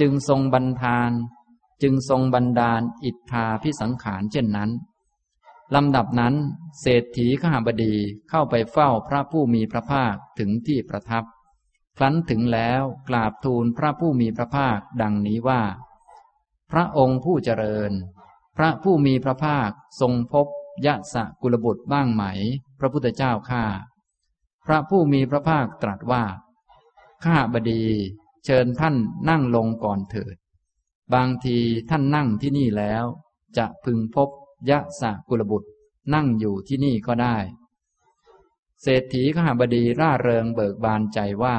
[0.00, 1.10] จึงทรงบันทาน
[1.82, 4.70] จึงทรงบันดาลอิทธาพิสังขารเช่นนั้น
[5.74, 6.34] ลำดับนั้น
[6.80, 7.94] เศรษฐีขหบดี
[8.28, 11.24] เข้าไปเฝ้าพระผู้มีพระภาคถึงที่ประทับ
[11.96, 15.62] ครั้นถึงแล้วกราบทูลพระผู้มีพระภาคดังนี้ว่า
[16.70, 17.92] พระองค์ผู้เจริญ
[18.56, 20.46] พระผู้มีพระภาคทรงพบ
[20.86, 22.24] ยะสะกุลบุตรบ้างไหม
[22.78, 23.64] พระพุทธเจ้าข้า
[24.66, 26.24] พระผู้มีพระภาคตรัสว่า
[27.24, 27.84] ข้าบดี
[28.44, 28.96] เชิญท่าน
[29.28, 30.36] นั่งลงก่อนเถิด
[31.14, 31.58] บางที
[31.90, 33.04] ท่านนั่งที่นี่แล้ว
[33.56, 34.28] จะพึงพบ
[34.70, 35.68] ยะสะกุลบุตร
[36.14, 37.36] นั่งอยู่ที่นี่ก็ได้
[38.82, 41.56] เศรษฐีข้าบดีร่าเริงเบิกบานใจว่า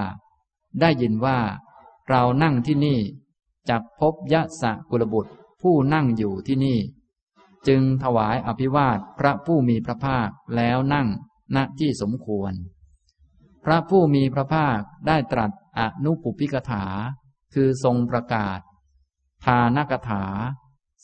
[0.79, 1.39] ได้ยินว่า
[2.09, 2.99] เรานั่งที่นี่
[3.69, 5.33] จักพบยะสะกุลบุตร
[5.67, 6.79] ผู้นั่งอยู่ที่นี่
[7.67, 11.07] จึงถวายอภิวาทพระผู้มีพระภาคแล้วนั่ง
[11.55, 12.53] ณที่สมควร
[13.65, 16.85] พระผู้มีพระภาคได้ตรัสอนุปุพิกถา
[17.53, 18.59] คือทรงประกาศ
[19.45, 20.23] ทานกถา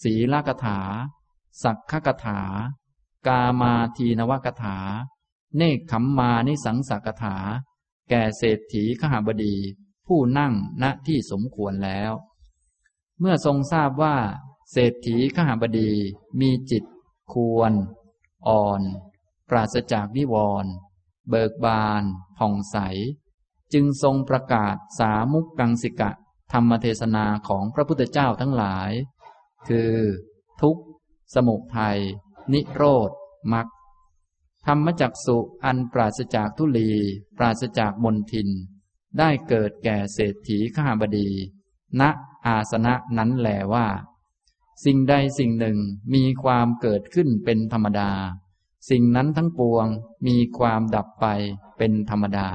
[0.04, 0.80] ศีลกถา
[1.64, 2.42] สักขกถา
[3.28, 4.78] กามาทีนวกถา
[5.58, 7.36] เนคขมมานิสังสักถา
[8.10, 9.56] แก่เศรษฐีขหบดี
[10.08, 12.14] ผู้นั่งณที่สมควรแล้ว
[13.20, 14.18] เมื่อทรงทราบว่า
[14.72, 15.92] เศรษฐีขหบดี
[16.40, 16.84] มีจิต
[17.34, 17.74] ควร
[18.48, 18.82] อ่อน
[19.50, 20.72] ปราศจากนิวรณ์
[21.30, 22.04] เบิกบาน
[22.38, 22.78] ผ่องใส
[23.74, 26.12] จึงทรงประกาศสามุกกังสิกะ
[26.52, 28.92] ธรรมเทศนาของพระพุทธเจ้าทั้งหลาย
[29.68, 29.94] คือ
[30.62, 30.84] ทุกข์
[31.34, 32.00] สมุทัย
[32.54, 33.12] นิโรธ
[33.54, 33.68] มรรค
[34.68, 36.92] ธรรมจักสุอันปราศจากทุลี
[37.38, 38.50] ปราศจากมนทิน
[39.18, 41.30] ได้เกิดแก่เศรษฐีข้าบดี
[42.00, 42.02] ณ
[42.46, 43.88] อาสนะนั้นแหลว่า
[44.86, 45.78] สิ่งใดสิ่งหนึ่ง
[46.14, 48.12] มีความเกิดขึ้นเป็นธรรมดา
[48.90, 49.88] สิ่งนั้นทั้งปวง
[50.28, 51.26] มีความดับไป
[51.78, 52.50] เป็นธรรมดา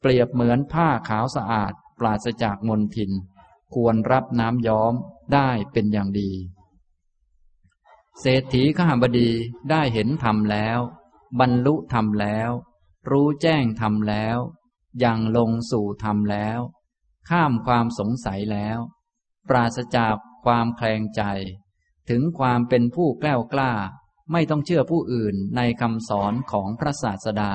[0.00, 3.10] เปรียบเหมือนผ้าขาวสะอาดปราศจากมลทิน
[3.74, 4.94] ควรรับน้ำย้อม
[5.34, 6.30] ได้เป็นอย่างดี
[8.20, 9.30] เศรษฐีขหบดี
[9.70, 10.78] ได้เห็นธรรมแล้ว
[11.40, 12.50] บรรลุธรรมแล้ว
[13.10, 14.38] รู้แจ้งธรรมแล้ว
[15.04, 16.60] ยังลงสู่ธรรมแล้ว
[17.28, 18.78] ข้ามความสงสัยแล้ว
[19.48, 21.22] ปราศจาก ความแคลงใจ
[22.08, 23.72] ถึงความเป็นผู้แกล้วกล้า
[24.32, 27.54] ไม่ต้องเชื่อผู้อื่นในคำสอนของพระศาสดา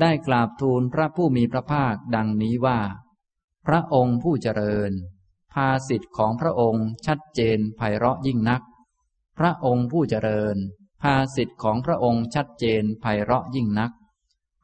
[0.00, 2.80] ได้กราบทูลพระผู้มีพระภาคดังนี้ว่า
[3.66, 4.92] พระองค์ผู้เจริญ
[5.52, 8.62] ภาสิทธิ์ของพระองค์ชัดเจนไพเราะยิ่งนัก
[9.38, 10.56] พระองค์ผู้เจริญ
[11.02, 13.92] ภาสิทธิ์ของพระองค์ชัดเจนไพเราะยิ่งนัก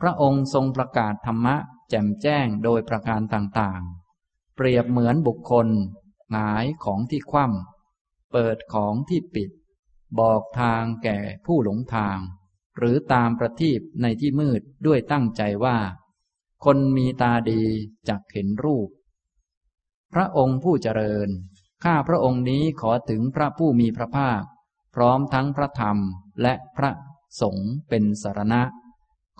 [0.00, 1.56] พระองค์ทรงประกาศธรรมะ
[1.88, 5.68] แจ่มแจ้งโดยประการต่างๆ เปรียบเหมือนบุคคล
[6.32, 9.50] หงายของที่คว่ำเปิดของที่ปิด
[10.18, 12.18] บอกทางแก่ผู้หลงทาง
[12.78, 15.78] หรือตามประทีปในที่มืดด้วยตั้งใจว่า
[16.64, 17.62] คนมีตาดี
[18.08, 18.88] จักเห็นรูป
[20.12, 21.28] พระองค์ผู้เจริญ
[21.84, 24.42] ข้าพระองค์นี้ขอถึงพระผู้มีพระภาค
[24.94, 25.98] พร้อมทั้งพระธรรม
[26.42, 26.90] และพระ
[27.40, 28.62] สงฆ์เป็นสารณะ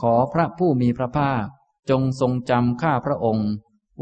[0.00, 1.44] ขอพระผู้มีพระภาค
[1.90, 3.50] จงทรงจำข้าพระองค์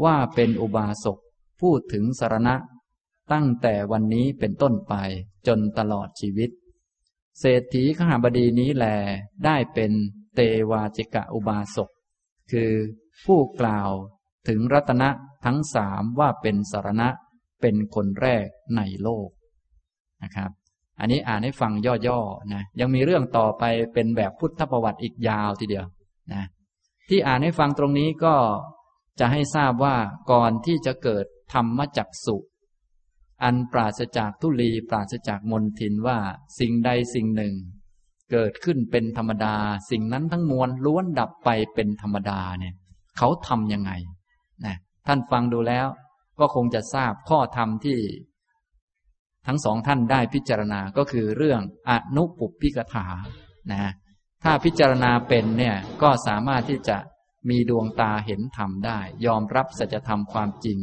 [0.03, 1.17] ว่าเป็นอุบาสก
[1.61, 2.55] พูดถึงสารณะ
[3.31, 4.93] ตั้งแต่วันนี้เป็นต้นไป
[5.47, 6.49] จนตลอดชีวิต
[7.39, 8.85] เศรษฐีขหาบดีนี้แล
[9.45, 9.91] ได้เป็น
[10.35, 10.39] เต
[10.71, 11.89] วาจิกะอุบาสก
[12.51, 12.71] คือ
[13.25, 13.91] ผู้กล่าว
[14.47, 15.09] ถึงรัตนะ
[15.45, 17.09] ทั้งสามว่าเป็นสารณะ
[17.61, 18.45] เป็นคนแรก
[18.77, 19.29] ในโลก
[20.23, 20.51] นะครับ
[20.99, 21.71] อันนี้อ่านให้ฟัง
[22.07, 23.63] ย่อๆนะยังมีเรื่องต่อไป
[23.93, 25.85] เป็นแบบพุทธประวัติอีกยาวทีเดียว
[26.33, 26.43] นะ
[27.09, 28.35] ที่อ่านให้ฟังตรงนี้ก็
[29.19, 29.95] จะให้ทราบว่า
[30.31, 32.37] ก่อนที่จะเกิดธรรมจักสุ
[33.43, 36.19] อันปราศจากทุลีปราศจากมนทินว่า
[36.59, 37.53] สิ่งใดสิ่งหนึ่ง
[38.31, 39.55] เกิดขึ้นเป็นธรรมดา
[39.91, 42.75] สิ่งนั้นทั้งมวลล้วนดับไปเป็นธรรมดาเนี่ย
[43.17, 43.91] เขาทำยังไง
[44.65, 44.75] นะ
[45.07, 45.87] ท่านฟังดูแล้ว
[46.39, 47.99] ก็คงจะทราบข้อธรรมที่
[49.47, 53.07] ทั้งสองท่านได้พิจารณาก็คือเรื่องอนุปุพิกถา
[53.71, 53.91] นะ
[54.43, 56.97] ถ้าพิจารณาเป็นเนี่ยก็สามารถที่จะ
[57.49, 60.79] มีดวงตาเห็นธรรมได้ ยอมรับสัจธรรมความจริง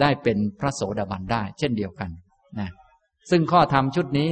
[0.00, 2.10] ได้เป็นพระโสดาบันได้ เช่นเดียวกัน
[2.58, 2.70] นะ
[3.30, 4.30] ซึ่งข้อธรรมชุดนี้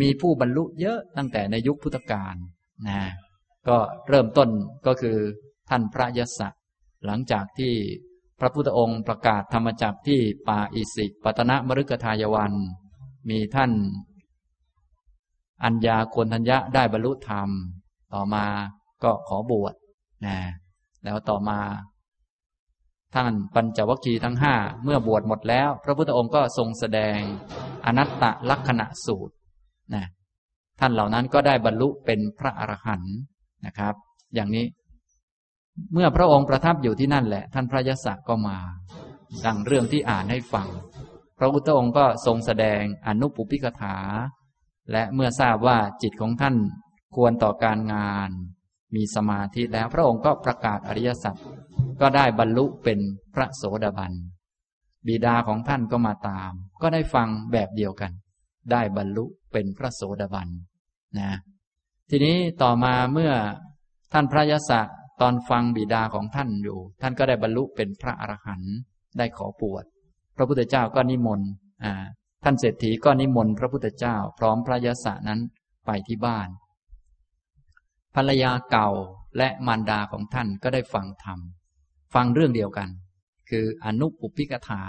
[0.00, 2.34] มีผู้บรรลุเยอะตั้งแต่ในยุคพุทธกาล
[2.88, 3.00] นะ
[3.68, 3.76] ก็
[4.08, 4.48] เริ่มต้น
[4.86, 5.16] ก็คือ
[5.68, 6.40] ท่านพระยศ
[7.06, 7.74] หลังจากที่
[8.40, 12.52] พระพุทธองค์ประกาศธรรมจักที่ป่าอิสิปตนะมฤกทายวัน
[13.28, 13.72] มีท่าน
[15.64, 17.48] อัญญาโกนทัญญะได้บรรลุธรรม
[18.12, 18.46] ต่อมา
[19.04, 19.74] ก็ขอบวช
[20.26, 20.36] นะ
[21.04, 21.58] แล้วต่อมา
[23.16, 27.18] ท่านปัญจวัคคีย์ทั้งห้าเมื่อบวชหมดแล้ว พระพุทธองค์ก็ทรงแสดง
[27.86, 29.34] อนัตตลักษณะสูตร
[29.94, 30.06] นะ
[30.80, 33.16] ท่านเหล่านั้นก็ได้บรรลุเป็นพระอรหันต์
[33.66, 33.94] นะครับ
[34.34, 34.66] อย่างนี้
[35.92, 38.58] เมื่อพระองค์ประทับอยู่ที่นั่นแหละ ท่านพระยศก็มา
[39.44, 40.68] ดังเรื่องที่อ่านให้ฟัง
[41.38, 43.96] พระพุทธองค์ก็ทรงแสดงอนุปุพิกถา
[44.92, 46.56] และเมื่อทราบว่าจิตของท่าน
[47.16, 48.30] ควรต่อการงาน
[48.94, 51.36] มีสมาธิแล้วพระองค์ก็ประกาศอริยสัจ
[52.00, 52.98] ก็ได้บรรลุเป็น
[53.34, 54.12] พระโสดาบัน
[55.06, 58.12] บิดาของท่านก็มาตาม ก็ได้ฟังแบบเดียวกัน
[58.72, 60.48] ได้บรรลุเป็นพระโสดาบัน
[61.18, 61.30] นะ
[62.10, 63.32] ทีนี้ต่อมาเมื่อ
[64.12, 64.72] ท่านพระยศ
[65.20, 68.74] ตอนฟังบิดาของท่านอยู่ ท่านก็ได้บรรลุเป็นพระอรหันต์
[69.18, 69.84] ได้ขอปวด
[70.36, 71.50] พระพุทธเจ้าก็นิมนต์
[72.44, 75.40] ท่านเศรษฐีก็นิมนต์พระพุทธเจ้า พร้อมพระยศนั้น
[75.86, 76.48] ไปที่บ้าน
[78.14, 78.88] ภรรยาเก่า
[79.38, 81.38] และมารดาของท่านก็ได้ฟังธรรม
[82.16, 82.88] ฟังเรื่องเดียวกัน
[83.50, 84.82] คืออนุปุพิกถา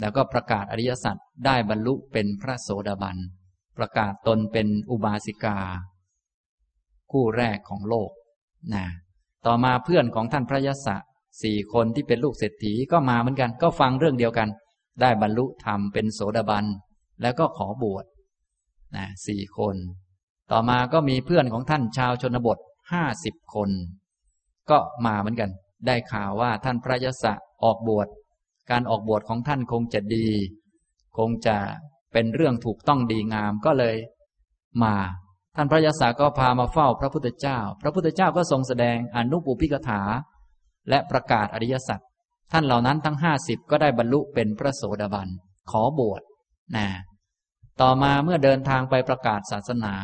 [0.00, 3.16] แล้วก็ประกาศอริยสัจได้บรรลุเป็นพระโสดาบัน
[3.78, 5.58] ประกาศตนเป็นอุบาสิกา
[7.10, 8.10] คู่แรกของโลก
[8.74, 8.86] นะ
[9.46, 10.88] ต่อมาเพื่อนของท่านพระยศ
[11.42, 14.48] สี่คนที่เป็นลูกเศรษฐีก็มาเหมือนกัน ก็ฟังเรื่องเดียวกัน
[15.00, 16.64] ได้บรรลุธรรมเป็นโสดาบัน
[17.22, 18.04] แล้วก็ขอบวช
[18.96, 19.76] นะสี่คน
[20.52, 22.58] ต่อมาก็มีเพื่อนของท่านชาวชนบท
[22.92, 23.70] ห้าสิบคน
[24.70, 25.50] ก็มาเหมือนกัน
[25.86, 27.24] ได้ข่าวว่าท่านพระยศ
[27.64, 28.08] ออกบวช
[28.70, 30.28] การออกบวชของท่านคงจะดี
[31.18, 31.56] คงจะ
[32.12, 33.96] เป็นเรื่องถูกต้องดีงามก็เลย
[34.82, 34.94] มา
[35.56, 40.02] ท่านพระยศก็พามาเฝ้าพระพุทธเจ้า พระพุทธเจ้าก็ทรงแสดงอนุปุพิกถา
[40.88, 42.00] และประกาศอริยสัจ
[42.52, 45.28] ท่านเหล่านั้นทั้งห้าสิบก็ได้บรรลุเป็นพระโสดาบัน
[45.70, 46.22] ขอบวช
[46.76, 46.86] นะ
[47.80, 49.94] ต่อมาเมื่อเดินทางไปประกาศศาสนา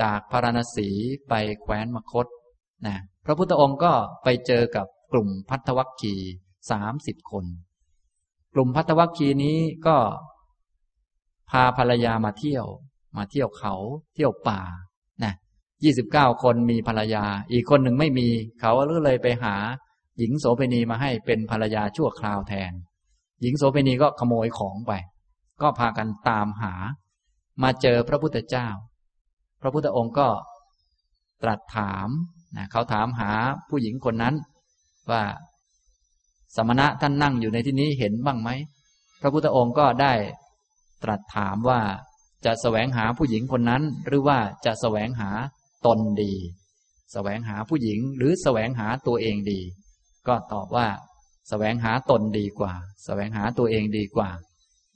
[0.00, 0.88] จากพาราณสี
[1.28, 2.26] ไปแคว้นมคต
[2.86, 3.92] นะ พระพุทธองค์ก็
[4.24, 6.14] ไปเจอกับกลุ่มพัทธวัคคี
[6.70, 7.44] สามสิบคน
[8.54, 9.96] กลุ่มพัทธวัคคีนี้ก็
[11.50, 12.66] พาภรรยามาเที่ยว
[13.16, 13.74] มาเที่ยวเขา
[14.14, 14.60] เที่ยวป่า
[15.22, 15.34] นะ
[15.84, 18.28] ยี่สิบเก้าคนมีภรรยา อีกคนหนึ่งไม่มี
[18.60, 19.54] เขาก็เลยไปหา
[20.18, 22.72] หญิงโสเภณีมาให้เป็นภรรยาชั่วคราวแทน
[23.42, 24.92] หญิงโสเภณีก็ขโมยของไป
[25.62, 26.74] ก็พากันตามหา
[27.62, 28.68] มาเจอพระพุทธเจ้า
[29.60, 30.28] พระพุทธองค์ก็
[31.42, 32.08] ตรัสถาม
[32.56, 33.32] นะเขาถามหา
[33.68, 34.34] ผู้หญิงคนนั้น
[35.10, 35.22] ว่า
[36.56, 38.50] สมณะท่านนั่งอยู่ในที่นี้เห็นบ้างไหม
[39.20, 40.12] พระพุทธองค์ก็ได้
[41.02, 41.80] ตรัสถามว่า
[42.44, 45.30] จะแสวงหาผู้หญิงคนนั้น หรือว่าจะแสวงหา
[45.86, 46.32] ตนดี
[47.12, 49.60] แสวงหาผู้หญิงหรือแสวงหาตัวเองดี
[50.28, 50.86] ก็ตอบว่า
[51.48, 52.72] แสวงหาตนดีกว่า
[53.04, 54.28] แสวงหาตัวเองดีกว่า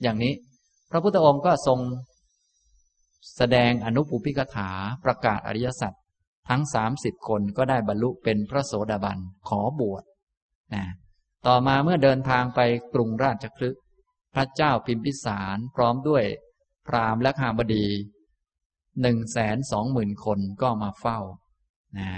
[0.03, 0.33] อย่างนี้
[0.91, 1.79] พระพุทธองค์ก็ทรง
[3.37, 4.71] แสดงอนุปุพิกถา
[5.05, 5.93] ประกาศอริยสัจ
[6.49, 9.19] ทั้งสามสิบคนก็ได้บรรลุเป็นพระโสดาบัน
[9.49, 10.05] ขอบวช
[10.75, 10.85] นะ
[11.47, 12.61] ต่อมาเมื่อเดินทางไป
[12.95, 13.77] กรุงราชคลึก
[14.35, 16.25] พระเจ้าพิมพิสารพร้อมด้วย
[16.87, 17.87] พราหมณ์และข้าบดี
[19.03, 21.19] หนึ่งแสนสองหมื่นคนก็มาเฝ้า
[21.99, 22.11] นะ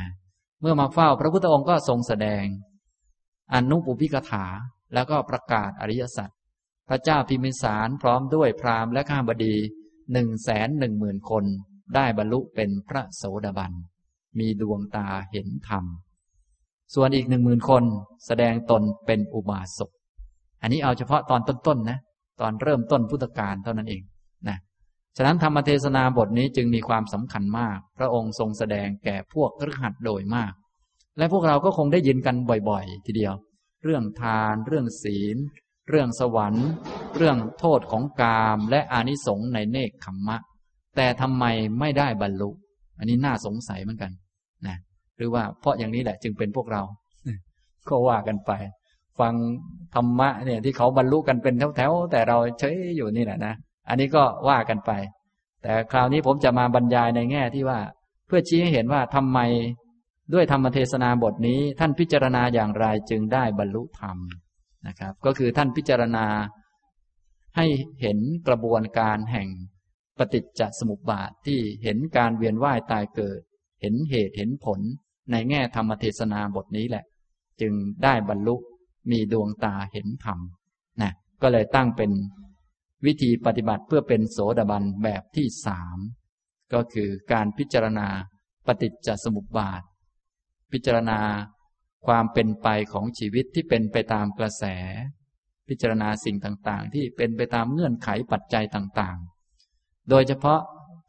[0.60, 2.44] เมื่อมาเฝ้าพระพุทธองค์ก็ทรงแสดง
[3.54, 4.46] อนุปุพิกถา
[4.94, 6.30] แล้วก็ประกาศอริยสัจ
[6.88, 9.54] พระเจ้าพิมพิสารพร้อมด้วยพราหมณ์และข้าบดี
[10.12, 11.44] หนึ่งแสนหนึ่งหมื่นคน
[11.94, 13.72] ได้บรรลุเป็นพระโสดาบัน
[14.38, 15.84] มีดวงตาเห็นธรรม
[16.94, 17.84] ส่วนอีกหนึ่งหมื่นคน
[18.26, 19.90] แสดงตนเป็นอุบาสก
[20.62, 21.98] อันนี้เอาเฉพาะตอนต้นๆนะ
[22.40, 24.02] ตอนเริ่มต้นพุทธกาลเท่านั้นเอง
[24.48, 24.58] นะ
[25.16, 30.52] ฉะนั้นธรรมเทศนาบทนี้จึงมีความสำคัญมาก พระองค์ทรงแสดงแก่พวกฤหัสโดยมาก
[31.18, 32.36] และพวกเราก็คงได้ยินกัน
[32.68, 33.34] บ่อยๆ ทีเดียว
[33.84, 35.36] เรื่องทาน เรื่องศีล
[35.88, 36.68] เรื่องสวรรค์
[37.16, 40.38] เรื่องโทษของกาม และอานิสงส์ในเนคขมมะ
[40.96, 41.44] แต่ทำไม
[41.78, 42.50] ไม่ได้บรรลุ
[42.98, 44.10] อันนี้น่าสงสัยเหมือนกัน
[44.66, 44.76] นะ
[45.16, 46.82] หรือว่าเพราะอย่างนี้แหละจึงเป็นพวกเรา
[47.88, 48.52] ก็ว่ากันไป
[49.20, 49.34] ฟัง
[49.94, 53.54] ธรรมะเนี่ยที่เขาบรรลุกันเป็นแถวๆแต่เราเฉยอยู่นี่แหละนะ
[53.88, 54.92] อันนี้ก็ว่ากันไป
[55.62, 57.78] แต่คราวนี้ผมจะมาบรรยายในแง่ที่ว่า
[58.26, 59.38] เพื่อชี้ให้เห็นว่าทำไม
[60.34, 64.18] ด้วยธรรมเทศนาบทนี้ท่านพิจารณาอย่างไรจึงได้บรรลุธรรม
[64.86, 66.26] นะครับ ก็คือท่านพิจารณา
[67.56, 67.66] ให้
[68.02, 68.18] เห็น
[68.48, 69.48] กระบวนการแห่ง
[70.18, 73.40] ปฏิจจสมุปบาทที่เห็นการเวียนว่ายตายเกิด
[73.80, 74.80] เห็นเหตุเห็นผล
[75.30, 77.04] ในแง่ธรรมเทศนาบทนี้แหละ
[77.60, 77.72] จึง
[78.02, 78.56] ได้บรรลุ
[79.10, 80.38] มีดวงตาเห็นธรรม
[81.02, 81.12] นะ
[81.42, 82.10] ก็เลยตั้งเป็น
[83.06, 85.98] วิธีปฏิบัติเพื่อเป็นโสดาบันแบบที่สาม
[86.72, 88.08] ก็คือการพิจารณา
[88.66, 89.82] ปฏิจจสมุปบาท
[90.72, 91.20] พิจารณา
[92.06, 94.64] ความเป็นไปของชีวิตที่เป็นไปตามกระแส
[95.68, 99.37] พิจารณาสิ่งต่างๆ ที่เป็นไปตามเงื่อนไขปัจจัยต่างๆ
[100.10, 100.60] โดยเฉพาะ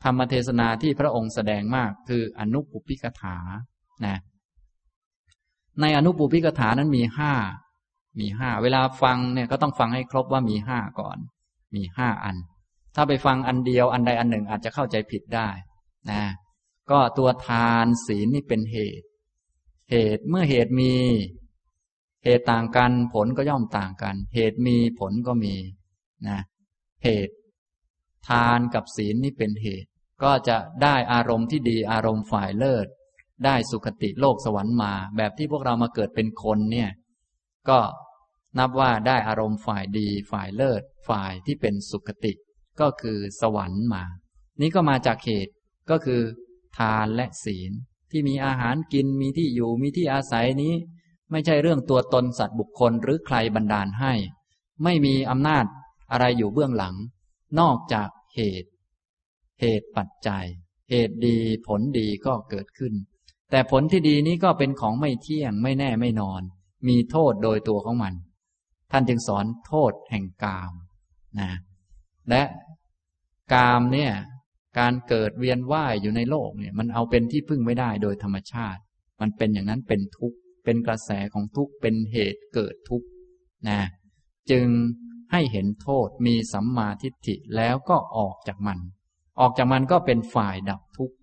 [0.04, 3.38] ธรรมเทศนาที่พระองค์แสดงมากคืออนุปุพิกถา
[4.06, 4.18] นะ
[5.82, 7.34] ในอนุปุพิกถานั้นมีห้า
[8.20, 11.18] มีห้าเวลาฟังเนี่ยก็ต้องฟังให้ครบว่ามีห้าก่อน
[11.76, 12.36] มีห้าอัน
[12.96, 15.50] ถ้าไปฟังอันเดียวอันใดอันหนึ่งอาจจะเข้าใจผิดได้
[16.12, 16.24] นะ
[16.92, 19.08] ก็ตัวทานศีลนี่เป็นเหตุ
[19.92, 20.94] เหตุเมื่อเหตุมี
[22.24, 25.56] เหตุต่างกัน ผลก็ย่อมต่างกัน เหตุมีผลก็มี
[26.28, 26.40] นะ
[27.04, 27.34] เหตุ
[28.30, 29.90] ทานกับศีลนี่เป็นเหตุ
[30.24, 32.88] ก็จะได้อารมณ์ที่ดีอารมณ์ฝ่ายเลิศ
[33.46, 36.90] ได้สุคติโลกสวรรค์มา แบบที่พวกเรามาเกิดเป็นคนเนี่ย
[37.70, 37.80] ก็
[38.60, 42.34] นับว่าได้อารมณ์ฝ่ายดีฝ่ายเลิศ ฝ่ายที่เป็นสุคติ
[42.80, 44.04] ก็คือสวรรค์มา
[44.62, 45.54] นี้ก็มาจากเหตุ
[45.90, 46.22] ก็คือ
[46.78, 47.72] ทานและศีล
[48.12, 50.74] ที่มีอาหารกินมีที่อยู่มีที่อาศัยนี้
[51.32, 54.14] ไม่ใช่เรื่องตัวตนสัตว์บุคคลหรือใครบันดาลให้
[54.84, 55.66] ไม่มีอำนาจ
[56.12, 56.96] อะไรอยู่เบื้องหลัง
[57.60, 58.70] นอกจาก เหตุ
[59.62, 60.46] เหตุปัจจัย
[60.90, 61.38] เหตุดี
[61.68, 62.94] ผลดีก็เกิดขึ้น
[63.52, 66.42] แต่ผลที่ดีนี้ก็เป็นของไม่เที่ยงไม่แน่ไม่นอน
[66.88, 68.14] มีโทษโดยตัวของมัน
[68.92, 70.74] ท่านจึงสอนโทษแห่งกาม
[71.40, 71.52] นะ
[72.30, 72.44] และ
[73.54, 74.12] กามเนี่ย
[74.80, 78.82] การเกิดเวียนว่ายอยู่ในโลกเนี่ย มันเอาเป็นที่พึ่งไม่ได้โดยธรรมชาติ
[79.22, 83.08] มันเป็นอย่างนั้นเป็นทุกข์เป็นกระแสของทุกข์เป็นเหตุเกิดทุกข์
[83.70, 83.80] นะ
[84.52, 84.68] จึง
[85.32, 88.80] ให้เห็นโทษมีสัมมาทิฏฐิแล้วก็ออกจากมัน
[89.40, 91.16] ออกจากมันก็เป็นฝ่ายดับทุกข์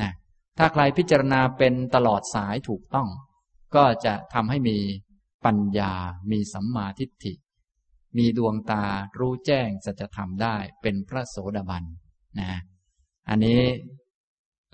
[0.00, 0.12] นะ
[0.58, 3.08] ถ้าใครพิจารณาเป็นตลอดสายถูกต้อง
[3.74, 4.78] ก็จะทำให้มี
[5.44, 5.92] ปัญญา
[6.30, 7.34] มีสัมมาทิฏฐิ
[8.18, 8.84] มีดวงตา
[9.18, 11.84] รู้แจ้งสัจธรรมได้เป็นพระโสดาบัน
[12.40, 12.50] นะ
[13.28, 13.62] อันนี้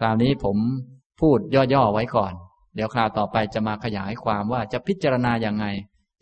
[0.00, 0.56] คราวนี้ผม
[1.20, 1.38] พูด
[1.74, 2.32] ย่อๆไว้ก่อน
[2.74, 5.66] เดี๋ยวคราวต่อไปจะมาขยายความว่าจะพิจารณาอย่างไง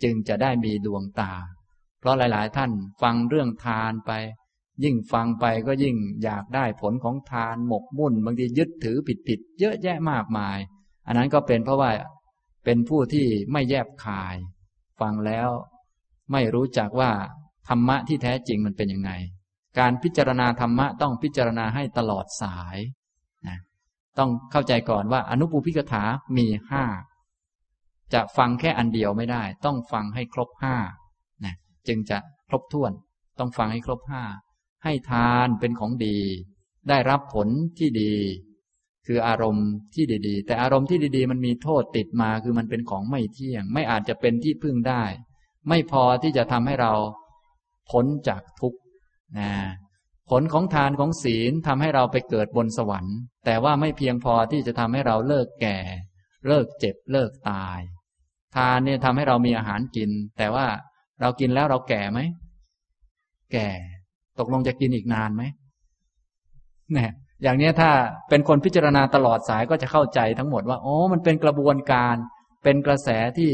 [0.03, 1.33] จึงจะได้มีดวงตา
[1.99, 2.71] เพราะหลาย ๆ ท่าน
[3.03, 4.13] ฟังเรื่องทานไป
[4.85, 8.99] ยิ่งฟังไปก็ยิ่งอยากได้ผลของทานหมกมุ่น บางทียึดถือ
[9.29, 10.59] ผิดๆเยอะแยะมากมาย
[11.07, 11.91] อันนั้นก็เป็นเพราะว่า
[12.65, 14.37] เป็นผู้ที่ไม่แยบคาย
[15.01, 15.49] ฟังแล้ว
[16.33, 17.11] ไม่รู้จักว่า
[17.69, 19.11] ธรรมะที่แท้จริงมันเป็นยังไง
[19.79, 22.79] การพิจารณาธรรมะต้องพิจารณาให้ตลอดสาย
[23.47, 23.59] นะ
[24.19, 26.05] ต้องเข้าใจก่อนว่าอนุปูพิกถา
[26.37, 26.85] มีห้า
[28.15, 30.77] จะฟังแค่อันเดียวไม่ได้ ต้องฟังให้ครบห้า
[31.89, 32.93] จึงจะครบถ้วน
[33.39, 34.25] ต้องฟังให้ครบห้า
[34.85, 36.19] ให้ทานเป็นของดี
[36.89, 37.49] ได้รับผล
[37.79, 38.15] ที่ดี
[39.07, 45.03] คืออารมณ์ที่ดีๆ แต่อารมณ์ที่ดีๆ มันมีโทษติดมาคือมันเป็นของไม่เที่ยง ไม่อาจจะเป็นที่พึ่งได้
[45.69, 46.93] ไม่พอที่จะทำให้เรา
[47.91, 48.79] พ้นจากทุกข์
[49.39, 49.51] นะ
[50.31, 55.79] ผลของทานของศีลทำให้เราไปเกิดบนสวรรค์ แต่ว่าไม่เพียงพอที่จะทำให้เราเลิกแก่
[56.47, 57.79] เลิกเจ็บเลิกตาย
[58.57, 60.67] ทานเนี่ยทำให้เรามีอาหารกิน แต่ว่า
[61.21, 62.21] เรากินแล้วเราแก่ไหม
[63.53, 63.69] แก่
[64.39, 65.43] ตกลงจะกินอีกนานไหม
[66.93, 67.13] เนี่ย
[67.43, 67.91] อย่างนี้ถ้า
[68.29, 72.17] เป็นคนพิจารณาตลอดสายก็จะเข้าใจทั้งหมดว่า โอ้ มันเป็นกระบวนการ
[72.65, 73.09] เป็นกระแส
[73.39, 73.53] ที่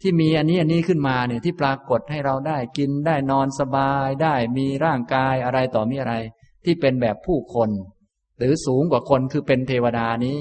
[0.00, 6.14] ที่มีอันนี้อันนี้ขึ้นมาเนี่ยที่ปรากฏให้เราได้กินได้นอนสบายได้มีร่างกายอะไรต่อมีอะไร
[6.64, 7.70] ที่เป็นแบบผู้คน
[8.38, 10.38] หรือสูงกว่าคนคือเป็นเทวดานี้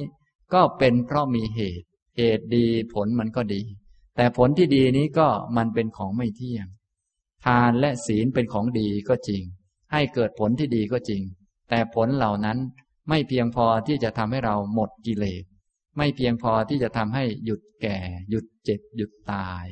[0.54, 1.86] ก็เป็นเพราะมีเหตุ
[2.18, 3.62] เหตุดีผลมันก็ดี
[4.18, 5.28] แต่ผลที่ดีนี้ก็
[5.58, 6.68] มันเป็นของไม่เที่ยง
[7.46, 9.44] ทานและศีลเป็นของดีก็จริง
[9.92, 11.22] ให้เกิดผลที่ดีก็จริง
[11.70, 12.58] แต่ผลเหล่านั้น
[13.10, 15.44] ไม่เพียงพอที่จะทำให้เราหมดกิเลส
[15.98, 17.98] ไม่เพียงพอที่จะทำให้หยุดแก่
[18.30, 19.66] หยุดเจ็บ หยุดตาย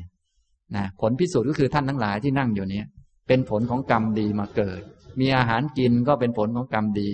[0.76, 2.84] นะผลพิสูจน์ก็คือท่านทั้งหลายที่นั่งอยู่นี้
[3.28, 4.82] เป็นผลของกรรมดีมาเกิด
[5.20, 7.10] มีอาหารกินก็เป็นผลของกรรมดี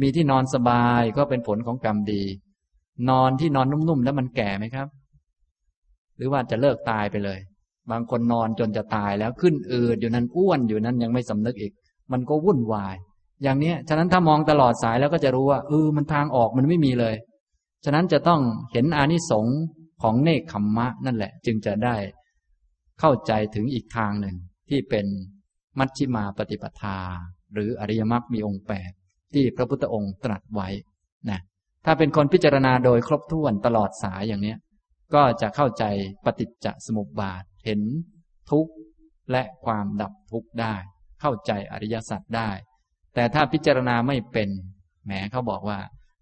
[0.00, 2.22] มีที่นอนสบายก็เป็นผลของกรรมดี
[3.10, 4.88] นอนที่นอนนุ่มๆแล้วมันแก่ไหมครับ
[6.16, 7.38] หรือว่าจะเลิกตายไปเลย
[7.90, 11.72] บางคนนอนจนจะตายแล้วขึ้นอืดอยู่นั้นอ้วนอยู่นั้นยังไม่สำนึกอีก
[12.12, 12.96] มันก็วุ่นวาย
[13.42, 17.14] อย่างนี้ฉะนั้นถ้ามองตลอดสายแล้วก็จะรู้ว่าเออมันทางออกมันไม่มีเลย
[17.84, 18.40] ฉะนั้นจะต้อง
[18.72, 19.58] เห็นอานิสงส์
[20.02, 21.96] ของเนคขมมะนั่นแหละ จึงจะได้
[23.00, 24.36] เข้าใจถึงอีกทางหนึ่ง
[24.68, 25.06] ที่เป็น
[25.78, 26.98] มัชชิมาปฏิปทา
[27.54, 28.90] หรืออริยมรรคมีองค์แปด
[29.34, 30.68] ที่พระพุทธองค์ตรัสไว้
[31.30, 31.40] นะ
[31.84, 34.54] ถ้าเป็นคนพิจารณาโดยครบถ้วนตลอดสายอย่างนี้
[35.14, 35.84] ก็จะเข้าใจ
[36.24, 37.80] ปฏิจจสมุปบาทเห็น
[38.50, 38.72] ทุกข์
[39.30, 40.74] และความดับทุกข์ได้
[41.20, 42.50] เข้าใจอริยสัจได้
[43.14, 44.48] แต่ถ้าพิจารณาไม่เป็น
[45.04, 45.78] แหมเขาบอกว่า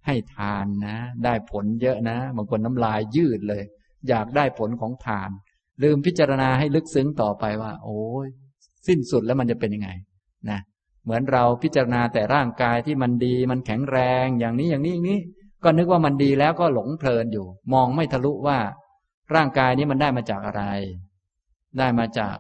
[0.07, 3.65] ให้ทานนะ ได้ผลเยอะนะบางคนน้ำลายยืดเลย
[4.09, 5.31] อยากได้ผลของทาน
[5.83, 8.29] ลืมพิจารณาให้ลึกซึ้งต่อไปว่า โอ้ย
[8.87, 9.91] สิ้นสุดแล้วมันจะเป็นยังไง
[10.51, 10.61] นะ
[11.05, 15.21] เหมือนเราพิจารณาแต่ร่างกายที่มันดีมันแข็งแรงอย่างนี้อย่างนี้อย่างนี้
[15.65, 18.59] ก็นึกว่ามันดีแล้วก็หลงเพลินอยู่ มองไม่ทะลุว่า
[19.35, 20.63] ร่างกายนี้มันได้มาจากอะไร
[21.79, 22.37] ได้มาจาก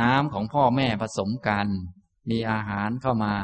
[0.00, 1.66] น้ำของพ่อแม่ผสมกัน
[2.30, 3.34] มีอาหารเข้ามา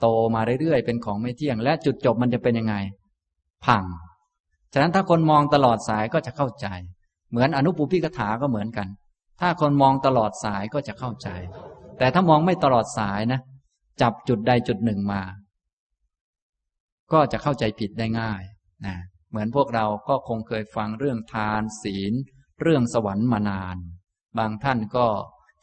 [0.00, 2.74] โตมาเรื่อยๆเป็นของไม่เที่ยง และจุดจบมันจะเป็นยังไง
[3.64, 3.84] พัง
[4.72, 6.66] ฉะนั้นถ้าคนมองตลอดสายก็จะเข้าใจ
[7.30, 8.88] เหมือนอนุปุพิกถาก็เหมือนกัน
[9.40, 11.28] ถ้าคนมองตลอดสายก็จะเข้าใจ
[11.98, 13.40] แต่ถ้ามองไม่ตลอดสายนะ
[14.00, 15.20] จับจุดใดจุดหนึ่งมา
[17.12, 18.42] ก็จะเข้าใจผิดได้ง่าย
[18.86, 18.96] นะ
[19.30, 22.12] เหมือนพวกเราก็คงเคยฟังเรื่องทานศีล
[22.62, 23.76] เรื่องสวรรค์มานาน
[24.38, 25.06] บางท่านก็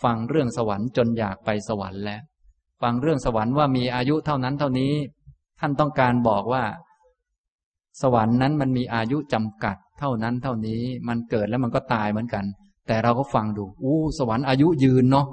[0.03, 2.21] ฟังเรื่องสวรรค์จนอยากไปสวรรค์แล้ว
[2.81, 4.93] ฟังเรื่องสวรรค์ว่ามีอายุเท่านั้นเท่านี้
[5.59, 6.63] ท่านต้องการบอกว่า
[8.01, 12.45] สวรรค์นั้นมันมีอายุจำกัดเท่านั้นเท่านี้ มันเกิดแล้วมันก็ตายเหมือนกัน
[12.87, 15.27] แต่เราก็ฟังดู อู้ สวรรค์อายุยืนเนาะ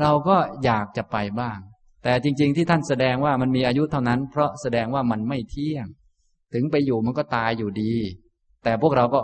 [0.00, 1.58] เราก็อยากจะไปบ้าง
[2.02, 5.86] แต่จริง ๆ ที่ท่านแสดงว่ามันมีอายุเท่านั้น เพราะแสดงว่ามันไม่เที่ยง
[6.54, 7.94] ถึงไปอยู่มันก็ตายอยู่ดี
[8.64, 9.20] แต่พวกเราก็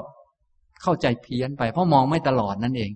[0.82, 2.90] เข้าใจเพี้ยนไป เพราะมองไม่ตลอดนั่นเอง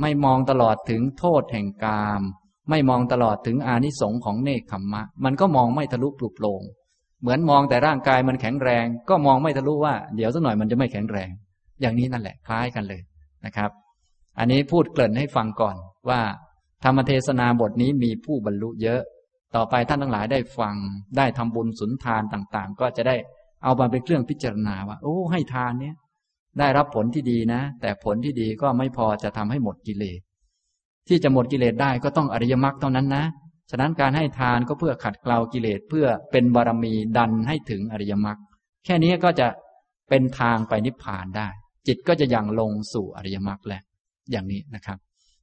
[0.00, 2.22] ไม่มองตลอดถึงโทษแห่งกาม
[2.70, 6.62] ไม่มองตลอดถึงอานิสงส์ของเนคขมมะ มันก็มองไม่ทะลุปลุกโลง
[7.20, 11.30] เหมือนมองแต่ร่างกายมันแข็งแรง ก็มองไม่ทะลุว่า เดี๋ยวสักหน่อยมันจะไม่แข็งแรง
[11.80, 13.00] อย่างนี้นั่นแหละคล้ายกันเลย
[13.44, 13.70] นะครับ
[14.38, 15.76] อันนี้พูดเกริ่นให้ฟังก่อน
[16.08, 16.20] ว่า
[16.84, 19.02] ธรรมเทศนาบทนี้มีผู้บรรลุเยอะ
[19.56, 20.76] ต่อไปท่านทั้งหลายได้ฟัง
[21.16, 23.16] ได้ทำบุญสุนทานต่างๆ ก็จะได้
[23.64, 25.94] เอามาเป็นเครื่องพิจารณาว่าโอ้ให้ทานเนี้ย
[26.58, 30.20] ได้รับผลที่ดีนะ แต่ผลที่ดีก็ไม่พอจะทำให้หมดกิเลส
[31.08, 33.24] ที่จะหมดกิเลสได้ก็ต้องอริยมรรคเท่านั้นนะ
[33.70, 38.38] ฉะนั้นการให้ทานก็เพื่อขัดเกลากิเลสเพื่อเป็นบารมีดันให้ถึงอริยมรรค
[38.84, 39.48] แค่นี้ก็จะ
[40.08, 41.48] เป็นทางไปนิพพานได้
[41.86, 43.82] จิตก็จะยังลงสู่อริยมรรคแหละ
[44.30, 44.98] อย่างนี้นะครับ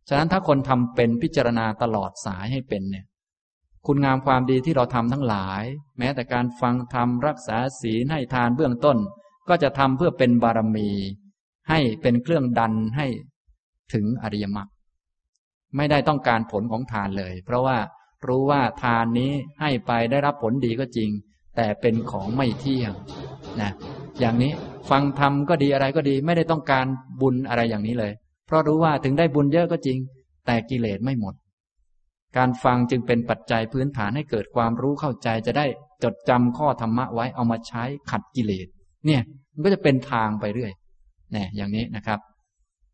[0.09, 3.05] ฉะนั้นถ้าคนทำเป็นพิจารณาตลอดสายให้เป็นเนี่ย
[3.87, 5.63] คุณงามความดีที่เราทำทั้งหลาย
[5.97, 8.97] แม้แต่การฟังธรรมรักษาศีลให้ทานเบื้องต้น
[9.49, 10.89] ก็จะทำเพื่อเป็นบารมี
[11.69, 13.07] ให้เป็นเครื่องดันให้
[13.93, 14.69] ถึงอริยมรรค
[15.75, 17.77] ไม่ได้ต้องการผลของทานเลย เพราะว่า
[18.27, 19.31] รู้ว่าทานนี้
[19.61, 21.09] ให้ไปได้รับผลดีก็จริง
[21.55, 22.91] แต่เป็นของไม่เที่ยง
[23.61, 23.71] นะ
[24.19, 24.51] อย่างนี้
[24.89, 26.85] ฟังธรรมก็ดีอะไรก็ดี ไม่ได้ต้องการ
[27.21, 28.11] บุญอะไรอย่างนี้เลย
[28.47, 29.97] เพราะรู้ว่าถึงได้บุญเยอะก็จริง
[30.45, 31.33] แต่กิเลสไม่หมด
[32.37, 35.65] การฟังจึงเป็นปัจจัยพื้นฐานให้เกิดความรู้เข้าใจจะได้
[36.03, 38.67] จดจำข้อธรรมะไว้เอามาใช้ขัดกิเลส
[39.05, 39.21] เนี่ย
[39.53, 40.71] มันก็จะเป็นทางไปเรื่อย
[41.31, 42.19] เนี่ยอย่างนี้นะครับ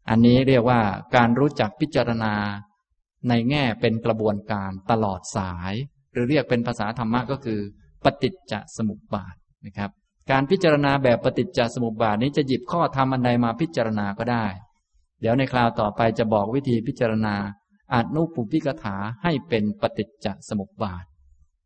[0.09, 0.79] อันนี้เรียกว่า
[1.15, 2.33] การรู้จักพิจารณา
[3.29, 5.73] ในแง่เป็นกระบวนการตลอดสาย
[6.13, 7.59] หรือเรียกเป็นภาษาธรรมะก็คือ
[8.03, 9.35] ปฏิจจสมุปบาท
[9.65, 9.91] นะครับ
[10.31, 14.45] การพิจารณาแบบปฏิจจสมุปบาทนี้จะหยิบข้อธรรมอันใดมาพิจารณาก็ได้
[15.21, 17.35] เดี๋ยวในคราวต่อไปจะบอกวิธีพิจารณา
[17.93, 21.05] อนุปุพิกถาให้เป็นปฏิจจสมุปบาท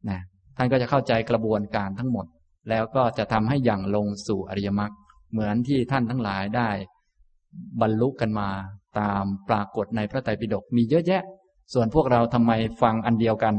[0.10, 0.20] นะ
[0.58, 2.26] ท่านก็จะเข้าใจกระบวนการทั้งหมด
[2.70, 4.94] แล้วก็จะทำให้อย่างลงสู่อริยมรรค
[5.32, 6.70] เหมือนที่ท่านทั้งหลายได้
[7.82, 8.50] บรรลุกันมา
[9.00, 11.24] ตามปรากฏในพระไตรปิฎกมีเยอะแยะ
[11.74, 12.52] ส่วนพวกเราทำไม
[12.82, 13.56] ฟังอันเดียวกัน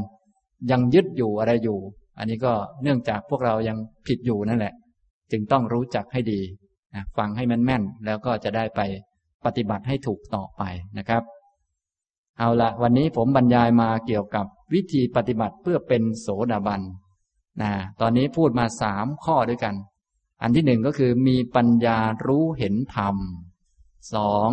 [0.71, 1.79] ยังยึดอยู่อะไรอยู่
[2.17, 3.77] อันนี้ก็เนื่องจากพวกเรายัง
[4.07, 4.73] ผิดอยู่นั่นแหละ
[5.31, 6.41] จึงต้องรู้จักให้ดี
[7.17, 8.81] ฟังให้แม่นๆแล้วก็จะได้ไป
[9.45, 10.63] ปฏิบัติให้ถูกต่อไป
[10.97, 11.23] นะครับ
[12.39, 16.81] เอาละวันนี้ผมบรรยายมาเกี่ยวกับวิธีปฏิบัติเพื่อเป็นโสดาบัน
[17.61, 17.71] นะ
[18.01, 19.75] ตอนนี้พูดมาสามข้อด้วยกัน
[20.41, 23.15] อันที่หนึ่งก็คือมีปัญญารู้เห็นธรรม
[24.13, 24.49] สอง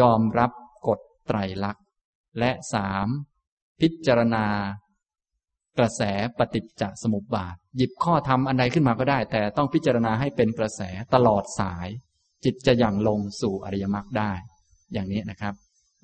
[0.00, 0.50] ยอมรับ
[0.86, 1.84] กฎไตรลักษณ์
[2.38, 3.06] และสาม
[3.80, 4.46] พิจารณา
[5.78, 6.02] กระแส
[6.38, 10.82] ปฏิจจสมุปบาท หยิบข้อธรรมอันใดขึ้นมาก็ได้ แต่ต้องพิจารณาให้เป็นกระแส
[11.14, 11.88] ตลอดสาย
[12.44, 14.32] จิตจะอย่างลงสู่อริยมรรคได้
[14.92, 15.54] อย่างนี้นะครับ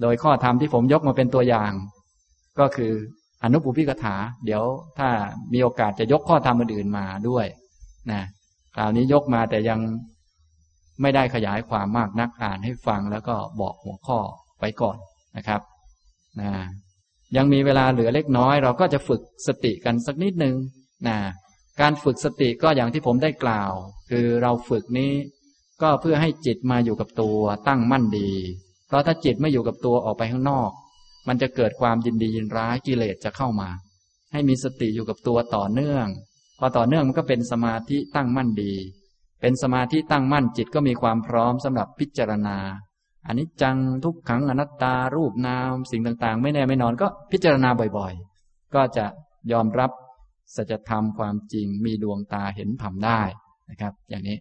[0.01, 1.73] โดยข้อธรรมที่ผมยกมาเป็นตัวอย่าง
[2.59, 2.93] ก็คือ
[3.43, 4.15] อนุปุพิกถา
[4.45, 4.63] เดี๋ยว
[4.99, 5.09] ถ้า
[5.53, 7.47] มีโอกาสจะยกข้อธรรมอื่นมาด้วย
[8.13, 8.23] นะ
[8.77, 9.81] คราวนี้ยกมาแต่ยัง
[11.03, 14.19] ไม่ได้ขยายความมากนักอ่านให้ฟังแล้วก็บอกหัวข้อ
[14.59, 14.99] ไว้ก่อน
[15.37, 15.61] นะครับ
[16.41, 16.51] นะ
[17.37, 20.55] ยังมีเวลาเหลือเล็กน้อย เราก็จะฝึกสติกันสักนิดหนึ่ง
[21.09, 21.17] นะ
[21.81, 23.73] การฝึกสติก็อย่างที่ผมได้กล่าว
[24.11, 25.13] คือเราฝึกนี้
[25.83, 28.31] ก็เพื่อให้จิตมาอยู่กับตัวตั้งมั่นดี
[28.91, 30.71] เพราะถ้าจิตไม่อยู่กับตัวออกไปข้างนอก
[31.29, 33.69] มันจะเกิดความยินดียินร้ายกิเลสจะเข้ามา
[34.33, 36.07] ให้มีสติอยู่กับตัวต่อเนื่อง
[36.59, 38.75] พอต่อเนื่องมันก็เป็นสมาธิตั้งมั่นดี
[39.41, 42.59] เป็นสมาธิตั้งมั่นจิตก็มีความพร้อมสำหรับพิจารณา
[43.27, 49.07] อันนี้จังทุกขังอนัตตารูปนามสิ่งต่างๆ ไม่แน่ไม่นอนก็พิจารณาบ่อยๆ ก็จะ
[49.53, 49.91] ยอมรับ
[50.57, 53.21] สัจธรรมความจริงมีดวงตาเห็นธรรมได้
[53.71, 54.37] นะครับ อย่างนี้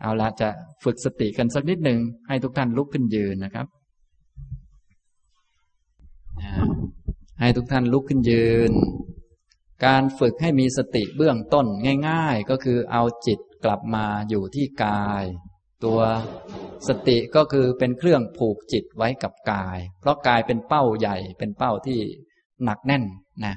[0.00, 0.48] เอาละจะ
[0.84, 1.98] ฝึกสติกันสักนิดหนึ่ง
[2.28, 3.66] ให้ทุกท่านลุกขึ้นยืนนะครับ
[7.40, 8.72] ให้ทุกท่านลุกขึ้นยืน
[9.86, 11.66] การฝึกให้มีสติเบื้องต้น
[12.08, 15.24] ง่าย ๆ ก็คือเอาจิตกลับมาอยู่ที่กาย
[15.84, 16.00] ตัว
[16.88, 21.98] สติก็คือเป็นเครื่องผูกจิตไว้กับกาย เพราะกายเป็นเป้าใหญ่เป็นเป้าที่
[22.64, 23.04] หนักแน่น
[23.44, 23.54] นะ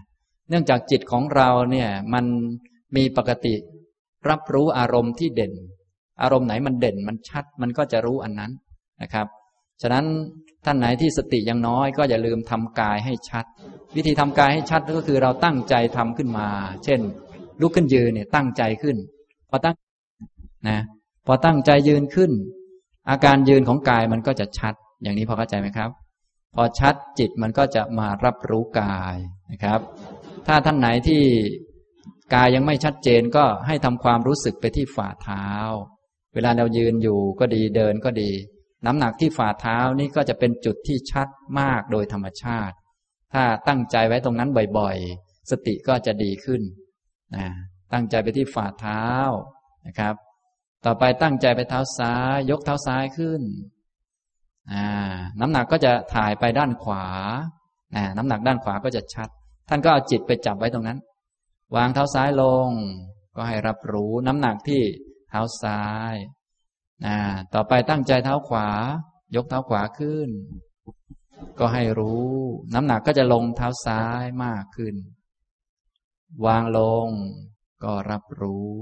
[0.50, 2.26] เนื่องจากจิตของเราเนี่ยมัน
[2.96, 3.56] มีปกติ
[4.30, 5.54] รับรู้อารมณ์ที่เด่น
[6.22, 8.52] อารมณ์ไหนมันเด่นมันชัด มันก็จะรู้อันนั้น
[9.02, 9.28] นะครับ
[9.82, 10.06] ฉะนั้น
[10.66, 13.46] ท่านไหนที่สติยังน้อย ก็อย่าลืมทำกายให้ชัด
[13.96, 16.48] วิธีทำกายให้ชัดก็คือเราตั้งใจทำขึ้นมา
[16.84, 17.00] เช่น
[17.62, 18.98] ลุกขึ้นยืนเนี่ยตั้งใจขึ้น
[19.50, 19.76] พอตั้ง
[20.70, 20.80] นะ
[21.28, 22.32] พอตั้งใจยืนขึ้น
[23.10, 24.74] อาการยืนของกายมันก็จะชัด
[25.04, 25.90] อย่างนี้พอเข้าใจไหมครับ
[26.56, 29.16] พอชัดจิตมันก็จะมารับรู้กาย
[29.52, 29.80] นะครับ
[30.48, 31.22] ถ้าท่านไหนที่
[32.36, 35.48] กายยังไม่ชัดเจนก็ให้ทำความรู้สึกไปที่ฝ่าเท้า
[36.34, 38.30] เวลาเรายืนอยู่ก็ดีเดินก็ดี
[38.86, 41.28] น้ำหนักที่ฝ่าเท้านี่ก็จะเป็นจุดที่ชัด
[41.60, 42.76] มากโดยธรรมชาติ
[43.34, 46.62] ถ้าตั้งใจไว้ตรงนั้นบ่อยๆ สติก็จะดีขึ้น
[47.36, 47.48] นะ
[47.94, 49.06] ตั้งใจไปที่ฝ่าเท้า
[49.88, 50.16] นะครับ
[50.86, 53.42] ต่อไปตั้งใจไปเท้าซ้าย ยกเท้าซ้ายขึ้น
[55.40, 57.06] น้ำหนักก็จะถ่ายไปด้านขวา
[58.18, 59.30] น้ำหนักด้านขวาก็จะชัด
[59.70, 61.00] ท่านก็เอาจิตไปจับไว้ตรงนั้น
[61.76, 62.70] วางเท้าซ้ายลง
[63.36, 64.82] ก็ให้รับรู้น้ำหนักที่
[65.30, 65.84] เท้าซ้า
[66.14, 66.16] ย
[67.06, 67.18] นะ
[67.54, 68.70] ต่อไปตั้งใจเท้าขวา
[69.36, 70.30] ยกเท้าขวาขึ้น
[71.60, 72.32] ก็ให้รู้
[72.74, 74.96] น้ำหนักก็จะลงเท้าซ้ายมากขึ้น
[76.46, 77.08] วางลง
[77.84, 78.76] ก็รับรู้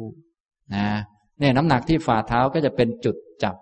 [0.75, 0.89] นะ
[1.39, 3.55] เนี่ยน้ำหนักที่ฝ่าเท้าก็จะเป็นจุดจับ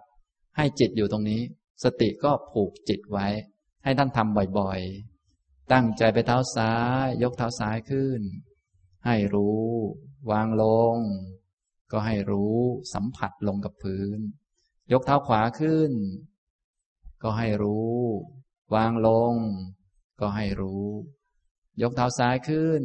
[0.57, 1.41] ให้จิตอยู่ตรงนี้
[1.83, 3.27] สติก็ผูกจิตไว้
[3.83, 6.73] ให้ท่านทำบ่อยๆ ตั้งใจไปเท้าซ้า
[7.03, 8.21] ย ยกเท้าซ้ายขึ้น
[9.05, 9.67] ให้รู้
[10.31, 10.63] วางล
[10.95, 10.97] ง
[11.93, 12.57] ก็ให้รู้
[12.93, 14.19] สัมผัสลงกับพื้น
[14.91, 15.91] ยกเท้าขวาขึ้น
[17.23, 17.95] ก็ให้รู้
[18.75, 19.33] วางลง
[20.19, 20.85] ก็ให้รู้
[21.81, 22.83] ยกเท้าซ้ายขึ้น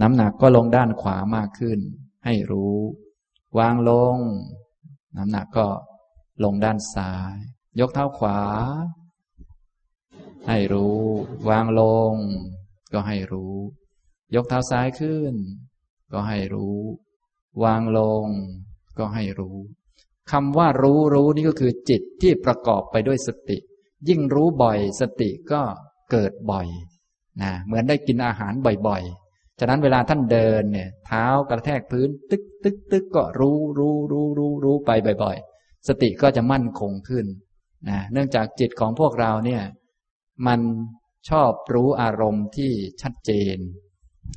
[0.00, 1.78] น้ำหนักก็ลงด้านขวามากขึ้น
[2.24, 2.76] ให้รู้
[3.58, 4.16] วางลง
[5.16, 5.66] น้ำหนักก็
[6.44, 7.36] ลงด้านซ้าย
[7.80, 8.40] ยกเท้าขวา
[10.48, 11.00] ให้รู้
[11.48, 11.82] วางล
[12.12, 12.14] ง
[12.92, 13.54] ก็ให้รู้
[14.34, 15.34] ยกเท้าซ้ายขึ้น
[16.12, 16.78] ก็ให้รู้
[17.64, 18.26] วางลง
[18.98, 19.56] ก็ให้รู้
[20.30, 23.58] คำว่ารู้รู้นี่ก็คือจิตที่ประกอบไปด้วยสติ
[24.08, 25.62] ยิ่งรู้บ่อยสติก็
[26.10, 26.68] เกิดบ่อย
[27.42, 28.52] นะเหมือนได้กินอาหาร
[28.88, 34.90] บ่อยๆ ฉะนั้นเวลาท่านเดินเนี่ย เท้ากระแทกพื้น ตึกตึกตึกก็รู้รู้รู้รู้รู้ไป
[35.24, 37.26] บ่อย ๆ สติก็จะมั่นคงขึ้น
[37.88, 39.62] นะเนื่องจากจิตของพวกเราเนี่ย
[40.46, 40.60] มัน
[41.28, 42.72] ชอบรู้อารมณ์ที่
[43.02, 43.56] ชัดเจน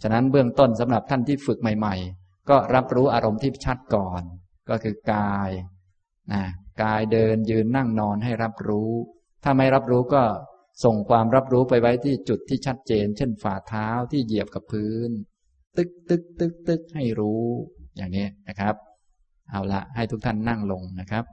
[0.01, 4.21] ฉะนั้นเบื้องต้นสำหรับท่านที่ฝึกใหม่ ๆ ก็รับรู้อารมณ์ที่ชัดก่อน
[4.69, 5.49] ก็คือกาย
[6.33, 6.43] นะ
[6.83, 8.91] กายเดินยืนนั่งนอนให้รับรู้
[9.43, 10.23] ถ้าไม่รับรู้ก็
[10.83, 15.09] ส่งความรับรู้ไปไว้ที่จุดที่ชัดเจน เช่นฝ่าเท้าที่เหยียบกับพื้น
[15.77, 17.45] ตึกตึกตึกตึกให้รู้
[17.97, 18.75] อย่างนี้นะครับ
[19.51, 21.25] เอาละให้ทุกท่านนั่งลงนะครับ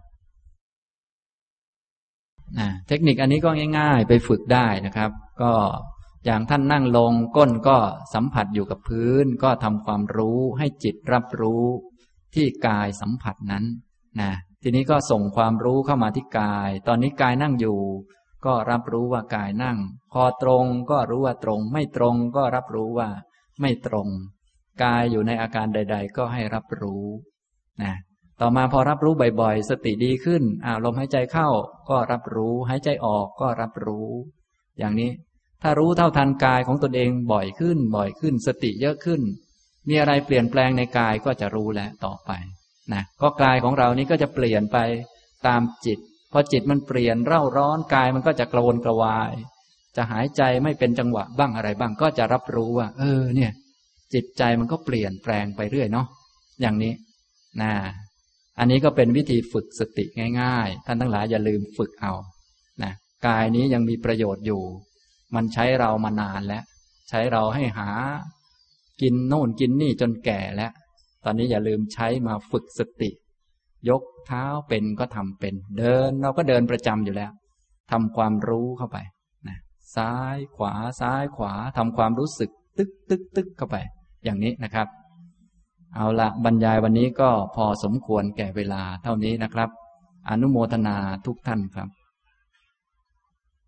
[2.59, 5.11] นะเทคนิคอันนี้ก็ง่าย ๆ ไปฝึกได้นะครับ
[5.43, 5.53] ก็
[6.25, 7.79] อย่างท่านนั่งลงก้นก็
[8.15, 11.65] สัมผัสอยู่กับพื้น ก็ทำความรู้ให้จิตรับรู้
[12.35, 13.65] ที่กายสัมผัสนั้น
[14.21, 14.33] นะ
[14.63, 17.81] ทีนี้ก็ส่งความรู้เข้ามาที่กาย ตอนนี้กายนั่งอยู่
[18.47, 19.79] ก็รับรู้ว่ากายนั่ง
[20.13, 23.09] พอตรงก็รู้ว่าตรง ไม่ตรงก็รับรู้ว่า
[23.61, 24.09] ไม่ตรง
[24.83, 27.05] กายอยู่ในอาการใด ๆ ก็ให้รับรู้
[27.83, 27.95] นะ
[28.41, 31.49] ต่อมาพอรับรู้บ่อยๆ สติดีขึ้นอ่าลมหายใจเข้า
[31.91, 34.09] ก็รับรู้หายใจออกก็รับรู้
[34.79, 35.11] อย่างนี้
[35.63, 39.21] ถ้ารู้เท่าทันกายของตนเองบ่อยขึ้น บ่อยขึ้น สติเยอะขึ้น
[39.89, 42.31] มีอะไรเปลี่ยนแปลงในกายก็จะรู้แล้วต่อไป
[42.93, 44.79] นะก็กายของเรานี้ก็จะเปลี่ยนไป
[45.47, 45.99] ตามจิต
[46.33, 49.33] พอจิตมันเปลี่ยนเร่าร้อนกายมันก็จะกระวนกระวาย
[49.97, 53.53] จะหายใจไม่เป็นจังหวะบ้างอะไรบ้างก็จะรับรู้ว่า เออ เนี่ย
[54.15, 56.07] จิตใจมันก็เปลี่ยนแปลงไปเรื่อยเนาะ
[56.61, 56.93] อย่างนี้
[57.63, 57.73] นะ
[58.59, 60.05] อันนี้ก็เป็นวิธีฝึกสติ
[60.41, 62.13] ง่าย ๆ ท่านทั้งหลายอย่าลืมฝึกเอา
[62.83, 62.93] นะ
[63.27, 64.63] กายนี้ยังมีประโยชน์อยู่
[65.35, 66.65] มันใช้เรามานานแล้ว
[67.09, 67.89] ใช้เราให้หา
[69.03, 70.73] กินโน่นกินนี่จนแก่แล้ว
[71.25, 73.11] ตอนนี้อย่าลืมใช้มาฝึกสติ
[73.89, 77.31] ยกเท้าเป็นก็ทำเป็น เดินเราก็เดินประจำอยู่แล้ว
[77.91, 78.99] ทำความรู้เข้าไป
[79.49, 79.59] นะ
[79.97, 83.77] ซ้ายขวาซ้ายขวาทำความรู้สึก ตึกตึกตึกเข้าไป
[84.25, 84.89] อย่างนี้นะครับ
[85.95, 89.71] เอาละบรรยายวันนี้ก็พอสมควรแก่เวลาเท่านี้นะครับ
[90.29, 90.97] อนุโมทนา
[91.27, 91.89] ทุกท่านครับ